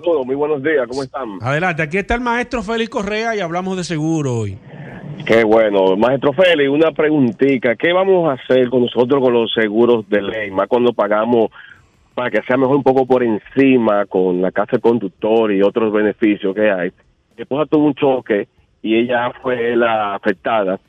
[0.00, 1.38] Saludos, muy buenos días, ¿cómo están?
[1.42, 1.82] Adelante.
[1.82, 4.56] Aquí está el maestro Félix Correa y hablamos de seguro hoy.
[5.26, 5.94] Qué bueno.
[5.96, 7.76] Maestro Félix, una preguntita.
[7.76, 10.50] ¿Qué vamos a hacer con nosotros con los seguros de ley?
[10.50, 11.50] Más cuando pagamos
[12.14, 15.92] para que sea mejor un poco por encima con la casa de conductor y otros
[15.92, 16.90] beneficios que hay.
[17.36, 18.48] Mi esposa tuvo un choque
[18.80, 20.80] y ella fue la afectada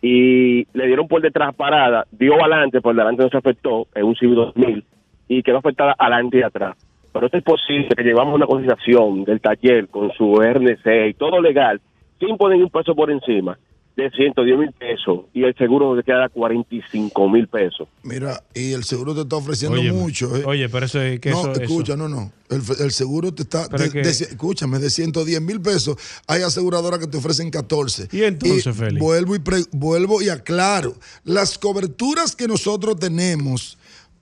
[0.00, 4.14] y le dieron por detrás parada, dio adelante, por delante no se afectó, en un
[4.14, 4.84] civil 2000
[5.26, 6.76] y quedó afectada adelante y atrás.
[7.12, 11.40] Pero esto es posible que llevamos una cotización del taller con su RNC y todo
[11.40, 11.80] legal,
[12.18, 13.58] sin poner un peso por encima,
[13.96, 17.88] de 110 mil pesos y el seguro se queda a 45 mil pesos.
[18.04, 20.34] Mira, y el seguro te está ofreciendo Oye, mucho.
[20.36, 20.42] ¿eh?
[20.46, 22.32] Oye, pero eso es que no, eso, escucha, eso- no, no.
[22.48, 23.68] El, el seguro te está.
[23.68, 25.96] De- que- de- escúchame, de 110 mil pesos.
[26.28, 28.08] Hay aseguradoras que te ofrecen 14.
[28.12, 29.00] ¿Y entonces, Félix?
[29.00, 30.94] Vuelvo y, pre- vuelvo y aclaro.
[31.24, 33.76] Las coberturas que nosotros tenemos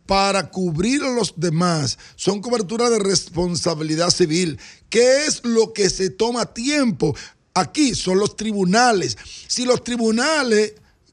[0.09, 1.99] para cubrir a los demás.
[2.17, 4.59] Son cobertura de responsabilidad civil.
[4.89, 7.15] ¿Qué es lo que se toma tiempo?
[7.53, 9.19] Aquí son los tribunales.
[9.47, 10.73] Si los tribunales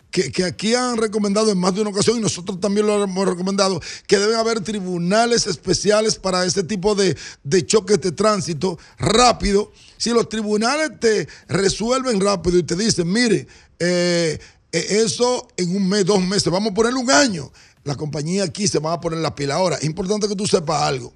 [0.10, 3.28] que, que aquí han recomendado en más de una ocasión y nosotros también lo hemos
[3.28, 9.74] recomendado, que deben haber tribunales especiales para este tipo de, de choques de tránsito rápido.
[9.98, 13.46] Si los tribunales te resuelven rápido y te dicen, mire,
[13.78, 14.40] eh,
[14.72, 17.52] eh, eso en un mes, dos meses, vamos a ponerle un año,
[17.86, 19.56] la compañía aquí se va a poner la pila.
[19.56, 21.14] Ahora, es importante que tú sepas algo.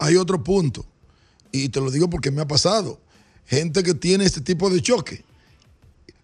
[0.00, 0.84] Hay otro punto,
[1.52, 2.98] y te lo digo porque me ha pasado.
[3.46, 5.24] Gente que tiene este tipo de choque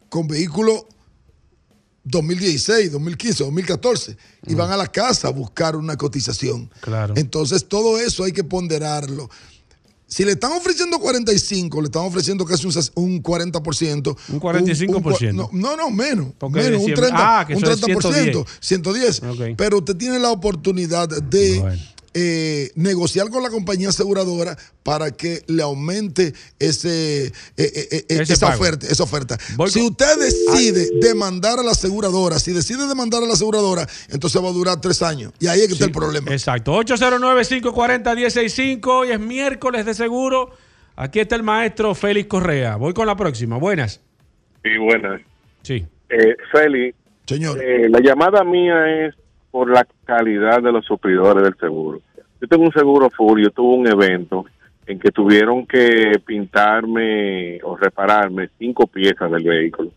[0.09, 0.85] con vehículos
[2.05, 4.16] 2016, 2015, 2014
[4.47, 6.70] y van a la casa a buscar una cotización.
[6.81, 7.14] Claro.
[7.16, 9.31] Entonces todo eso hay que ponderarlo.
[10.06, 14.16] Si le están ofreciendo 45, le están ofreciendo casi un, ses- un 40%.
[14.28, 15.32] Un 45%.
[15.32, 16.28] no, no, no, menos.
[16.39, 17.10] Porque menos, un decía- 30%.
[17.14, 18.47] ah, que un eso es 30%.
[18.60, 19.22] 110.
[19.22, 19.40] Ok.
[19.56, 21.82] Pero usted tiene la oportunidad de Bueno.
[22.15, 28.32] Eh, negociar con la compañía aseguradora para que le aumente ese, eh, eh, eh, Ese
[28.35, 28.61] esa pago.
[28.62, 28.86] oferta.
[28.86, 29.36] Esa oferta.
[29.57, 33.86] Voy si con- usted decide demandar a la aseguradora, si decide demandar a la aseguradora,
[34.11, 35.32] entonces va a durar tres años.
[35.41, 36.31] Y ahí es que está el problema.
[36.32, 36.73] Exacto.
[36.74, 38.86] 809-540-165.
[38.86, 40.51] Hoy es miércoles de seguro.
[40.97, 42.77] Aquí está el maestro Félix Correa.
[42.77, 43.57] Voy con la próxima.
[43.59, 44.01] Buenas.
[44.62, 45.20] Sí, buenas.
[45.62, 45.85] Sí.
[46.09, 46.95] Eh, Feli,
[47.27, 47.61] Señor.
[47.62, 49.15] eh, la llamada mía es
[49.55, 52.01] por la calidad de los suplidores del seguro.
[52.40, 54.44] Yo tengo un seguro full, yo tuve un evento
[54.85, 59.90] en que tuvieron que pintarme o repararme cinco piezas del vehículo.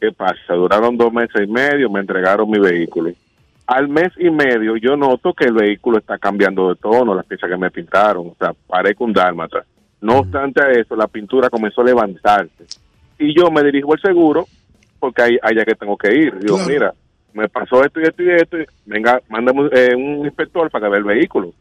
[0.00, 0.54] ¿Qué pasa?
[0.54, 3.12] Duraron dos meses y medio, me entregaron mi vehículo.
[3.68, 7.48] Al mes y medio yo noto que el vehículo está cambiando de tono, las piezas
[7.48, 9.64] que me pintaron, o sea, parezco un dálmata.
[10.00, 12.64] No obstante a eso, la pintura comenzó a levantarse.
[13.20, 14.46] Y yo me dirijo al seguro
[14.98, 16.36] porque ahí allá que tengo que ir.
[16.40, 16.68] Digo, Claro.
[16.68, 16.94] mira,
[17.34, 20.90] me pasó esto y esto y esto, y venga, mándame eh, un inspector para que
[20.90, 21.52] vea el vehículo.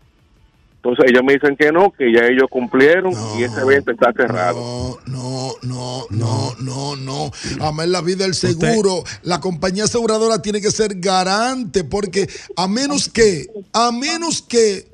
[0.75, 4.59] Entonces ellos me dicen que no, que ya ellos cumplieron y ese evento está cerrado.
[4.59, 7.31] No, no, no, no, no, no.
[7.61, 9.03] Amén la vida del seguro.
[9.21, 12.27] La compañía aseguradora tiene que ser garante porque
[12.57, 14.85] a menos que, a menos que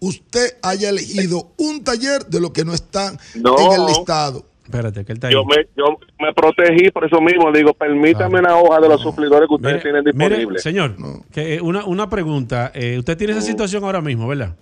[0.00, 3.58] usted haya elegido un taller de lo que no están No.
[3.58, 4.44] en el listado.
[4.64, 5.34] Espérate, que él está ahí.
[5.34, 7.52] Yo me, yo me protegí por eso mismo.
[7.52, 10.62] Digo, permítame la hoja de los suplidores que ustedes Mire, tienen mire, disponibles.
[10.62, 10.96] señor,
[11.32, 12.72] que, eh, una, una pregunta.
[12.74, 14.56] Eh, usted tiene esa situación ahora mismo, ¿verdad?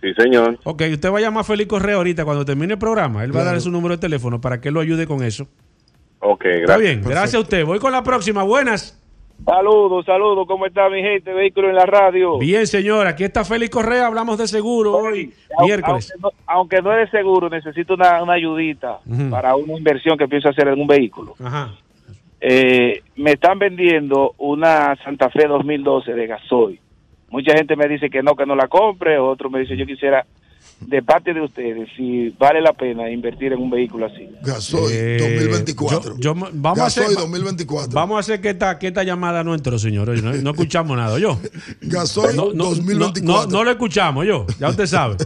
[0.00, 0.58] Sí, señor.
[0.64, 3.22] Ok, usted va a llamar a Félix Correa ahorita cuando termine el programa.
[3.24, 3.46] Él va a Claro.
[3.46, 5.46] darle su número de teléfono para que él lo ayude con eso.
[6.20, 6.80] Ok, Está gracias.
[6.80, 7.64] bien, gracias a usted.
[7.66, 8.42] Voy con la próxima.
[8.42, 8.98] Buenas.
[9.44, 11.32] Saludos, saludos, ¿cómo está mi gente?
[11.32, 12.38] Vehículo en la radio.
[12.38, 13.06] Bien, señor.
[13.06, 14.06] Aquí está Félix Correa.
[14.06, 16.12] Hablamos de seguro hoy, miércoles.
[16.12, 19.00] Aunque no, aunque no es de seguro, necesito una, una ayudita
[19.30, 21.34] para una inversión que pienso hacer en un vehículo.
[21.42, 21.72] Ajá.
[22.44, 26.80] Eh, me están vendiendo una Santa Fe 2012 de gasoil.
[27.30, 30.26] Mucha gente me dice que no, que no la compre, otro me dice yo quisiera
[30.86, 34.28] de parte de ustedes si vale la pena invertir en un vehículo así.
[34.42, 36.16] Gasoil Eh, 2024.
[36.18, 37.90] yo- yo- vamos a hacer- Gasoil 2024.
[37.92, 40.10] Vamos a hacer que esta, que esta llamada no entró, señor.
[40.10, 41.38] Oye, No, no escuchamos nada, yo.
[41.80, 43.22] Gasoil No, no, 2024.
[43.22, 44.46] no, no lo escuchamos, yo.
[44.58, 45.16] Ya usted sabe.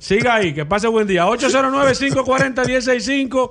[0.00, 1.26] Siga ahí, que pase buen día.
[1.26, 3.50] 809-540-165.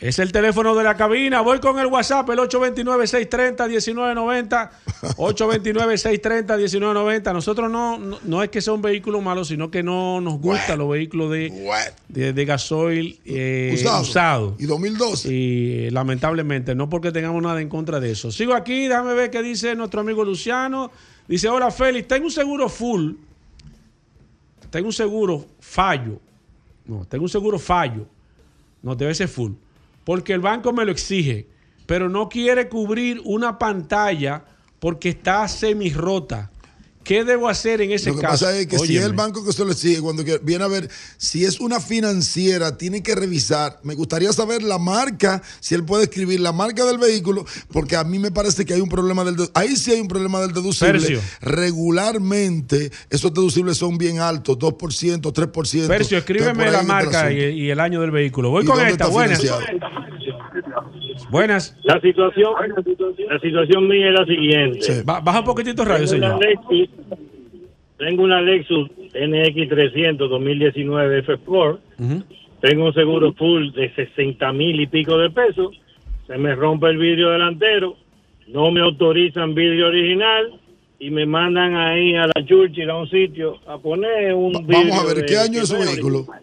[0.00, 1.42] Es el teléfono de la cabina.
[1.42, 4.70] Voy con el WhatsApp, el 829-630-1990.
[5.16, 7.32] 829-630-1990.
[7.34, 10.78] Nosotros no, no, no es que sea un vehículo malo, sino que no nos gustan
[10.78, 11.52] los vehículos de,
[12.08, 14.00] de, de gasoil eh, Usado.
[14.02, 14.56] usado.
[14.58, 15.28] Y 2012.
[15.30, 18.32] Y eh, lamentablemente, no porque tengamos nada en contra de eso.
[18.32, 20.90] Sigo aquí, déjame ver qué dice nuestro amigo Luciano.
[21.28, 23.12] Dice, hola Félix, tengo un seguro full.
[24.70, 26.18] Tengo un seguro fallo.
[26.86, 28.06] No, tengo un seguro fallo.
[28.82, 29.52] No, debe ser full.
[30.04, 31.48] Porque el banco me lo exige.
[31.86, 34.44] Pero no quiere cubrir una pantalla
[34.78, 36.50] porque está semirrota.
[37.02, 38.44] ¿Qué debo hacer en ese Lo que caso?
[38.44, 40.88] pasa es que si es el banco que se lo exige, cuando viene a ver,
[41.16, 43.80] si es una financiera, tiene que revisar.
[43.82, 48.04] Me gustaría saber la marca, si él puede escribir la marca del vehículo, porque a
[48.04, 49.36] mí me parece que hay un problema del.
[49.54, 50.92] Ahí sí hay un problema del deducible.
[50.92, 51.20] Percio.
[51.40, 55.86] Regularmente, esos deducibles son bien altos, 2%, 3%.
[55.88, 58.50] Percio, escríbeme la marca y, el año del vehículo.
[58.50, 59.06] Voy ¿Y con esta.
[59.06, 59.10] está
[61.30, 61.76] Buenas.
[61.84, 62.52] La situación,
[63.28, 64.82] la situación mía es la siguiente.
[64.82, 64.92] Sí.
[65.04, 66.44] Baja un poquitito radio, Tengo una señor.
[66.70, 66.88] Lexus,
[67.98, 71.80] tengo una Lexus NX 300 2019 F Sport.
[71.98, 72.22] Ujú.
[72.60, 75.78] Tengo un seguro full de 60 mil y pico de pesos.
[76.26, 77.96] Se me rompe el vidrio delantero.
[78.48, 80.60] No me autorizan vidrio original.
[80.98, 84.78] Y me mandan ahí a la Churchill a un sitio a poner un Va- vidrio.
[84.94, 86.18] Vamos a ver, ¿qué año es su vehículo?
[86.18, 86.42] original.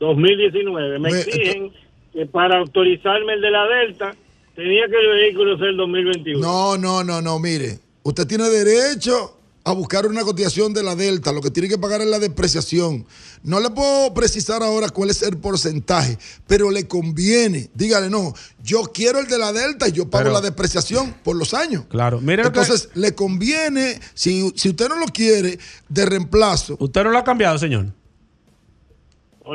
[0.00, 0.98] 2019.
[0.98, 1.70] Me Me- exigen
[2.16, 4.16] que para autorizarme el de la Delta
[4.54, 6.40] tenía que el vehículo ser 2021.
[6.40, 7.78] No, no, no, no, mire.
[8.04, 12.00] Usted tiene derecho a buscar una cotización de la Delta, lo que tiene que pagar
[12.00, 13.04] es la depreciación.
[13.42, 16.16] No le puedo precisar ahora cuál es el porcentaje,
[16.46, 17.68] pero le conviene.
[17.74, 18.32] Dígale, no,
[18.62, 21.84] yo quiero el de la Delta y yo pago Pero- la depreciación por los años.
[21.90, 25.58] Claro, mire lo que- Entonces, le conviene, si, si usted no lo quiere,
[25.90, 26.76] de reemplazo.
[26.78, 27.86] ¿Usted no lo ha cambiado, señor?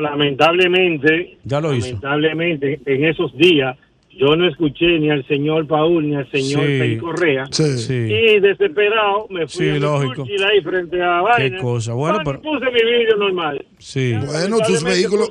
[0.00, 1.86] Lamentablemente, Ya lo hizo.
[1.86, 3.76] lamentablemente, en esos días
[4.14, 6.98] yo no escuché ni al señor Paul ni al señor Sí.
[6.98, 7.46] Correa.
[7.50, 7.92] Sí.
[7.92, 10.24] Y desesperado me fui Sí, a lógico.
[10.24, 11.58] Ahí frente a vaina.
[11.58, 11.94] cosa.
[11.94, 13.64] Bueno, pero- puse mi vídeo normal.
[13.78, 14.12] Sí.
[14.26, 15.30] Bueno, tus vehículos.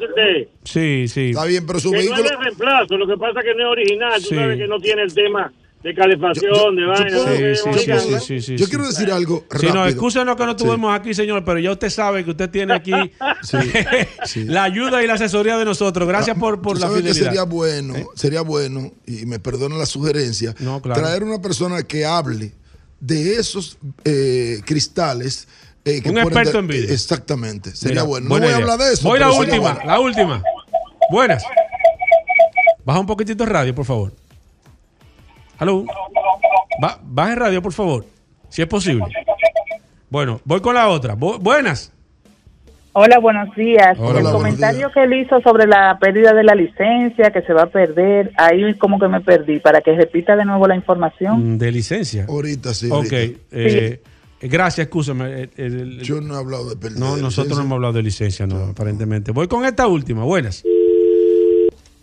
[0.63, 1.29] Sí, sí.
[1.29, 2.19] Está bien, pero su que vehículo.
[2.19, 4.19] no es de reemplazo, lo que pasa es que no es original.
[4.21, 4.29] Sí.
[4.29, 7.09] Tú sabes que no tiene el tema de calefacción, de vaina.
[7.17, 8.19] Sí, sí, sí, ¿no?
[8.19, 9.73] sí, sí, yo quiero decir algo rápido.
[9.73, 10.57] no, excúsenos que no Sí.
[10.57, 12.91] estuvimos aquí, señor, pero ya usted sabe que usted tiene aquí
[14.45, 16.07] la ayuda y la asesoría de nosotros.
[16.07, 17.25] Gracias por, por la que fidelidad.
[17.25, 21.01] sería bueno, sería bueno, y me perdona la sugerencia, No, claro.
[21.01, 22.53] traer una persona que hable
[22.99, 25.47] de esos eh, cristales.
[25.83, 26.93] eh, que Un experto de- en vidrio.
[26.93, 28.29] Exactamente, sería Mira, bueno.
[28.29, 29.07] No voy a hablar de eso.
[29.07, 29.79] Voy la última, bueno.
[29.83, 30.43] la última.
[31.09, 31.43] Buenas.
[32.85, 34.13] Baja un poquitito radio, por favor.
[35.61, 35.85] Hello.
[36.81, 38.03] Ba- baja el radio, por favor.
[38.49, 39.05] Si es posible.
[40.09, 41.15] Bueno, voy con la otra.
[41.15, 41.93] Bu- buenas.
[42.93, 43.95] Hola, buenos días.
[43.99, 47.61] Hola, el comentario que él hizo sobre la pérdida de la licencia, que se va
[47.63, 51.53] a perder, ahí como que me perdí, para que repita de nuevo la información.
[51.53, 52.25] Mm, De licencia.
[52.27, 52.88] Ahorita sí.
[52.91, 52.97] Ok.
[53.13, 53.39] ahorita.
[53.51, 54.01] eh,
[54.41, 55.43] Gracias, escúchame.
[55.43, 58.01] El- el- Yo no he hablado de pérdida No, de nosotros no hemos hablado de
[58.01, 59.31] licencia, no, aparentemente.
[59.31, 60.23] Voy con esta última.
[60.23, 60.63] Buenas.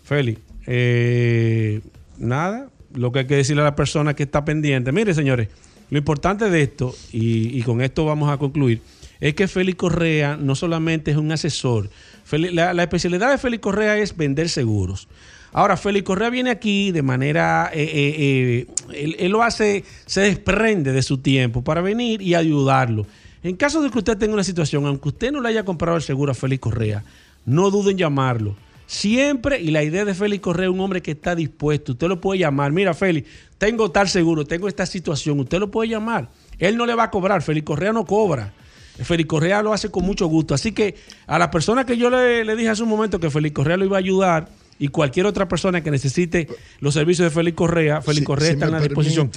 [0.05, 1.81] Feli, eh,
[2.17, 2.69] nada,
[2.99, 4.93] lo que hay que decirle a la persona que está pendiente.
[4.93, 5.49] Mire, señores,
[5.91, 8.83] lo importante de esto, y, con esto vamos a concluir,
[9.21, 11.89] es que Félix Correa no solamente es un asesor.
[12.31, 15.09] La, especialidad de Félix Correa es vender seguros.
[15.53, 20.21] Ahora, Félix Correa viene aquí de manera, eh, eh, eh, él, él lo hace, se
[20.21, 23.07] desprende de su tiempo para venir y ayudarlo.
[23.43, 26.03] En caso de que usted tenga una situación, aunque usted no le haya comprado el
[26.03, 27.03] seguro a Félix Correa,
[27.47, 28.57] no duden en llamarlo.
[28.91, 31.93] Siempre, y la idea de Félix Correa es un hombre que está dispuesto.
[31.93, 32.73] Usted lo puede llamar.
[32.73, 33.29] Mira, Félix,
[33.59, 35.39] tengo tal seguro, tengo esta situación.
[35.41, 36.31] Usted lo puede llamar.
[36.59, 37.43] Él no le va a cobrar.
[37.43, 38.55] Félix Correa no cobra.
[39.03, 40.55] Félix Correa lo hace con mucho gusto.
[40.55, 40.95] Así que
[41.27, 43.85] a la persona que yo le, le dije hace un momento que Félix Correa lo
[43.85, 44.49] iba a ayudar
[44.79, 46.49] y cualquier otra persona que necesite
[46.81, 49.31] los servicios de Félix Correa, Félix Si- Correa si está en la disposición.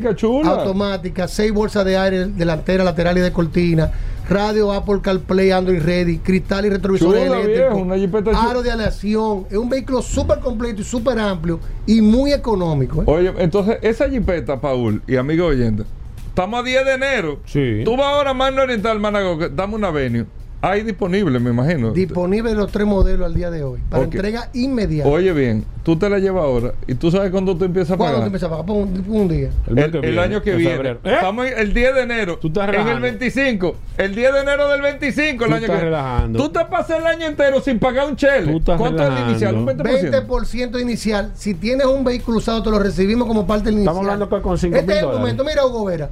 [0.00, 3.90] gasolina, automática, seis bolsas de aire delantera, lateral y de cortina,
[4.28, 8.50] radio Apple CarPlay, Android Ready, cristal y jipeta chula.
[8.50, 9.46] aro de aleación.
[9.50, 13.02] Es un vehículo súper completo y súper amplio y muy económico.
[13.02, 13.04] ¿eh?
[13.06, 15.84] Oye, entonces, esa jipeta, Paul y amigo oyente,
[16.28, 17.40] estamos a 10 de enero.
[17.46, 17.82] Sí.
[17.84, 20.26] Tú vas ahora a Magna Oriental, Manago, que dame una venue.
[20.62, 21.90] Hay disponible, me imagino.
[21.92, 25.08] Disponible los tres modelos al día de hoy para entrega inmediata.
[25.08, 28.16] Oye bien, tú te la llevas ahora y tú sabes cuándo tú empiezas a ¿Cuándo
[28.18, 28.30] pagar.
[28.30, 28.66] te empiezas a pagar?
[28.66, 29.50] Pon un, día.
[29.66, 30.88] El, el año que en viene.
[30.90, 30.98] ¿Eh?
[31.04, 32.38] Estamos en el 10 de enero.
[32.38, 33.00] Tú estás en el relajando.
[33.02, 33.76] 25.
[33.98, 35.84] El 10 de enero del 25, el Tú año estás que viene.
[35.84, 36.38] relajando.
[36.42, 38.50] Tú te pasas el año entero sin pagar un chele.
[38.52, 39.30] Tú estás ¿Cuánto es el relajando.
[39.30, 39.54] inicial?
[39.54, 40.26] ¿Un 20%?
[40.26, 41.32] 20% inicial.
[41.34, 43.92] Si tienes un vehículo usado, te lo recibimos como parte del inicial.
[43.94, 45.44] Estamos hablando que con 5 Este mil es el momento.
[45.44, 46.10] Mira, Hugo Vera.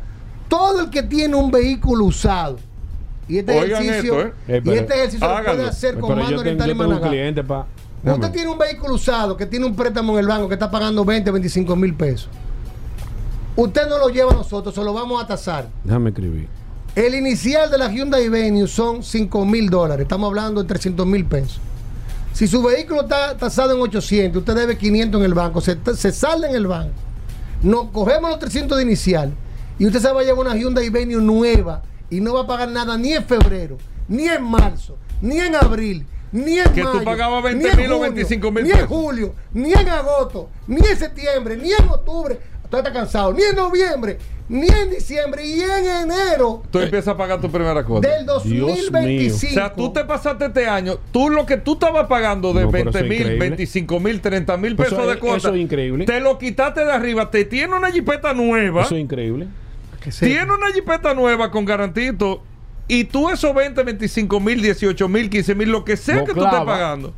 [0.49, 2.59] Todo el que tiene un vehículo usado
[3.29, 4.33] y este Oigan ejercicio, esto, ¿eh?
[4.49, 7.09] Eh, y pero- este ejercicio lo puede hacer con Mando Oriental y Managá.
[7.09, 7.67] cliente, pa.
[8.05, 11.05] Usted tiene un vehículo usado que tiene un préstamo en el banco que está pagando
[11.05, 12.29] 20, 25 mil pesos.
[13.57, 15.69] Usted no lo lleva a nosotros, se lo vamos a tasar.
[15.85, 16.49] Déjame escribir.
[16.95, 20.03] El inicial de la Hyundai Venue son 5 mil dólares.
[20.05, 21.61] Estamos hablando de 300 mil pesos.
[22.33, 26.13] Si su vehículo está tasado en 800, usted debe 500 en el banco, se, se
[26.13, 26.93] sale en el banco.
[27.63, 29.33] Nos cogemos los 300 de inicial
[29.79, 32.69] y usted se va a llevar una Hyundai Venue nueva y no va a pagar
[32.69, 33.79] nada ni en febrero,
[34.09, 37.87] ni en marzo, ni en abril, ni en Que tú pagabas 20 ni en mil
[37.93, 41.89] o junio, 25 mil Ni en julio, ni en agosto, ni en septiembre, ni en
[41.89, 42.39] octubre.
[42.65, 44.19] Usted está cansado, ni en noviembre,
[44.49, 48.09] ni en diciembre y en enero Tú empiezas a pagar tu primera cuota.
[48.09, 49.47] del 2025.
[49.51, 52.71] O sea, tú te pasaste este año, tú lo que tú estabas pagando de No,
[52.71, 53.49] pero 20 eso es mil, increíble.
[53.51, 55.37] 25 mil, 30 mil Pues pesos eso de cuota.
[55.37, 56.05] eso es increíble.
[56.07, 58.83] Te lo quitaste de arriba, te tiene una jipeta nueva.
[58.83, 59.47] Eso es increíble.
[60.11, 62.43] Tiene una jipeta nueva con garantito.
[62.87, 66.35] Y tú esos 20, 25 mil, 18 mil, 15 mil, lo que sea Lo que
[66.35, 66.65] tú estés clava.
[66.73, 67.15] pagando.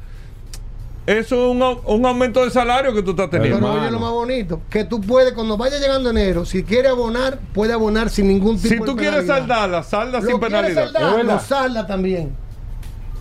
[1.06, 3.60] Eso es un, un aumento de salario que tú estás teniendo.
[3.60, 7.38] Pero oye lo más bonito, que tú puedes, cuando vaya llegando enero, si quiere abonar,
[7.54, 10.84] puede abonar sin ningún tipo Si de tú quieres saldarla, salda Lo sin penalidad.
[10.86, 11.42] saldar, Es lo verdad.
[11.46, 12.36] salda también.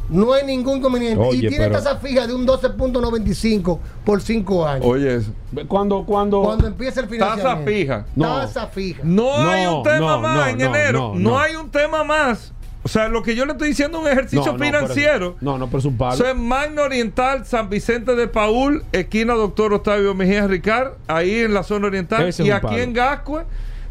[0.10, 1.24] No hay ningún inconveniente.
[1.24, 4.86] Oye, y tiene pero- tasa fija de un 12.95 por 5 años.
[4.86, 5.32] Oye, eso.
[5.68, 6.42] Cuando, cuando.
[6.44, 7.50] Cuando empieza el financiamiento.
[7.50, 8.06] Tasa fija.
[8.16, 8.38] No.
[8.42, 9.02] Tasa fija.
[9.04, 11.00] No, No, hay un tema no, más no, en no, enero.
[11.00, 11.40] No, no, no.
[11.40, 12.52] hay un tema más.
[12.84, 15.36] O sea, lo que yo le estoy diciendo es un ejercicio No, no, financiero.
[15.40, 16.14] pero- no, no, pero es un palo.
[16.14, 21.56] Eso es Magno Oriental, San Vicente de Paul, esquina Doctor Octavio Mejía Ricard, ahí en
[21.56, 22.32] la zona oriental.
[22.38, 22.78] Y aquí palo.
[22.78, 23.42] en Gascue,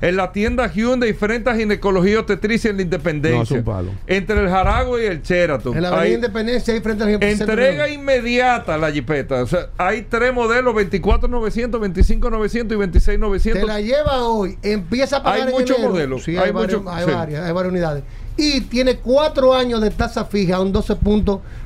[0.09, 3.37] en la tienda Hyundai, frente a ginecología obstetricia en la Independencia.
[3.39, 3.91] No, es un palo.
[4.07, 5.75] Entre el Jaragua y el Sheraton.
[5.77, 9.43] En la Avenida Ahí- Independencia, ahí frente al Entrega inmediata la jipeta.
[9.43, 13.61] O sea, hay tres modelos: 24,900, 25,900 y 26,900.
[13.63, 15.93] Te la lleva hoy, empieza a pagar Hay en muchos enero.
[15.93, 17.11] modelos, Sí, hay hay, varios- muchos- hay sí.
[17.13, 18.05] varias, hay varias unidades.
[18.37, 20.73] Y tiene cuatro años de tasa fija, un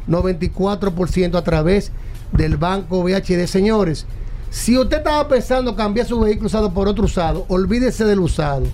[0.07, 1.93] 12.94% a través
[2.33, 3.47] del Banco VHD.
[3.47, 4.07] Señores,
[4.51, 8.65] si usted estaba pensando cambiar su vehículo usado por otro usado, olvídese del usado.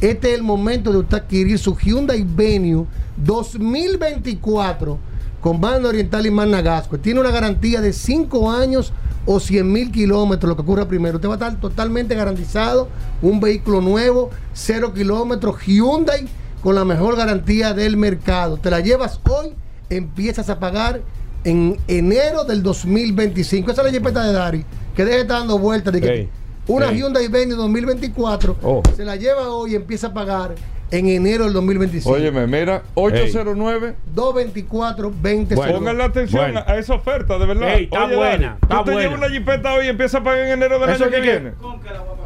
[0.00, 2.86] Este es el momento de usted adquirir su Hyundai Venue
[3.16, 4.98] 2024
[5.40, 6.98] con banda oriental y Magna Gasco.
[6.98, 8.92] Tiene una garantía de 5 años
[9.26, 11.16] o 100 mil kilómetros, lo que ocurra primero.
[11.16, 12.88] Usted va a estar totalmente garantizado,
[13.20, 16.28] un vehículo nuevo, 0 kilómetros, Hyundai
[16.62, 18.56] con la mejor garantía del mercado.
[18.56, 19.54] Te la llevas hoy,
[19.90, 21.02] empiezas a pagar
[21.44, 23.70] en enero del 2025.
[23.70, 24.64] Esa es la jipeta de Dari,
[24.98, 25.92] que deje de estar dando vueltas.
[25.92, 26.28] De que
[26.66, 26.98] una ey.
[26.98, 28.82] Hyundai Venue 2024 Oh.
[28.96, 30.56] se la lleva hoy y empieza a pagar
[30.90, 32.10] en enero del 2025.
[32.16, 33.94] Óyeme, mira, 809.
[34.12, 35.72] 224 20 Bueno.
[35.74, 36.64] Pongan la atención Bueno.
[36.66, 37.74] a esa oferta, de verdad.
[37.76, 40.24] Ey, está Oye, buena, Dani, está Tú te llevas una jipeta hoy y empiezas a
[40.24, 41.52] pagar en enero del Eso año que que- que- viene.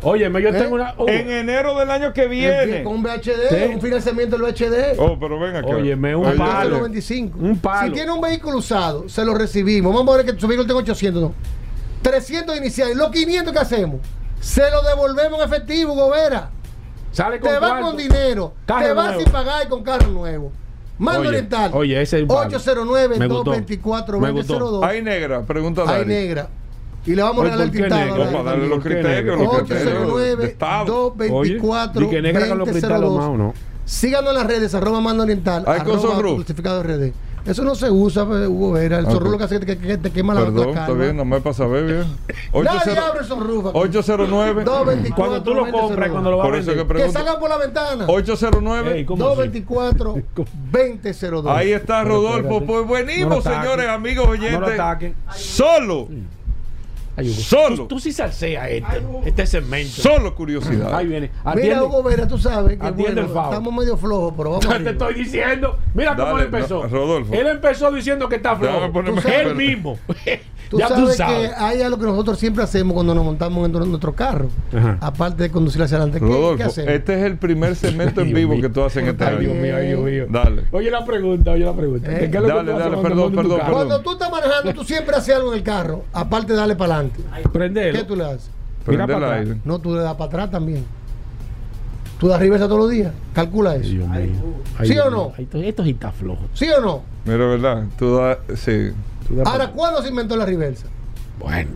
[0.05, 0.53] Óyeme, yo ¿Eh?
[0.53, 0.95] tengo una.
[0.97, 2.83] oh, En enero del año que viene.
[2.85, 3.75] Con un VHD, Sí.
[3.75, 4.95] un financiamiento del VHD.
[4.99, 5.67] Oh, pero ven acá.
[5.67, 6.71] Óyeme, un palo.
[6.71, 6.81] dale.
[6.81, 7.39] 25.
[7.39, 7.89] Un palo.
[7.89, 9.95] Si tiene un vehículo usado, se lo recibimos.
[9.95, 11.35] Vamos a ver que su vehículo tenga 800, no.
[12.03, 12.97] 300 iniciales.
[12.97, 14.01] Los 500 que hacemos,
[14.41, 16.51] se lo devolvemos en efectivo, Gobera.
[17.13, 17.87] Sale con Te va cuarto.
[17.87, 18.55] con dinero.
[18.67, 19.21] Carro te vas nuevo.
[19.23, 20.53] sin pagar y con carro nuevo.
[20.99, 21.71] Mando Oriental.
[21.75, 22.41] oye, ese es un palo.
[22.49, 23.45] 809 Me gustó.
[23.45, 24.59] 224 Me gustó.
[24.59, 26.49] 2002 Hay negra, pregunta Hay negra.
[27.05, 27.89] Y le vamos a regalar el
[28.33, 29.37] Para darle los ¿Por qué criterios, negra?
[29.37, 30.85] los criterios de 809 Estado.
[31.17, 33.19] 224 Oye, di que negra con los cristales 2002.
[33.19, 33.55] más, ¿o no?
[33.85, 37.13] Síganos en las redes, arroba mando oriental, Hay con arroba RD.
[37.45, 38.99] Eso no se usa, pues, Hugo Vera.
[39.01, 39.11] El Ok.
[39.13, 41.03] zorro lo que hace es que, que- que te quema la, Perdón, la está calma.
[41.05, 42.05] bien, no me pasa ver bien.
[42.65, 43.79] Nadie abre el sunroof aquí.
[43.79, 46.97] 809 224 Cuando tú lo compras, cuando lo vas a Por vender.
[47.07, 48.05] Que salgan por la ventana.
[48.07, 49.35] 809 Ey, ¿cómo así?
[49.37, 52.61] 224 2002 Ahí está Rodolfo.
[52.65, 54.81] Pues venimos, señores, amigos oyentes.
[55.35, 56.09] Solo,
[57.17, 57.41] Ay, Hugo.
[57.41, 57.77] Solo.
[57.77, 60.01] Tú, tú sí salseas este, este segmento.
[60.03, 60.95] solo curiosidad.
[60.95, 61.31] Ahí viene.
[61.55, 61.83] Mira.
[61.85, 63.45] Hugo Vera, tú sabes que Atiende bueno, el FAO.
[63.51, 64.91] estamos medio flojos, pero vamos te arriba.
[64.93, 65.79] estoy diciendo.
[65.95, 66.83] Mira cómo Dale, él empezó.
[66.83, 67.35] no, Rodolfo.
[67.35, 68.93] Él empezó diciendo que está flojo.
[68.93, 69.99] ponerme- Tú sabes, Él mismo.
[70.71, 71.51] Tú ya sabes, tú sabes.
[71.51, 74.49] que hay algo que nosotros siempre hacemos cuando nos montamos en nuestro, nuestro carro.
[74.75, 74.97] Ajá.
[75.03, 76.19] Aparte de conducir hacia adelante.
[76.19, 76.91] ¿Qué, qué Rodolfo, hacemos?
[76.95, 79.77] este es el primer segmento en vivo que tú haces en este Ay, Dios mío,
[79.77, 80.27] ay, Dios mío.
[80.31, 80.63] Dale.
[80.71, 82.11] Oye la pregunta, oye la pregunta.
[82.11, 83.61] Eh, ¿Qué es lo que dale, tú dale, perdón, perdón.
[83.71, 86.95] Cuando tú estás manejando, tú siempre haces algo en el carro, aparte de darle para
[86.95, 87.02] adelante.
[87.53, 87.99] Prendelo.
[87.99, 88.51] ¿Qué tú le haces?
[88.87, 89.59] Mira para aire.
[89.65, 90.85] No, tú le das para atrás también.
[92.19, 93.13] Tú das reversa todos los días.
[93.35, 93.89] Calcula eso.
[93.91, 94.31] Dios mío.
[94.79, 95.33] Ay, ¿Sí Dios o no?
[95.37, 96.43] Ay, Esto, sí está flojo.
[96.55, 97.03] ¿Sí o no?
[97.25, 97.85] Mira, ¿verdad?
[97.99, 98.91] Tú das, sí.
[99.27, 100.87] Tú das Ahora, ¿cuándo se inventó la reversa?
[101.39, 101.71] Bueno,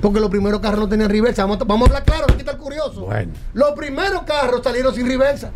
[0.00, 1.42] Porque los primeros carros no tenían reversa.
[1.42, 3.02] Vamos, a- vamos a hablar claro, aquí está el curioso.
[3.04, 3.32] bueno.
[3.52, 5.50] Los primeros carros salieron sin reversa.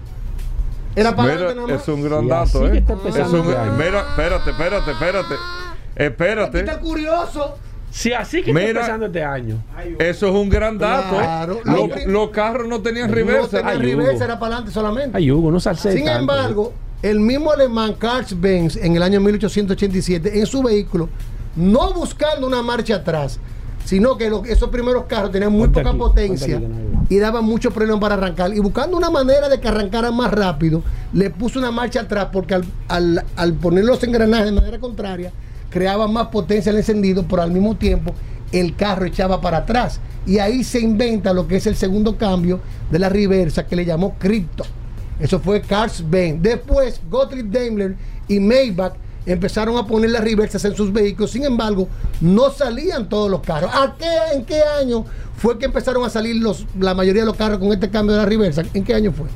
[0.95, 1.83] Era para Mira, adelante nomás.
[1.83, 2.85] es un gran Sí, dato, ¿eh?
[3.09, 3.47] Es un-
[3.79, 5.35] mira, espérate, espérate, espérate.
[5.35, 6.59] Aquí Espérate.
[6.61, 7.57] está el curioso.
[7.95, 9.62] Si así que está empezando este año.
[10.01, 11.15] Eso es un gran dato.
[11.16, 11.61] Claro.
[12.07, 13.59] Los, carros no tenían No reversa.
[13.59, 15.16] tenía Ay, reversa, era para adelante solamente.
[15.16, 15.73] Ay, Hugo, no Sin
[16.05, 16.11] tanto.
[16.11, 16.73] embargo,
[17.03, 21.09] el mismo alemán Karl Benz en el año 1887 en su vehículo
[21.55, 23.39] no buscando una marcha atrás,
[23.85, 27.19] sino que lo- esos primeros carros tenían muy Ponte poca aquí, potencia aquí, no y
[27.19, 28.53] daban muchos problemas para arrancar.
[28.55, 32.55] Y buscando una manera de que arrancaran más rápido, le puso una marcha atrás porque
[32.55, 35.31] al, al- al poner los engranajes de manera contraria,
[35.74, 38.14] creaba más potencia el encendido, pero al mismo tiempo
[38.52, 39.98] el carro echaba para atrás.
[40.24, 42.60] Y ahí se inventa lo que es el segundo cambio
[42.92, 44.64] de la reversa que le llamó Crypto.
[45.18, 46.40] Eso fue Cars Benz.
[46.40, 47.96] Después, Gottlieb Daimler
[48.28, 48.94] y Maybach
[49.26, 51.32] empezaron a poner las reversas en sus vehículos.
[51.32, 51.88] Sin embargo,
[52.20, 53.70] no salían todos los carros.
[53.74, 55.05] ¿A qué, ¿En qué año
[55.36, 58.22] fue que empezaron a salir los, la mayoría de los carros con este cambio de
[58.22, 58.62] la reversa?
[58.72, 59.26] ¿En qué año fue?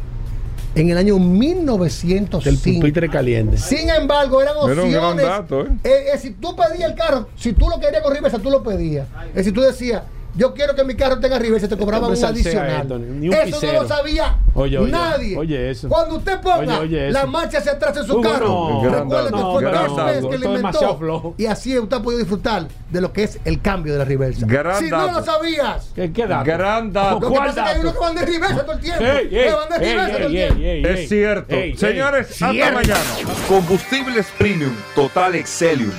[0.78, 2.38] En el año 1905.
[2.44, 3.58] Del pupitre caliente.
[3.58, 5.26] Sin embargo, eran Era un gran opciones.
[5.26, 5.70] dato, ¿eh?
[5.82, 8.62] Eh, eh, si tú pedías el carro, si tú lo querías con reversa, tú lo
[8.62, 9.08] pedías.
[9.30, 10.02] Es decir, tú decías,
[10.38, 12.82] yo quiero que mi carro tenga reversa, te cobraban un Este hombre salsea adicional.
[12.82, 13.72] esto, ni un eso pisero.
[13.74, 15.36] no lo sabía Oye, oye, nadie.
[15.36, 15.88] oye eso.
[15.88, 18.82] Cuando usted ponga Oye, la marcha hacia atrás en su Hugo, carro, no.
[18.84, 19.96] Recuerde que dato, fue dato.
[20.06, 20.96] Benz que lo inventó.
[20.98, 21.34] flojo.
[21.36, 24.46] Y así usted ha podido disfrutar de lo que es el cambio de la reversa.
[24.46, 25.20] Gran si no dato.
[25.20, 26.44] lo sabías, ¿Qué, qué dato?
[26.44, 27.20] Gran dato.
[27.20, 27.80] lo que ¿Cuál pasa es que hay dato?
[27.80, 29.04] unos que van de reversa todo el tiempo.
[29.04, 30.88] Ey, ey, que van de ey, todo el ey, tiempo.
[30.88, 31.54] Es cierto.
[31.54, 31.76] Ey, ey.
[31.76, 32.74] Señores, hasta Cierto.
[32.74, 33.00] mañana.
[33.48, 35.92] Combustibles Premium Total Excelium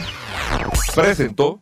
[0.95, 1.61] presentó